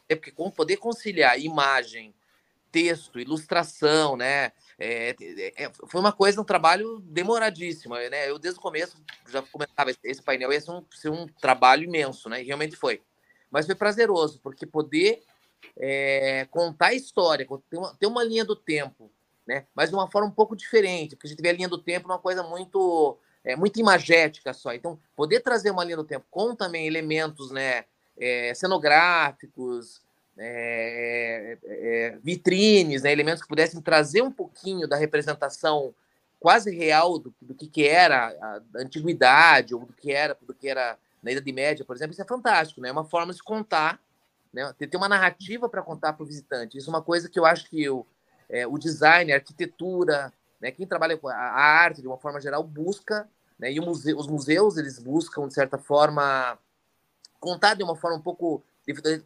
é 0.07 0.15
porque 0.15 0.31
com 0.31 0.51
poder 0.51 0.77
conciliar 0.77 1.39
imagem, 1.39 2.13
texto, 2.71 3.19
ilustração, 3.19 4.15
né? 4.15 4.51
É, 4.77 5.15
é, 5.19 5.63
é, 5.63 5.71
foi 5.87 5.99
uma 5.99 6.11
coisa, 6.11 6.39
um 6.39 6.45
trabalho 6.45 6.99
demoradíssimo, 6.99 7.95
né? 7.95 8.29
Eu 8.29 8.37
desde 8.37 8.59
o 8.59 8.61
começo 8.63 8.97
já 9.27 9.41
comentava 9.41 9.91
esse 10.03 10.21
painel 10.21 10.53
ia 10.53 10.61
ser 10.61 10.71
um, 10.71 10.85
ser 10.91 11.09
um 11.09 11.27
trabalho 11.27 11.83
imenso, 11.83 12.29
né? 12.29 12.41
E 12.41 12.45
realmente 12.45 12.75
foi 12.75 13.01
mas 13.51 13.65
foi 13.65 13.75
prazeroso, 13.75 14.39
porque 14.41 14.65
poder 14.65 15.21
é, 15.77 16.47
contar 16.49 16.87
a 16.87 16.93
história, 16.93 17.45
ter 17.69 17.77
uma, 17.77 17.93
ter 17.95 18.07
uma 18.07 18.23
linha 18.23 18.45
do 18.45 18.55
tempo, 18.55 19.11
né? 19.45 19.65
mas 19.75 19.89
de 19.89 19.95
uma 19.95 20.09
forma 20.09 20.29
um 20.29 20.31
pouco 20.31 20.55
diferente, 20.55 21.15
porque 21.15 21.27
a 21.27 21.29
gente 21.29 21.41
vê 21.41 21.49
a 21.49 21.53
linha 21.53 21.69
do 21.69 21.77
tempo 21.77 22.07
uma 22.07 22.19
coisa 22.19 22.41
muito 22.41 23.17
é, 23.43 23.55
muito 23.55 23.79
imagética 23.79 24.53
só. 24.53 24.73
Então, 24.73 24.99
poder 25.15 25.41
trazer 25.41 25.71
uma 25.71 25.83
linha 25.83 25.97
do 25.97 26.03
tempo 26.03 26.25
com 26.29 26.55
também 26.55 26.85
elementos 26.85 27.51
né, 27.51 27.85
é, 28.17 28.53
cenográficos, 28.53 30.01
é, 30.37 31.57
é, 31.63 32.17
vitrines, 32.23 33.01
né, 33.01 33.11
elementos 33.11 33.41
que 33.41 33.47
pudessem 33.47 33.81
trazer 33.81 34.21
um 34.21 34.31
pouquinho 34.31 34.87
da 34.87 34.95
representação 34.95 35.93
quase 36.39 36.75
real 36.75 37.19
do, 37.19 37.33
do 37.41 37.53
que, 37.53 37.67
que 37.67 37.87
era 37.87 38.29
a, 38.29 38.55
a 38.55 38.81
antiguidade 38.81 39.75
ou 39.75 39.85
do 39.85 39.93
que 39.93 40.11
era 40.11 40.35
do 40.41 40.53
que 40.53 40.67
era 40.67 40.97
na 41.21 41.31
Idade 41.31 41.51
Média, 41.51 41.85
por 41.85 41.95
exemplo, 41.95 42.13
isso 42.13 42.21
é 42.21 42.25
fantástico, 42.25 42.81
né? 42.81 42.89
É 42.89 42.91
uma 42.91 43.05
forma 43.05 43.33
de 43.33 43.43
contar, 43.43 43.99
né? 44.51 44.73
Ter 44.77 44.97
uma 44.97 45.07
narrativa 45.07 45.69
para 45.69 45.81
contar 45.81 46.13
para 46.13 46.23
o 46.23 46.25
visitante. 46.25 46.77
Isso 46.77 46.89
é 46.89 46.93
uma 46.93 47.01
coisa 47.01 47.29
que 47.29 47.39
eu 47.39 47.45
acho 47.45 47.69
que 47.69 47.87
o, 47.89 48.05
é, 48.49 48.65
o 48.65 48.77
design, 48.77 49.31
a 49.31 49.35
arquitetura, 49.35 50.33
né? 50.59 50.71
Quem 50.71 50.87
trabalha 50.87 51.17
com 51.17 51.27
a, 51.27 51.35
arte 51.35 52.01
de 52.01 52.07
uma 52.07 52.17
forma 52.17 52.41
geral 52.41 52.63
busca, 52.63 53.29
né? 53.59 53.71
E 53.71 53.79
muse, 53.79 54.13
os 54.13 54.27
museus 54.27 54.77
eles 54.77 54.97
buscam 54.97 55.47
de 55.47 55.53
certa 55.53 55.77
forma 55.77 56.57
contar 57.39 57.75
de 57.75 57.83
uma 57.83 57.95
forma 57.95 58.17
um 58.17 58.21
pouco 58.21 58.63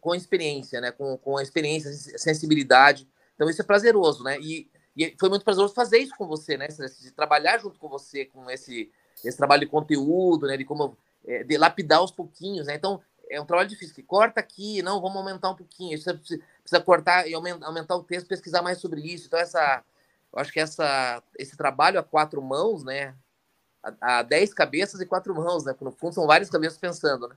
com 0.00 0.14
experiência, 0.14 0.80
né? 0.80 0.92
Com, 0.92 1.16
com 1.16 1.38
a 1.38 1.42
experiência, 1.42 1.90
sensibilidade. 2.18 3.08
Então 3.34 3.48
isso 3.48 3.62
é 3.62 3.64
prazeroso, 3.64 4.22
né? 4.22 4.38
E, 4.40 4.70
e 4.94 5.16
foi 5.18 5.30
muito 5.30 5.44
prazeroso 5.44 5.74
fazer 5.74 5.98
isso 5.98 6.14
com 6.16 6.26
você, 6.26 6.58
né? 6.58 6.68
De 6.68 7.10
trabalhar 7.10 7.58
junto 7.58 7.78
com 7.78 7.88
você 7.88 8.26
com 8.26 8.50
esse 8.50 8.90
esse 9.24 9.36
trabalho 9.36 9.60
de 9.60 9.70
conteúdo, 9.70 10.46
né? 10.46 10.58
De 10.58 10.64
como 10.64 10.96
é, 11.26 11.42
de 11.42 11.56
lapidar 11.56 11.98
aos 11.98 12.10
pouquinhos, 12.10 12.66
né? 12.66 12.74
Então, 12.74 13.00
é 13.28 13.40
um 13.40 13.46
trabalho 13.46 13.68
difícil, 13.68 13.94
que 13.94 14.02
corta 14.02 14.40
aqui, 14.40 14.82
não, 14.82 15.00
vamos 15.00 15.16
aumentar 15.16 15.50
um 15.50 15.56
pouquinho, 15.56 15.90
precisa, 15.90 16.14
precisa 16.14 16.80
cortar 16.80 17.28
e 17.28 17.34
aumentar, 17.34 17.96
o 17.96 18.04
texto, 18.04 18.28
pesquisar 18.28 18.62
mais 18.62 18.78
sobre 18.78 19.00
isso. 19.00 19.26
Então, 19.26 19.38
essa, 19.38 19.82
eu 20.32 20.38
acho 20.38 20.52
que 20.52 20.60
essa, 20.60 21.22
esse 21.38 21.56
trabalho 21.56 21.98
a 21.98 22.02
quatro 22.02 22.40
mãos, 22.40 22.84
né? 22.84 23.14
A, 24.00 24.22
dez 24.22 24.52
cabeças 24.52 25.00
e 25.00 25.06
quatro 25.06 25.34
mãos, 25.34 25.64
né? 25.64 25.74
No 25.80 25.92
fundo 25.92 26.14
são 26.14 26.26
várias 26.26 26.50
cabeças 26.50 26.78
pensando, 26.78 27.28
né? 27.28 27.36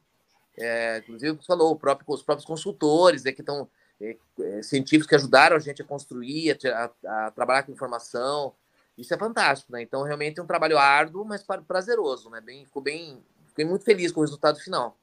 É, 0.57 0.97
inclusive, 0.99 1.37
você 1.37 1.45
falou, 1.45 1.75
próprio, 1.75 2.05
os 2.13 2.21
próprios 2.21 2.45
consultores 2.45 3.23
né, 3.23 3.31
que 3.31 3.41
estão 3.41 3.69
é, 4.01 4.17
é, 4.41 4.61
científicos 4.61 5.07
que 5.07 5.15
ajudaram 5.15 5.55
a 5.55 5.59
gente 5.59 5.81
a 5.81 5.85
construir, 5.85 6.57
a, 6.65 6.91
a, 7.05 7.27
a, 7.27 7.31
trabalhar 7.31 7.63
com 7.63 7.71
informação. 7.71 8.53
Isso 8.97 9.13
é 9.13 9.17
fantástico, 9.17 9.71
né? 9.71 9.81
Então, 9.81 10.03
realmente 10.03 10.39
é 10.39 10.43
um 10.43 10.47
trabalho 10.47 10.77
árduo, 10.77 11.23
mas 11.23 11.45
prazeroso, 11.65 12.29
né? 12.29 12.41
Bem, 12.41 12.65
ficou 12.65 12.81
bem, 12.81 13.23
fiquei 13.59 13.65
muito 13.65 13.83
feliz 13.83 14.11
com 14.11 14.21
o 14.21 14.23
resultado 14.23 14.59
final. 14.59 14.95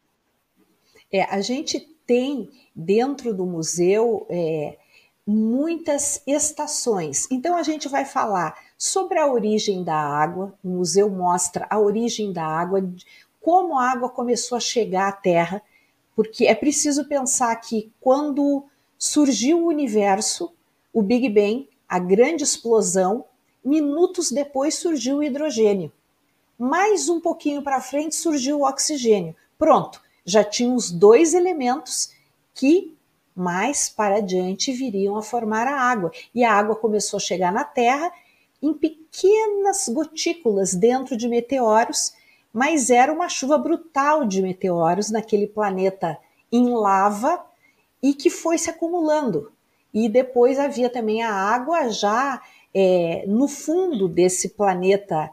É, 1.12 1.24
a 1.24 1.40
gente 1.40 1.78
tem 2.06 2.50
dentro 2.74 3.34
do 3.34 3.44
museu 3.44 4.26
é, 4.30 4.78
muitas 5.26 6.22
estações. 6.26 7.26
Então 7.30 7.56
a 7.56 7.62
gente 7.62 7.88
vai 7.88 8.04
falar 8.06 8.58
sobre 8.78 9.18
a 9.18 9.30
origem 9.30 9.84
da 9.84 9.94
água. 9.94 10.54
O 10.64 10.68
museu 10.68 11.10
mostra 11.10 11.66
a 11.68 11.78
origem 11.78 12.32
da 12.32 12.44
água, 12.44 12.82
como 13.40 13.78
a 13.78 13.90
água 13.90 14.08
começou 14.08 14.56
a 14.56 14.60
chegar 14.60 15.08
à 15.08 15.12
Terra, 15.12 15.62
porque 16.14 16.46
é 16.46 16.54
preciso 16.54 17.06
pensar 17.06 17.54
que 17.56 17.92
quando 18.00 18.64
surgiu 18.98 19.62
o 19.62 19.68
universo, 19.68 20.50
o 20.92 21.02
Big 21.02 21.28
Bang, 21.28 21.68
a 21.86 21.98
grande 21.98 22.42
explosão, 22.42 23.26
minutos 23.62 24.32
depois 24.32 24.76
surgiu 24.76 25.18
o 25.18 25.22
hidrogênio. 25.22 25.92
Mais 26.58 27.08
um 27.08 27.20
pouquinho 27.20 27.62
para 27.62 27.80
frente 27.80 28.14
surgiu 28.14 28.60
o 28.60 28.68
oxigênio. 28.68 29.36
Pronto, 29.58 30.00
já 30.24 30.42
tinha 30.42 30.72
os 30.72 30.90
dois 30.90 31.34
elementos 31.34 32.10
que 32.54 32.96
mais 33.34 33.90
para 33.90 34.16
adiante 34.16 34.72
viriam 34.72 35.16
a 35.16 35.22
formar 35.22 35.66
a 35.66 35.78
água. 35.78 36.10
E 36.34 36.42
a 36.42 36.52
água 36.52 36.74
começou 36.74 37.18
a 37.18 37.20
chegar 37.20 37.52
na 37.52 37.64
Terra 37.64 38.10
em 38.62 38.72
pequenas 38.72 39.88
gotículas 39.88 40.74
dentro 40.74 41.16
de 41.16 41.28
meteoros, 41.28 42.14
mas 42.52 42.88
era 42.88 43.12
uma 43.12 43.28
chuva 43.28 43.58
brutal 43.58 44.24
de 44.24 44.40
meteoros 44.40 45.10
naquele 45.10 45.46
planeta 45.46 46.18
em 46.50 46.70
lava 46.70 47.44
e 48.02 48.14
que 48.14 48.30
foi 48.30 48.56
se 48.56 48.70
acumulando. 48.70 49.52
E 49.92 50.08
depois 50.08 50.58
havia 50.58 50.88
também 50.88 51.22
a 51.22 51.32
água 51.32 51.90
já 51.90 52.40
é, 52.74 53.24
no 53.26 53.46
fundo 53.46 54.08
desse 54.08 54.50
planeta 54.50 55.30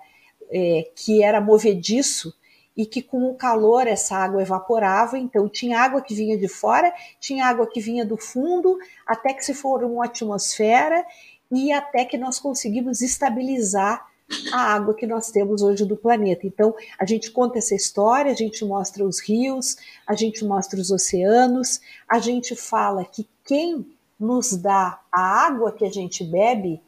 é, 0.54 0.90
que 0.96 1.24
era 1.24 1.42
movediço 1.42 2.34
e 2.76 2.86
que 2.86 3.02
com 3.02 3.30
o 3.30 3.36
calor 3.36 3.88
essa 3.88 4.16
água 4.16 4.42
evaporava, 4.42 5.18
então 5.18 5.48
tinha 5.48 5.80
água 5.80 6.02
que 6.02 6.16
vinha 6.16 6.38
de 6.38 6.48
fora, 6.48 6.94
tinha 7.20 7.46
água 7.46 7.68
que 7.68 7.80
vinha 7.80 8.06
do 8.06 8.18
fundo, 8.18 8.78
até 9.06 9.34
que 9.34 9.46
se 9.46 9.54
formou 9.54 9.96
uma 9.96 10.06
atmosfera 10.06 11.06
e 11.52 11.72
até 11.72 12.04
que 12.06 12.18
nós 12.18 12.40
conseguimos 12.40 13.02
estabilizar 13.02 14.06
a 14.52 14.74
água 14.74 14.96
que 14.96 15.06
nós 15.06 15.30
temos 15.30 15.62
hoje 15.62 15.86
do 15.86 15.96
planeta. 15.96 16.48
Então, 16.48 16.74
a 16.98 17.06
gente 17.06 17.30
conta 17.32 17.60
essa 17.60 17.76
história, 17.76 18.32
a 18.32 18.36
gente 18.36 18.66
mostra 18.66 19.06
os 19.06 19.20
rios, 19.20 19.76
a 20.08 20.14
gente 20.14 20.44
mostra 20.44 20.80
os 20.80 20.90
oceanos, 20.90 21.80
a 22.08 22.18
gente 22.20 22.56
fala 22.56 23.06
que 23.06 23.28
quem 23.46 23.86
nos 24.20 24.56
dá 24.56 25.00
a 25.12 25.46
água 25.46 25.72
que 25.72 25.86
a 25.86 25.92
gente 25.92 26.24
bebe 26.24 26.82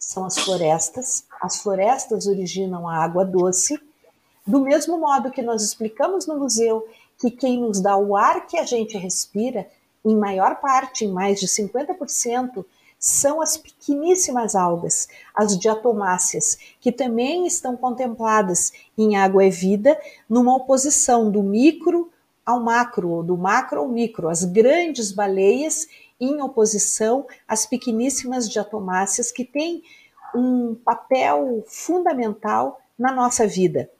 são 0.00 0.24
as 0.24 0.38
florestas. 0.38 1.24
As 1.42 1.60
florestas 1.60 2.26
originam 2.26 2.88
a 2.88 2.96
água 2.96 3.24
doce. 3.24 3.78
Do 4.46 4.60
mesmo 4.60 4.98
modo 4.98 5.30
que 5.30 5.42
nós 5.42 5.62
explicamos 5.62 6.26
no 6.26 6.38
museu 6.38 6.88
que 7.18 7.30
quem 7.30 7.60
nos 7.60 7.80
dá 7.80 7.96
o 7.96 8.16
ar 8.16 8.46
que 8.46 8.58
a 8.58 8.64
gente 8.64 8.96
respira, 8.96 9.68
em 10.02 10.16
maior 10.16 10.56
parte, 10.56 11.04
em 11.04 11.12
mais 11.12 11.38
de 11.38 11.46
50%, 11.46 12.64
são 12.98 13.40
as 13.40 13.56
pequeníssimas 13.56 14.54
algas, 14.54 15.08
as 15.34 15.58
diatomáceas, 15.58 16.58
que 16.80 16.90
também 16.90 17.46
estão 17.46 17.76
contempladas 17.76 18.72
em 18.96 19.16
Água 19.16 19.44
é 19.44 19.50
Vida, 19.50 19.98
numa 20.28 20.56
oposição 20.56 21.30
do 21.30 21.42
micro 21.42 22.10
ao 22.44 22.60
macro, 22.60 23.22
do 23.22 23.36
macro 23.36 23.80
ao 23.80 23.88
micro, 23.88 24.28
as 24.28 24.44
grandes 24.44 25.12
baleias 25.12 25.86
em 26.20 26.42
oposição 26.42 27.26
às 27.48 27.66
pequeníssimas 27.66 28.48
diatomáceas 28.48 29.32
que 29.32 29.44
têm 29.44 29.82
um 30.34 30.74
papel 30.74 31.64
fundamental 31.66 32.80
na 32.98 33.12
nossa 33.12 33.46
vida. 33.46 33.90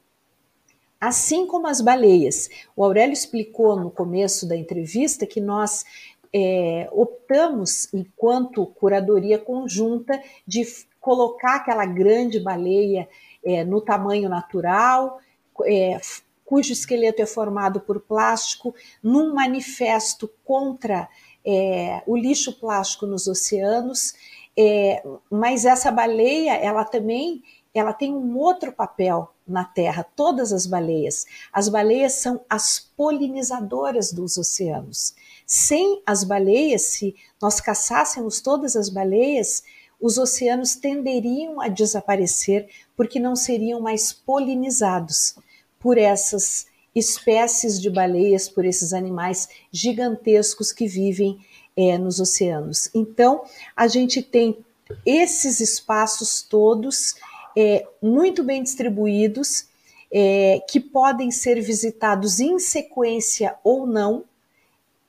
Assim 0.99 1.47
como 1.47 1.67
as 1.67 1.81
baleias. 1.81 2.47
O 2.75 2.83
Aurélio 2.83 3.13
explicou 3.13 3.75
no 3.75 3.89
começo 3.89 4.47
da 4.47 4.55
entrevista 4.55 5.25
que 5.25 5.41
nós 5.41 5.83
é, 6.31 6.87
optamos, 6.91 7.91
enquanto 7.91 8.67
curadoria 8.67 9.39
conjunta, 9.39 10.21
de 10.45 10.63
colocar 10.99 11.55
aquela 11.55 11.85
grande 11.85 12.39
baleia 12.39 13.09
é, 13.43 13.63
no 13.63 13.81
tamanho 13.81 14.29
natural, 14.29 15.19
é, 15.65 15.99
cujo 16.45 16.71
esqueleto 16.71 17.21
é 17.21 17.25
formado 17.25 17.79
por 17.79 17.99
plástico, 18.01 18.75
num 19.01 19.33
manifesto 19.33 20.29
contra 20.45 21.09
é, 21.45 22.01
o 22.05 22.15
lixo 22.15 22.53
plástico 22.59 23.05
nos 23.05 23.27
oceanos, 23.27 24.13
é, 24.57 25.03
mas 25.29 25.65
essa 25.65 25.91
baleia, 25.91 26.53
ela 26.55 26.83
também 26.83 27.41
ela 27.73 27.93
tem 27.93 28.13
um 28.13 28.37
outro 28.37 28.71
papel 28.71 29.33
na 29.47 29.63
Terra, 29.63 30.05
todas 30.15 30.51
as 30.51 30.65
baleias. 30.65 31.25
As 31.53 31.69
baleias 31.69 32.13
são 32.13 32.41
as 32.49 32.79
polinizadoras 32.79 34.11
dos 34.11 34.37
oceanos. 34.37 35.15
Sem 35.45 36.01
as 36.05 36.23
baleias, 36.23 36.81
se 36.83 37.15
nós 37.41 37.61
caçássemos 37.61 38.41
todas 38.41 38.75
as 38.75 38.89
baleias, 38.89 39.63
os 39.99 40.17
oceanos 40.17 40.75
tenderiam 40.75 41.61
a 41.61 41.67
desaparecer 41.67 42.67
porque 42.95 43.19
não 43.19 43.35
seriam 43.35 43.79
mais 43.79 44.11
polinizados 44.11 45.35
por 45.79 45.97
essas 45.97 46.65
espécies 46.95 47.79
de 47.79 47.89
baleias, 47.89 48.49
por 48.49 48.65
esses 48.65 48.93
animais 48.93 49.47
gigantescos 49.71 50.71
que 50.71 50.87
vivem 50.87 51.39
é, 51.75 51.97
nos 51.97 52.19
oceanos. 52.19 52.89
Então, 52.93 53.43
a 53.75 53.87
gente 53.87 54.21
tem 54.21 54.57
esses 55.05 55.59
espaços 55.59 56.41
todos 56.41 57.15
é, 57.55 57.87
muito 58.01 58.43
bem 58.43 58.61
distribuídos, 58.61 59.65
é, 60.11 60.61
que 60.69 60.79
podem 60.79 61.31
ser 61.31 61.61
visitados 61.61 62.39
em 62.39 62.59
sequência 62.59 63.55
ou 63.63 63.87
não, 63.87 64.25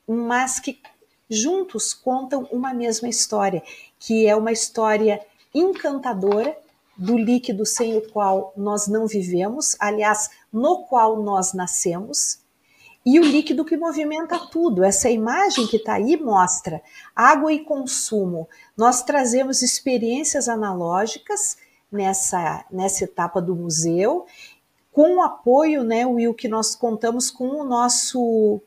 mas 0.06 0.60
que 0.60 0.78
juntos 1.28 1.92
contam 1.92 2.46
uma 2.52 2.72
mesma 2.72 3.08
história, 3.08 3.62
que 3.98 4.26
é 4.26 4.36
uma 4.36 4.52
história 4.52 5.20
encantadora 5.54 6.56
do 6.96 7.16
líquido 7.16 7.64
sem 7.64 7.96
o 7.96 8.10
qual 8.10 8.52
nós 8.56 8.86
não 8.86 9.06
vivemos, 9.06 9.76
aliás, 9.78 10.30
no 10.52 10.84
qual 10.84 11.22
nós 11.22 11.52
nascemos, 11.52 12.40
e 13.04 13.18
o 13.18 13.24
líquido 13.24 13.64
que 13.64 13.76
movimenta 13.76 14.38
tudo. 14.38 14.84
Essa 14.84 15.10
imagem 15.10 15.66
que 15.66 15.76
está 15.76 15.94
aí 15.94 16.16
mostra 16.16 16.80
água 17.14 17.52
e 17.52 17.64
consumo. 17.64 18.48
Nós 18.76 19.02
trazemos 19.02 19.60
experiências 19.60 20.48
analógicas 20.48 21.56
nessa, 21.90 22.64
nessa 22.70 23.04
etapa 23.04 23.42
do 23.42 23.56
museu, 23.56 24.26
com 24.92 25.16
o 25.16 25.22
apoio, 25.22 25.82
né, 25.82 26.06
Will, 26.06 26.34
que 26.34 26.48
nós 26.48 26.74
contamos 26.74 27.30
com 27.30 27.48
o 27.48 27.64
nosso, 27.64 28.60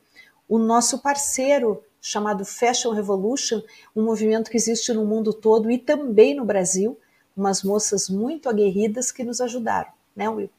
o 0.49 0.57
nosso 0.57 0.99
parceiro 0.99 1.83
chamado 2.01 2.43
Fashion 2.45 2.91
Revolution, 2.91 3.61
um 3.95 4.03
movimento 4.03 4.51
que 4.51 4.57
existe 4.57 4.93
no 4.93 5.05
mundo 5.05 5.33
todo 5.33 5.71
e 5.71 5.77
também 5.77 6.35
no 6.35 6.45
Brasil, 6.45 6.99
umas 7.35 7.63
moças 7.63 8.09
muito 8.09 8.49
aguerridas 8.49 9.11
que 9.11 9.23
nos 9.23 9.41
ajudaram, 9.41 9.91
né, 10.15 10.29
Will? 10.29 10.49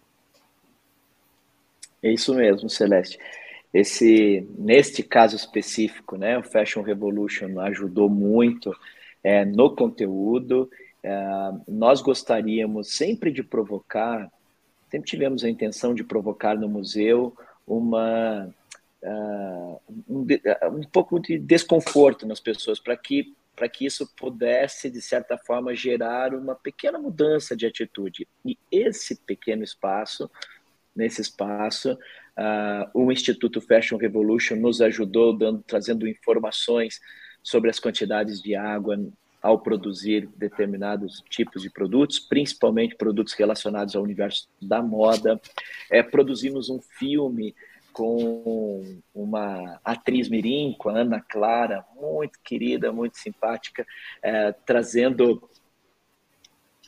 É 2.03 2.13
isso 2.13 2.35
mesmo, 2.35 2.69
Celeste. 2.69 3.19
Esse, 3.73 4.47
neste 4.57 5.03
caso 5.03 5.37
específico, 5.37 6.17
né, 6.17 6.39
o 6.39 6.43
Fashion 6.43 6.83
Revolution 6.83 7.59
ajudou 7.61 8.09
muito 8.09 8.75
é, 9.23 9.45
no 9.45 9.75
conteúdo 9.75 10.71
Uh, 11.07 11.63
nós 11.69 12.03
gostaríamos 12.03 12.97
sempre 12.97 13.31
de 13.31 13.41
provocar, 13.45 14.29
sempre 14.91 15.09
tivemos 15.09 15.45
a 15.45 15.49
intenção 15.49 15.95
de 15.95 16.03
provocar 16.03 16.57
no 16.57 16.69
museu 16.69 17.33
uma 17.65 18.53
uh, 19.05 19.81
um, 20.09 20.27
um, 20.73 20.83
pouco 20.91 21.21
de 21.21 21.39
desconforto 21.39 22.27
nas 22.27 22.41
pessoas 22.41 22.81
para 22.81 22.97
que 22.97 23.33
para 23.57 23.69
que 23.69 23.87
isso 23.87 24.07
pudesse 24.15 24.91
de 24.91 25.01
certa 25.01 25.39
forma 25.39 25.75
gerar 25.75 26.35
uma 26.35 26.55
pequena 26.55 26.99
mudança 26.99 27.57
de 27.57 27.67
atitude 27.67 28.29
e 28.45 28.59
esse 28.71 29.17
pequeno 29.25 29.65
espaço 29.65 30.31
nesse 30.95 31.23
espaço 31.23 31.93
uh, 31.93 32.91
o 32.95 33.11
Instituto 33.11 33.61
Fashion 33.61 33.97
Revolution 33.97 34.57
nos 34.57 34.81
ajudou 34.81 35.37
dando 35.37 35.65
trazendo 35.67 36.07
informações 36.07 37.01
sobre 37.43 37.71
as 37.71 37.81
quantidades 37.81 38.43
de 38.43 38.55
água 38.55 38.99
ao 39.47 39.61
produzir 39.61 40.29
determinados 40.37 41.23
tipos 41.31 41.63
de 41.63 41.71
produtos, 41.71 42.19
principalmente 42.19 42.97
produtos 42.97 43.33
relacionados 43.35 43.95
ao 43.95 44.03
universo 44.03 44.49
da 44.61 44.83
moda. 44.83 45.41
É, 45.89 46.03
produzimos 46.03 46.69
um 46.69 46.81
filme 46.81 47.55
com 47.97 49.01
uma 49.15 49.81
atriz 49.83 50.29
mirim, 50.29 50.77
com 50.79 50.91
a 50.91 50.99
Ana 50.99 51.19
Clara, 51.19 51.83
muito 51.99 52.39
querida, 52.45 52.93
muito 52.93 53.17
simpática, 53.17 53.87
é, 54.23 54.53
trazendo 54.53 55.49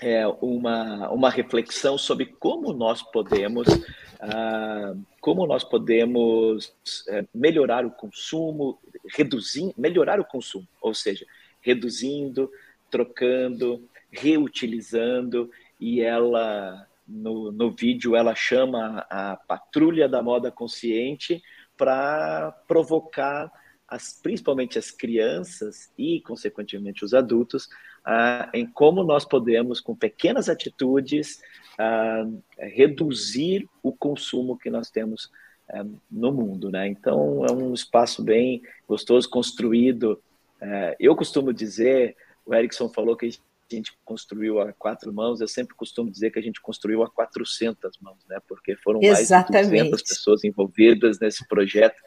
é, 0.03 0.27
uma, 0.43 1.09
uma 1.09 1.31
reflexão 1.31 1.97
sobre 1.97 2.27
como 2.27 2.75
nós 2.75 3.03
podemos 3.03 3.67
uh, 3.69 5.03
como 5.19 5.47
nós 5.47 5.65
podemos 5.65 6.75
é, 7.09 7.25
melhorar 7.35 7.87
o 7.87 7.91
consumo, 7.91 8.79
reduzir, 9.17 9.73
melhorar 9.79 10.21
o 10.21 10.27
consumo, 10.27 10.69
ou 10.83 10.93
seja, 10.93 11.25
reduzindo, 11.63 12.51
trocando, 12.91 13.83
reutilizando, 14.11 15.51
e 15.81 16.03
ela, 16.03 16.87
no, 17.09 17.51
no 17.51 17.71
vídeo, 17.71 18.15
ela 18.15 18.35
chama 18.35 19.07
a 19.11 19.37
patrulha 19.37 20.09
da 20.09 20.23
moda 20.23 20.51
consciente 20.51 21.43
para 21.77 22.53
provocar 22.67 23.51
as, 23.87 24.13
principalmente 24.13 24.79
as 24.79 24.91
crianças 24.91 25.91
e, 25.97 26.21
consequentemente, 26.21 27.05
os 27.05 27.15
adultos, 27.15 27.69
ah, 28.05 28.51
em 28.53 28.67
como 28.67 29.03
nós 29.03 29.25
podemos, 29.25 29.81
com 29.81 29.97
pequenas 29.97 30.49
atitudes, 30.49 31.41
ah, 31.79 32.27
reduzir 32.59 33.69
o 33.83 33.93
consumo 33.93 34.59
que 34.59 34.69
nós 34.69 34.91
temos 34.91 35.31
ah, 35.71 35.87
no 36.11 36.33
mundo. 36.33 36.71
Né? 36.71 36.89
Então, 36.89 37.47
é 37.47 37.53
um 37.53 37.73
espaço 37.73 38.23
bem 38.23 38.61
gostoso, 38.87 39.31
construído 39.31 40.21
é, 40.61 40.97
eu 40.99 41.15
costumo 41.15 41.53
dizer, 41.53 42.17
o 42.45 42.55
Erickson 42.55 42.89
falou 42.89 43.17
que 43.17 43.27
a 43.27 43.29
gente 43.29 43.43
construiu 44.05 44.61
a 44.61 44.73
quatro 44.73 45.13
mãos, 45.13 45.41
eu 45.41 45.49
sempre 45.49 45.75
costumo 45.75 46.11
dizer 46.11 46.31
que 46.31 46.39
a 46.39 46.43
gente 46.43 46.61
construiu 46.61 47.03
a 47.03 47.11
400 47.11 47.99
mãos, 48.01 48.19
né? 48.29 48.39
Porque 48.49 48.77
foram 48.77 49.01
Exatamente. 49.03 49.53
mais 49.53 49.69
de 49.69 49.91
200 49.91 50.03
pessoas 50.03 50.45
envolvidas 50.45 51.19
nesse 51.21 51.47
projeto. 51.47 52.01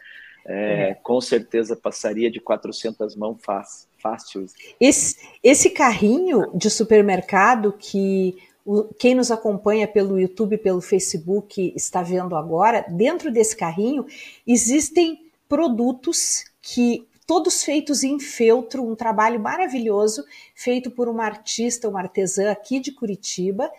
É, 0.46 0.90
é. 0.90 0.94
Com 0.96 1.22
certeza 1.22 1.76
passaria 1.76 2.32
de 2.32 2.40
400 2.40 3.16
mãos 3.16 3.38
fácil. 3.44 3.88
fácil. 3.98 4.46
Esse, 4.80 5.18
esse 5.44 5.70
carrinho 5.70 6.52
de 6.56 6.70
supermercado 6.70 7.74
que 7.74 8.36
o, 8.66 8.84
quem 8.94 9.16
nos 9.16 9.32
acompanha 9.32 9.88
pelo 9.88 10.20
YouTube, 10.20 10.58
pelo 10.58 10.82
Facebook 10.82 11.74
está 11.76 12.02
vendo 12.02 12.36
agora, 12.36 12.86
dentro 12.90 13.32
desse 13.32 13.56
carrinho 13.56 14.06
existem 14.46 15.26
produtos 15.48 16.46
que 16.62 17.08
todos 17.32 17.64
feitos 17.64 18.04
em 18.04 18.20
feltro, 18.20 18.86
um 18.86 18.94
trabalho 18.94 19.40
maravilhoso 19.40 20.26
feito 20.54 20.92
por 20.92 21.08
uma 21.08 21.24
artista, 21.24 21.88
uma 21.88 22.02
artesã 22.02 22.52
aqui 22.52 22.78
de 22.78 22.92
Curitiba. 22.92 23.72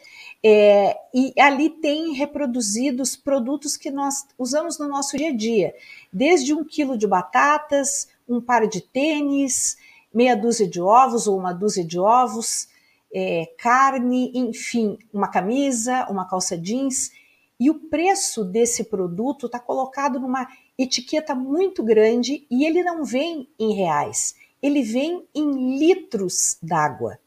É, 0.42 0.96
e 1.12 1.34
ali 1.38 1.68
tem 1.68 2.14
reproduzidos 2.14 3.14
produtos 3.14 3.76
que 3.76 3.90
nós 3.90 4.26
usamos 4.38 4.78
no 4.78 4.88
nosso 4.88 5.18
dia 5.18 5.28
a 5.28 5.36
dia, 5.36 5.74
desde 6.10 6.54
um 6.54 6.64
quilo 6.64 6.96
de 6.96 7.06
batatas, 7.06 8.08
um 8.26 8.40
par 8.40 8.66
de 8.66 8.80
tênis, 8.80 9.76
meia 10.14 10.34
dúzia 10.34 10.66
de 10.66 10.80
ovos 10.80 11.26
ou 11.26 11.38
uma 11.38 11.52
dúzia 11.52 11.84
de 11.84 11.98
ovos, 11.98 12.68
é, 13.14 13.52
carne, 13.58 14.32
enfim, 14.34 14.98
uma 15.12 15.28
camisa, 15.28 16.06
uma 16.08 16.26
calça 16.26 16.56
jeans. 16.56 17.12
E 17.60 17.68
o 17.68 17.74
preço 17.74 18.46
desse 18.46 18.84
produto 18.84 19.44
está 19.44 19.60
colocado 19.60 20.18
numa 20.18 20.48
etiqueta 20.78 21.34
muito 21.34 21.82
grande 21.82 22.46
e 22.50 22.64
ele 22.64 22.82
não 22.82 23.04
vem 23.04 23.48
em 23.58 23.74
reais, 23.74 24.34
ele 24.62 24.82
vem 24.82 25.26
em 25.34 25.78
litros 25.78 26.56
d'água. 26.62 27.18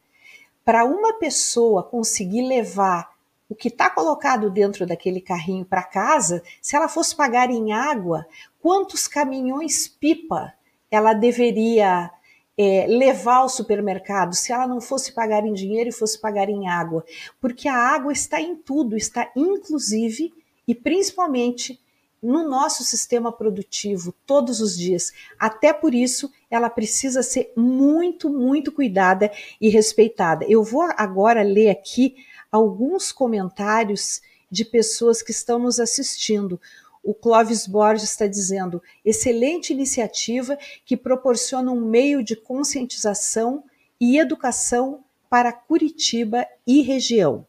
Para 0.64 0.84
uma 0.84 1.14
pessoa 1.14 1.84
conseguir 1.84 2.42
levar 2.48 3.16
o 3.48 3.54
que 3.54 3.68
está 3.68 3.90
colocado 3.90 4.50
dentro 4.50 4.86
daquele 4.86 5.22
carrinho 5.22 5.66
para 5.66 5.84
casa, 5.84 6.42
se 6.62 6.76
ela 6.76 6.88
fosse 6.88 7.16
pagar 7.16 7.52
em 7.52 7.72
água, 7.72 8.26
quantos 8.60 9.08
caminhões 9.08 9.88
pipa 9.88 10.54
ela 10.90 11.14
deveria 11.14 12.10
é, 12.58 12.88
levar 12.88 13.38
ao 13.38 13.50
supermercado 13.50 14.34
se 14.34 14.52
ela 14.52 14.66
não 14.66 14.82
fosse 14.82 15.12
pagar 15.12 15.46
em 15.46 15.54
dinheiro 15.54 15.90
e 15.90 15.94
fosse 15.94 16.20
pagar 16.20 16.50
em 16.50 16.68
água? 16.68 17.06
Porque 17.40 17.68
a 17.68 17.76
água 17.76 18.12
está 18.12 18.42
em 18.42 18.56
tudo, 18.56 18.98
está 18.98 19.30
inclusive 19.36 20.34
e 20.68 20.74
principalmente 20.74 21.80
no 22.26 22.48
nosso 22.50 22.84
sistema 22.84 23.32
produtivo 23.32 24.14
todos 24.26 24.60
os 24.60 24.76
dias. 24.76 25.12
Até 25.40 25.72
por 25.72 25.94
isso, 25.94 26.32
ela 26.50 26.70
precisa 26.70 27.22
ser 27.22 27.54
muito, 27.56 28.30
muito 28.30 28.72
cuidada 28.72 29.32
e 29.62 29.70
respeitada. 29.70 30.44
Eu 30.50 30.64
vou 30.64 30.82
agora 30.98 31.44
ler 31.44 31.70
aqui 31.70 32.16
alguns 32.52 33.12
comentários 33.12 34.22
de 34.50 34.66
pessoas 34.66 35.22
que 35.22 35.32
estão 35.32 35.60
nos 35.60 35.80
assistindo. 35.80 36.60
O 37.04 37.14
Clóvis 37.14 37.68
Borges 37.68 38.10
está 38.10 38.26
dizendo: 38.26 38.82
excelente 39.04 39.72
iniciativa 39.72 40.58
que 40.84 40.98
proporciona 40.98 41.72
um 41.72 41.86
meio 41.86 42.24
de 42.24 42.36
conscientização 42.36 43.64
e 44.02 44.18
educação 44.18 45.04
para 45.30 45.54
Curitiba 45.54 46.48
e 46.66 46.82
região. 46.82 47.46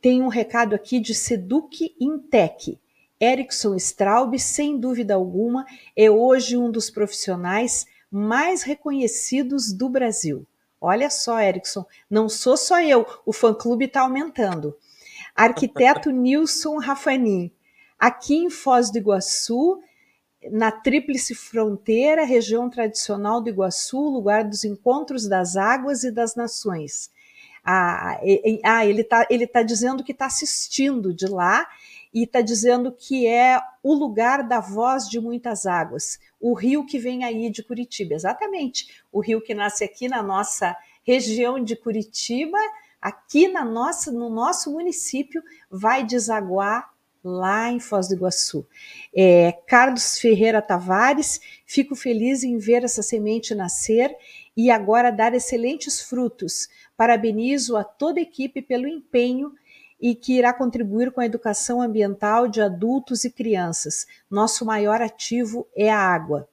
Tem 0.00 0.22
um 0.22 0.28
recado 0.28 0.74
aqui 0.74 0.98
de 0.98 1.14
Seduc 1.14 1.94
Intec. 2.00 2.78
Erickson 3.20 3.74
Straub, 3.74 4.38
sem 4.38 4.78
dúvida 4.78 5.14
alguma, 5.14 5.66
é 5.96 6.10
hoje 6.10 6.56
um 6.56 6.70
dos 6.70 6.88
profissionais 6.90 7.86
mais 8.10 8.62
reconhecidos 8.62 9.72
do 9.72 9.88
Brasil. 9.88 10.46
Olha 10.80 11.10
só, 11.10 11.40
Erickson, 11.40 11.84
não 12.08 12.28
sou 12.28 12.56
só 12.56 12.80
eu, 12.80 13.04
o 13.26 13.32
fã-clube 13.32 13.86
está 13.86 14.02
aumentando. 14.02 14.76
Arquiteto 15.34 16.10
Nilson 16.12 16.78
Rafanin, 16.78 17.50
aqui 17.98 18.36
em 18.36 18.48
Foz 18.48 18.90
do 18.90 18.98
Iguaçu, 18.98 19.82
na 20.52 20.70
Tríplice 20.70 21.34
Fronteira, 21.34 22.24
região 22.24 22.70
tradicional 22.70 23.40
do 23.40 23.48
Iguaçu, 23.48 23.98
lugar 23.98 24.44
dos 24.44 24.64
encontros 24.64 25.26
das 25.26 25.56
águas 25.56 26.04
e 26.04 26.12
das 26.12 26.36
nações. 26.36 27.10
Ah, 27.64 28.20
ah 28.64 28.86
ele 28.86 29.00
está 29.00 29.26
ele 29.28 29.46
tá 29.46 29.62
dizendo 29.62 30.04
que 30.04 30.12
está 30.12 30.26
assistindo 30.26 31.12
de 31.12 31.26
lá 31.26 31.66
e 32.12 32.24
está 32.24 32.40
dizendo 32.40 32.92
que 32.92 33.26
é 33.26 33.60
o 33.82 33.94
lugar 33.94 34.46
da 34.46 34.60
voz 34.60 35.08
de 35.08 35.20
muitas 35.20 35.66
águas, 35.66 36.18
o 36.40 36.54
rio 36.54 36.86
que 36.86 36.98
vem 36.98 37.24
aí 37.24 37.50
de 37.50 37.62
Curitiba, 37.62 38.14
exatamente, 38.14 39.02
o 39.12 39.20
rio 39.20 39.40
que 39.40 39.54
nasce 39.54 39.84
aqui 39.84 40.08
na 40.08 40.22
nossa 40.22 40.76
região 41.02 41.62
de 41.62 41.74
Curitiba, 41.76 42.58
aqui 43.00 43.48
na 43.48 43.64
nossa, 43.64 44.10
no 44.10 44.28
nosso 44.28 44.72
município, 44.72 45.42
vai 45.70 46.04
desaguar 46.04 46.90
lá 47.22 47.70
em 47.70 47.80
Foz 47.80 48.08
do 48.08 48.14
Iguaçu. 48.14 48.66
É, 49.14 49.52
Carlos 49.66 50.18
Ferreira 50.18 50.62
Tavares, 50.62 51.40
fico 51.66 51.94
feliz 51.94 52.42
em 52.42 52.58
ver 52.58 52.84
essa 52.84 53.02
semente 53.02 53.54
nascer 53.54 54.14
e 54.56 54.70
agora 54.70 55.10
dar 55.10 55.34
excelentes 55.34 56.00
frutos. 56.00 56.68
Parabenizo 56.96 57.76
a 57.76 57.84
toda 57.84 58.18
a 58.18 58.22
equipe 58.22 58.62
pelo 58.62 58.88
empenho 58.88 59.52
e 60.00 60.14
que 60.14 60.38
irá 60.38 60.52
contribuir 60.52 61.10
com 61.10 61.20
a 61.20 61.26
educação 61.26 61.82
ambiental 61.82 62.46
de 62.46 62.60
adultos 62.60 63.24
e 63.24 63.30
crianças. 63.30 64.06
Nosso 64.30 64.64
maior 64.64 65.02
ativo 65.02 65.66
é 65.76 65.90
a 65.90 65.98
água. 65.98 66.48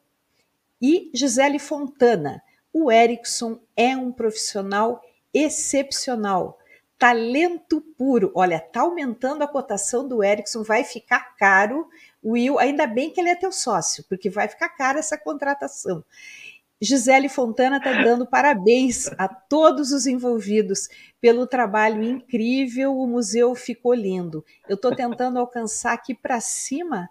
E 0.81 1.09
Gisele 1.13 1.59
Fontana, 1.59 2.41
o 2.73 2.91
Erickson 2.91 3.59
é 3.75 3.95
um 3.95 4.11
profissional 4.11 5.01
excepcional, 5.33 6.59
talento 6.97 7.81
puro. 7.97 8.31
Olha, 8.35 8.59
tá 8.59 8.81
aumentando 8.81 9.43
a 9.43 9.47
cotação 9.47 10.07
do 10.07 10.23
Erickson, 10.23 10.63
vai 10.63 10.83
ficar 10.83 11.35
caro. 11.37 11.87
Will, 12.23 12.57
ainda 12.57 12.87
bem 12.87 13.11
que 13.11 13.21
ele 13.21 13.29
é 13.29 13.35
teu 13.35 13.51
sócio, 13.51 14.03
porque 14.09 14.29
vai 14.29 14.47
ficar 14.47 14.69
cara 14.69 14.99
essa 14.99 15.17
contratação. 15.17 16.03
Gisele 16.81 17.29
Fontana 17.29 17.77
está 17.77 18.03
dando 18.03 18.27
parabéns 18.27 19.07
a 19.17 19.27
todos 19.27 19.91
os 19.91 20.05
envolvidos 20.05 20.89
pelo 21.21 21.47
trabalho 21.47 22.03
incrível. 22.03 22.97
O 22.97 23.07
museu 23.07 23.55
ficou 23.55 23.93
lindo. 23.93 24.43
Eu 24.67 24.75
estou 24.75 24.93
tentando 24.93 25.39
alcançar 25.39 25.93
aqui 25.93 26.13
para 26.13 26.39
cima 26.41 27.09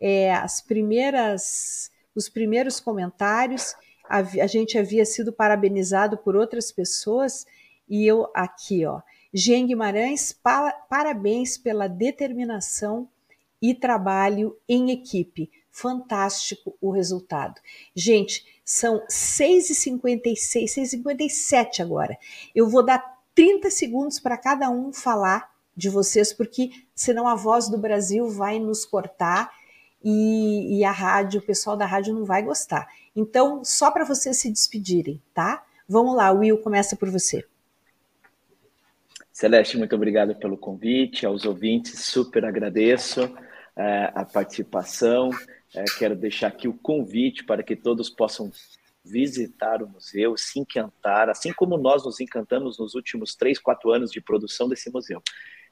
é, 0.00 0.32
as 0.34 0.60
primeiras, 0.60 1.90
os 2.14 2.28
primeiros 2.28 2.80
comentários. 2.80 3.74
A, 4.08 4.18
a, 4.18 4.46
gente 4.46 4.78
havia 4.78 5.04
sido 5.04 5.32
parabenizado 5.32 6.16
por 6.16 6.34
outras 6.34 6.72
pessoas 6.72 7.46
e 7.88 8.06
eu 8.06 8.28
aqui, 8.34 8.84
ó. 8.86 9.00
Jean 9.32 9.66
Guimarães, 9.66 10.32
pa, 10.32 10.72
parabéns 10.90 11.56
pela 11.56 11.86
determinação 11.86 13.08
e 13.60 13.74
trabalho 13.74 14.58
em 14.68 14.90
equipe. 14.90 15.50
Fantástico 15.70 16.76
o 16.80 16.90
resultado. 16.90 17.60
Gente, 17.94 18.44
são 18.64 19.04
6h56, 19.08 20.64
6h57 20.64 21.80
agora. 21.80 22.16
Eu 22.54 22.68
vou 22.68 22.84
dar 22.84 23.02
30 23.34 23.70
segundos 23.70 24.20
para 24.20 24.36
cada 24.36 24.70
um 24.70 24.92
falar 24.92 25.50
de 25.76 25.88
vocês, 25.88 26.32
porque 26.32 26.70
senão 26.94 27.26
a 27.26 27.34
voz 27.34 27.68
do 27.68 27.78
Brasil 27.78 28.28
vai 28.28 28.58
nos 28.58 28.84
cortar 28.84 29.50
e, 30.04 30.78
e 30.78 30.84
a 30.84 30.90
rádio, 30.90 31.40
o 31.40 31.44
pessoal 31.44 31.76
da 31.76 31.86
rádio 31.86 32.14
não 32.14 32.24
vai 32.24 32.42
gostar. 32.42 32.88
Então, 33.14 33.64
só 33.64 33.90
para 33.90 34.04
vocês 34.04 34.38
se 34.38 34.50
despedirem, 34.50 35.20
tá? 35.32 35.64
Vamos 35.88 36.16
lá, 36.16 36.30
Will, 36.30 36.58
começa 36.58 36.96
por 36.96 37.10
você. 37.10 37.44
Celeste, 39.32 39.78
muito 39.78 39.94
obrigado 39.94 40.34
pelo 40.36 40.56
convite. 40.56 41.24
Aos 41.24 41.44
ouvintes, 41.44 42.04
super 42.04 42.44
agradeço 42.44 43.22
é, 43.76 44.12
a 44.14 44.24
participação. 44.24 45.30
É, 45.74 45.84
quero 45.98 46.14
deixar 46.14 46.48
aqui 46.48 46.68
o 46.68 46.74
convite 46.74 47.44
para 47.44 47.62
que 47.62 47.74
todos 47.74 48.10
possam 48.10 48.50
visitar 49.04 49.82
o 49.82 49.88
museu, 49.88 50.36
se 50.36 50.60
encantar, 50.60 51.28
assim 51.28 51.52
como 51.52 51.76
nós 51.76 52.04
nos 52.04 52.20
encantamos 52.20 52.78
nos 52.78 52.94
últimos 52.94 53.34
três, 53.34 53.58
quatro 53.58 53.90
anos 53.90 54.10
de 54.10 54.20
produção 54.20 54.68
desse 54.68 54.90
museu. 54.90 55.22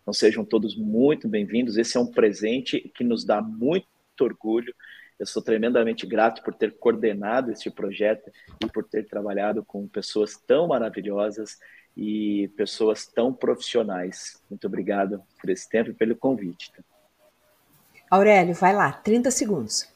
Então 0.02 0.12
sejam 0.12 0.44
todos 0.44 0.74
muito 0.74 1.28
bem-vindos. 1.28 1.76
Esse 1.76 1.96
é 1.96 2.00
um 2.00 2.10
presente 2.10 2.90
que 2.94 3.04
nos 3.04 3.24
dá 3.24 3.42
muito 3.42 3.86
orgulho. 4.20 4.74
Eu 5.18 5.26
sou 5.26 5.42
tremendamente 5.42 6.06
grato 6.06 6.42
por 6.42 6.54
ter 6.54 6.78
coordenado 6.78 7.52
este 7.52 7.70
projeto 7.70 8.30
e 8.64 8.66
por 8.66 8.84
ter 8.84 9.06
trabalhado 9.06 9.62
com 9.62 9.86
pessoas 9.86 10.36
tão 10.36 10.66
maravilhosas 10.66 11.58
e 11.94 12.48
pessoas 12.56 13.06
tão 13.06 13.32
profissionais. 13.32 14.42
Muito 14.48 14.66
obrigado 14.66 15.22
por 15.38 15.50
esse 15.50 15.68
tempo 15.68 15.90
e 15.90 15.94
pelo 15.94 16.16
convite. 16.16 16.72
Aurélio, 18.10 18.54
vai 18.54 18.74
lá, 18.74 18.92
30 18.92 19.30
segundos. 19.30 19.88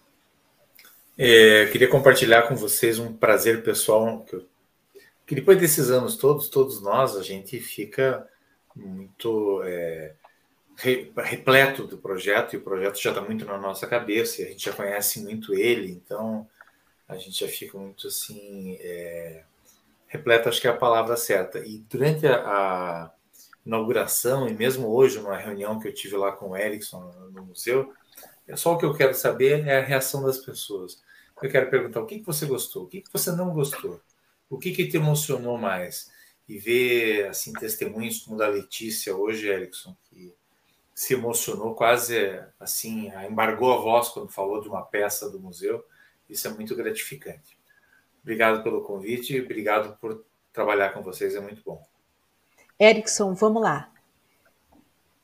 É, 1.19 1.67
queria 1.67 1.89
compartilhar 1.89 2.43
com 2.43 2.55
vocês 2.55 2.99
um 2.99 3.13
prazer 3.13 3.63
pessoal 3.63 4.21
que, 4.21 4.37
eu, 4.37 4.47
que, 5.27 5.35
depois 5.35 5.59
desses 5.59 5.91
anos 5.91 6.17
todos, 6.17 6.49
todos 6.49 6.81
nós, 6.81 7.17
a 7.17 7.23
gente 7.23 7.59
fica 7.59 8.29
muito 8.75 9.63
é, 9.65 10.15
repleto 10.77 11.85
do 11.87 11.99
projeto 11.99 12.55
e 12.55 12.57
o 12.57 12.63
projeto 12.63 13.01
já 13.01 13.11
está 13.11 13.23
muito 13.23 13.45
na 13.45 13.59
nossa 13.59 13.87
cabeça 13.87 14.43
e 14.43 14.45
a 14.45 14.49
gente 14.49 14.65
já 14.65 14.73
conhece 14.73 15.23
muito 15.23 15.55
ele, 15.55 15.91
então 15.93 16.49
a 17.09 17.17
gente 17.17 17.39
já 17.39 17.49
fica 17.49 17.79
muito 17.79 18.09
assim 18.09 18.77
é, 18.81 19.45
repleto, 20.09 20.49
acho 20.49 20.61
que 20.61 20.67
é 20.69 20.71
a 20.71 20.77
palavra 20.77 21.17
certa. 21.17 21.61
E 21.61 21.79
durante 21.89 22.27
a, 22.27 22.37
a 22.37 23.11
inauguração 23.65 24.49
e 24.49 24.55
mesmo 24.55 24.89
hoje 24.89 25.19
numa 25.19 25.37
reunião 25.37 25.79
que 25.79 25.89
eu 25.89 25.95
tive 25.95 26.17
lá 26.17 26.33
com 26.33 26.51
o 26.51 26.57
Erickson 26.57 27.13
no 27.33 27.45
museu, 27.45 27.93
só 28.55 28.75
o 28.75 28.79
que 28.79 28.85
eu 28.85 28.95
quero 28.95 29.15
saber 29.15 29.67
é 29.67 29.79
a 29.79 29.85
reação 29.85 30.23
das 30.23 30.39
pessoas. 30.39 31.03
Eu 31.43 31.51
quero 31.51 31.71
perguntar 31.71 32.01
o 32.01 32.07
que, 32.07 32.21
que 32.21 32.27
você 32.27 32.47
gostou, 32.47 32.85
o 32.85 32.87
que, 32.87 33.01
que 33.01 33.13
você 33.13 33.33
não 33.33 33.53
gostou, 33.53 34.01
o 34.49 34.59
que, 34.59 34.73
que 34.73 34.87
te 34.87 34.97
emocionou 34.97 35.59
mais. 35.59 36.13
E 36.49 36.59
ver 36.59 37.29
assim 37.29 37.53
testemunhos 37.55 38.21
como 38.21 38.37
da 38.37 38.47
Letícia 38.47 39.17
hoje, 39.17 39.49
Erickson, 39.49 39.97
que 40.05 40.35
se 40.95 41.15
emocionou 41.15 41.75
quase 41.75 42.41
assim, 42.61 43.11
embargou 43.29 43.73
a 43.73 43.79
voz 43.79 44.09
quando 44.09 44.29
falou 44.31 44.61
de 44.61 44.69
uma 44.69 44.83
peça 44.83 45.29
do 45.31 45.41
museu. 45.41 45.85
Isso 46.29 46.47
é 46.47 46.51
muito 46.51 46.77
gratificante. 46.77 47.59
Obrigado 48.23 48.63
pelo 48.63 48.83
convite, 48.83 49.41
obrigado 49.41 49.97
por 49.99 50.25
trabalhar 50.53 50.91
com 50.91 51.03
vocês, 51.03 51.35
é 51.35 51.41
muito 51.41 51.63
bom. 51.65 51.85
Erickson, 52.81 53.35
vamos 53.35 53.63
lá. 53.63 53.93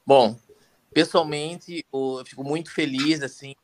Bom, 0.04 0.36
pessoalmente, 0.93 1.84
eu 1.93 2.22
fico 2.24 2.45
muito 2.45 2.72
feliz, 2.72 3.22
assim, 3.22 3.55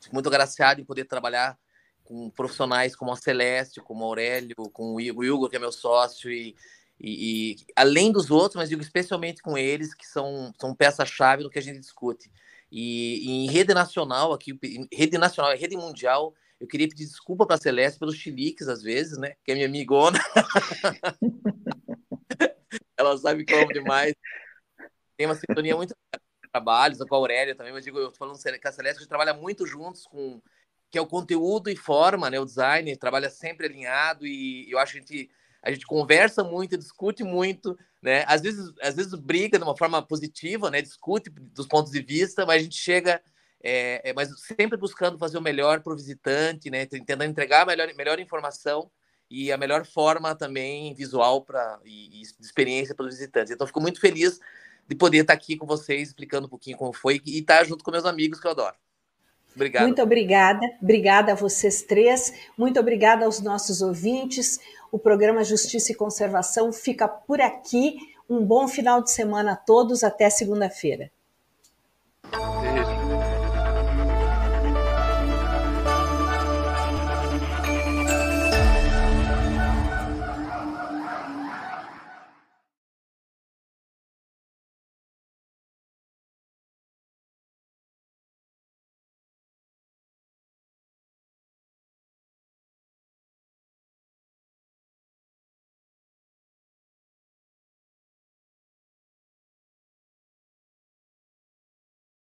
fico 0.00 0.12
muito 0.12 0.28
agraciado 0.28 0.80
em 0.80 0.84
poder 0.84 1.04
trabalhar 1.04 1.58
com 2.04 2.30
profissionais 2.30 2.94
como 2.94 3.12
a 3.12 3.16
Celeste, 3.16 3.80
como 3.80 4.04
o 4.04 4.08
Aurélio, 4.08 4.54
com 4.72 4.94
o 4.94 4.98
Hugo, 4.98 5.48
que 5.48 5.56
é 5.56 5.58
meu 5.58 5.72
sócio, 5.72 6.30
e, 6.30 6.54
e, 7.00 7.52
e, 7.52 7.56
além 7.74 8.12
dos 8.12 8.30
outros, 8.30 8.56
mas 8.56 8.68
digo 8.68 8.82
especialmente 8.82 9.42
com 9.42 9.56
eles, 9.56 9.94
que 9.94 10.06
são, 10.06 10.52
são 10.60 10.74
peça-chave 10.74 11.42
no 11.42 11.50
que 11.50 11.58
a 11.58 11.62
gente 11.62 11.80
discute. 11.80 12.30
E, 12.70 13.26
e, 13.26 13.30
em 13.44 13.50
rede 13.50 13.72
nacional, 13.72 14.32
aqui, 14.32 14.58
rede 14.92 15.16
nacional 15.16 15.56
rede 15.56 15.76
mundial, 15.76 16.34
eu 16.60 16.66
queria 16.66 16.88
pedir 16.88 17.06
desculpa 17.06 17.46
para 17.46 17.56
a 17.56 17.60
Celeste 17.60 17.98
pelos 17.98 18.16
chiliques, 18.16 18.68
às 18.68 18.82
vezes, 18.82 19.18
né? 19.18 19.34
Que 19.44 19.52
é 19.52 19.54
minha 19.54 19.66
amigona. 19.66 20.18
Ela 22.96 23.18
sabe 23.18 23.44
amo 23.52 23.72
demais. 23.72 24.14
Tem 25.16 25.26
uma 25.26 25.34
sintonia 25.34 25.76
muito 25.76 25.94
trabalhos, 26.54 26.98
com 26.98 27.14
a 27.16 27.18
Aurélia 27.18 27.54
também, 27.56 27.72
mas 27.72 27.84
digo, 27.84 27.98
eu 27.98 28.12
tô 28.12 28.16
falando 28.16 28.36
com 28.40 28.68
a 28.68 28.72
Celeste, 28.72 28.98
a 28.98 29.00
gente 29.00 29.08
trabalha 29.08 29.34
muito 29.34 29.66
juntos 29.66 30.06
com 30.06 30.40
que 30.88 30.96
é 30.96 31.00
o 31.00 31.06
conteúdo 31.06 31.68
e 31.68 31.74
forma, 31.74 32.30
né, 32.30 32.38
o 32.38 32.44
design, 32.44 32.96
trabalha 32.96 33.28
sempre 33.28 33.66
alinhado 33.66 34.24
e 34.24 34.70
eu 34.70 34.78
acho 34.78 34.92
que 34.92 34.98
a 34.98 35.00
gente, 35.00 35.30
a 35.64 35.70
gente 35.72 35.84
conversa 35.84 36.44
muito, 36.44 36.78
discute 36.78 37.24
muito, 37.24 37.76
né, 38.00 38.24
às 38.28 38.40
vezes, 38.40 38.72
às 38.80 38.94
vezes 38.94 39.12
briga 39.14 39.58
de 39.58 39.64
uma 39.64 39.76
forma 39.76 40.00
positiva, 40.00 40.70
né, 40.70 40.80
discute 40.80 41.28
dos 41.28 41.66
pontos 41.66 41.90
de 41.90 42.00
vista, 42.00 42.46
mas 42.46 42.60
a 42.60 42.64
gente 42.64 42.76
chega, 42.76 43.20
é, 43.60 44.10
é, 44.10 44.12
mas 44.12 44.28
sempre 44.42 44.78
buscando 44.78 45.18
fazer 45.18 45.36
o 45.36 45.42
melhor 45.42 45.80
para 45.80 45.92
o 45.92 45.96
visitante, 45.96 46.70
né, 46.70 46.86
tentando 46.86 47.24
entregar 47.24 47.62
a 47.62 47.66
melhor, 47.66 47.92
melhor 47.96 48.20
informação 48.20 48.88
e 49.28 49.50
a 49.50 49.56
melhor 49.56 49.84
forma 49.84 50.36
também 50.36 50.94
visual 50.94 51.42
para 51.42 51.80
e, 51.84 52.20
e 52.20 52.22
experiência 52.22 52.94
para 52.94 53.06
os 53.06 53.14
visitantes. 53.14 53.50
Então, 53.50 53.66
fico 53.66 53.80
muito 53.80 54.00
feliz 54.00 54.38
de 54.88 54.94
poder 54.94 55.18
estar 55.18 55.32
aqui 55.32 55.56
com 55.56 55.66
vocês, 55.66 56.08
explicando 56.08 56.46
um 56.46 56.50
pouquinho 56.50 56.76
como 56.76 56.92
foi 56.92 57.20
e 57.24 57.38
estar 57.38 57.64
junto 57.64 57.84
com 57.84 57.90
meus 57.90 58.04
amigos 58.04 58.40
que 58.40 58.46
eu 58.46 58.50
adoro. 58.50 58.74
Obrigado. 59.54 59.84
Muito 59.84 60.02
obrigada. 60.02 60.60
Obrigada 60.82 61.32
a 61.32 61.34
vocês 61.34 61.82
três. 61.82 62.32
Muito 62.58 62.78
obrigada 62.80 63.24
aos 63.24 63.40
nossos 63.40 63.80
ouvintes. 63.82 64.58
O 64.90 64.98
programa 64.98 65.44
Justiça 65.44 65.92
e 65.92 65.94
Conservação 65.94 66.72
fica 66.72 67.06
por 67.06 67.40
aqui. 67.40 67.96
Um 68.28 68.44
bom 68.44 68.66
final 68.66 69.02
de 69.02 69.10
semana 69.10 69.52
a 69.52 69.56
todos. 69.56 70.02
Até 70.02 70.28
segunda-feira. 70.28 71.10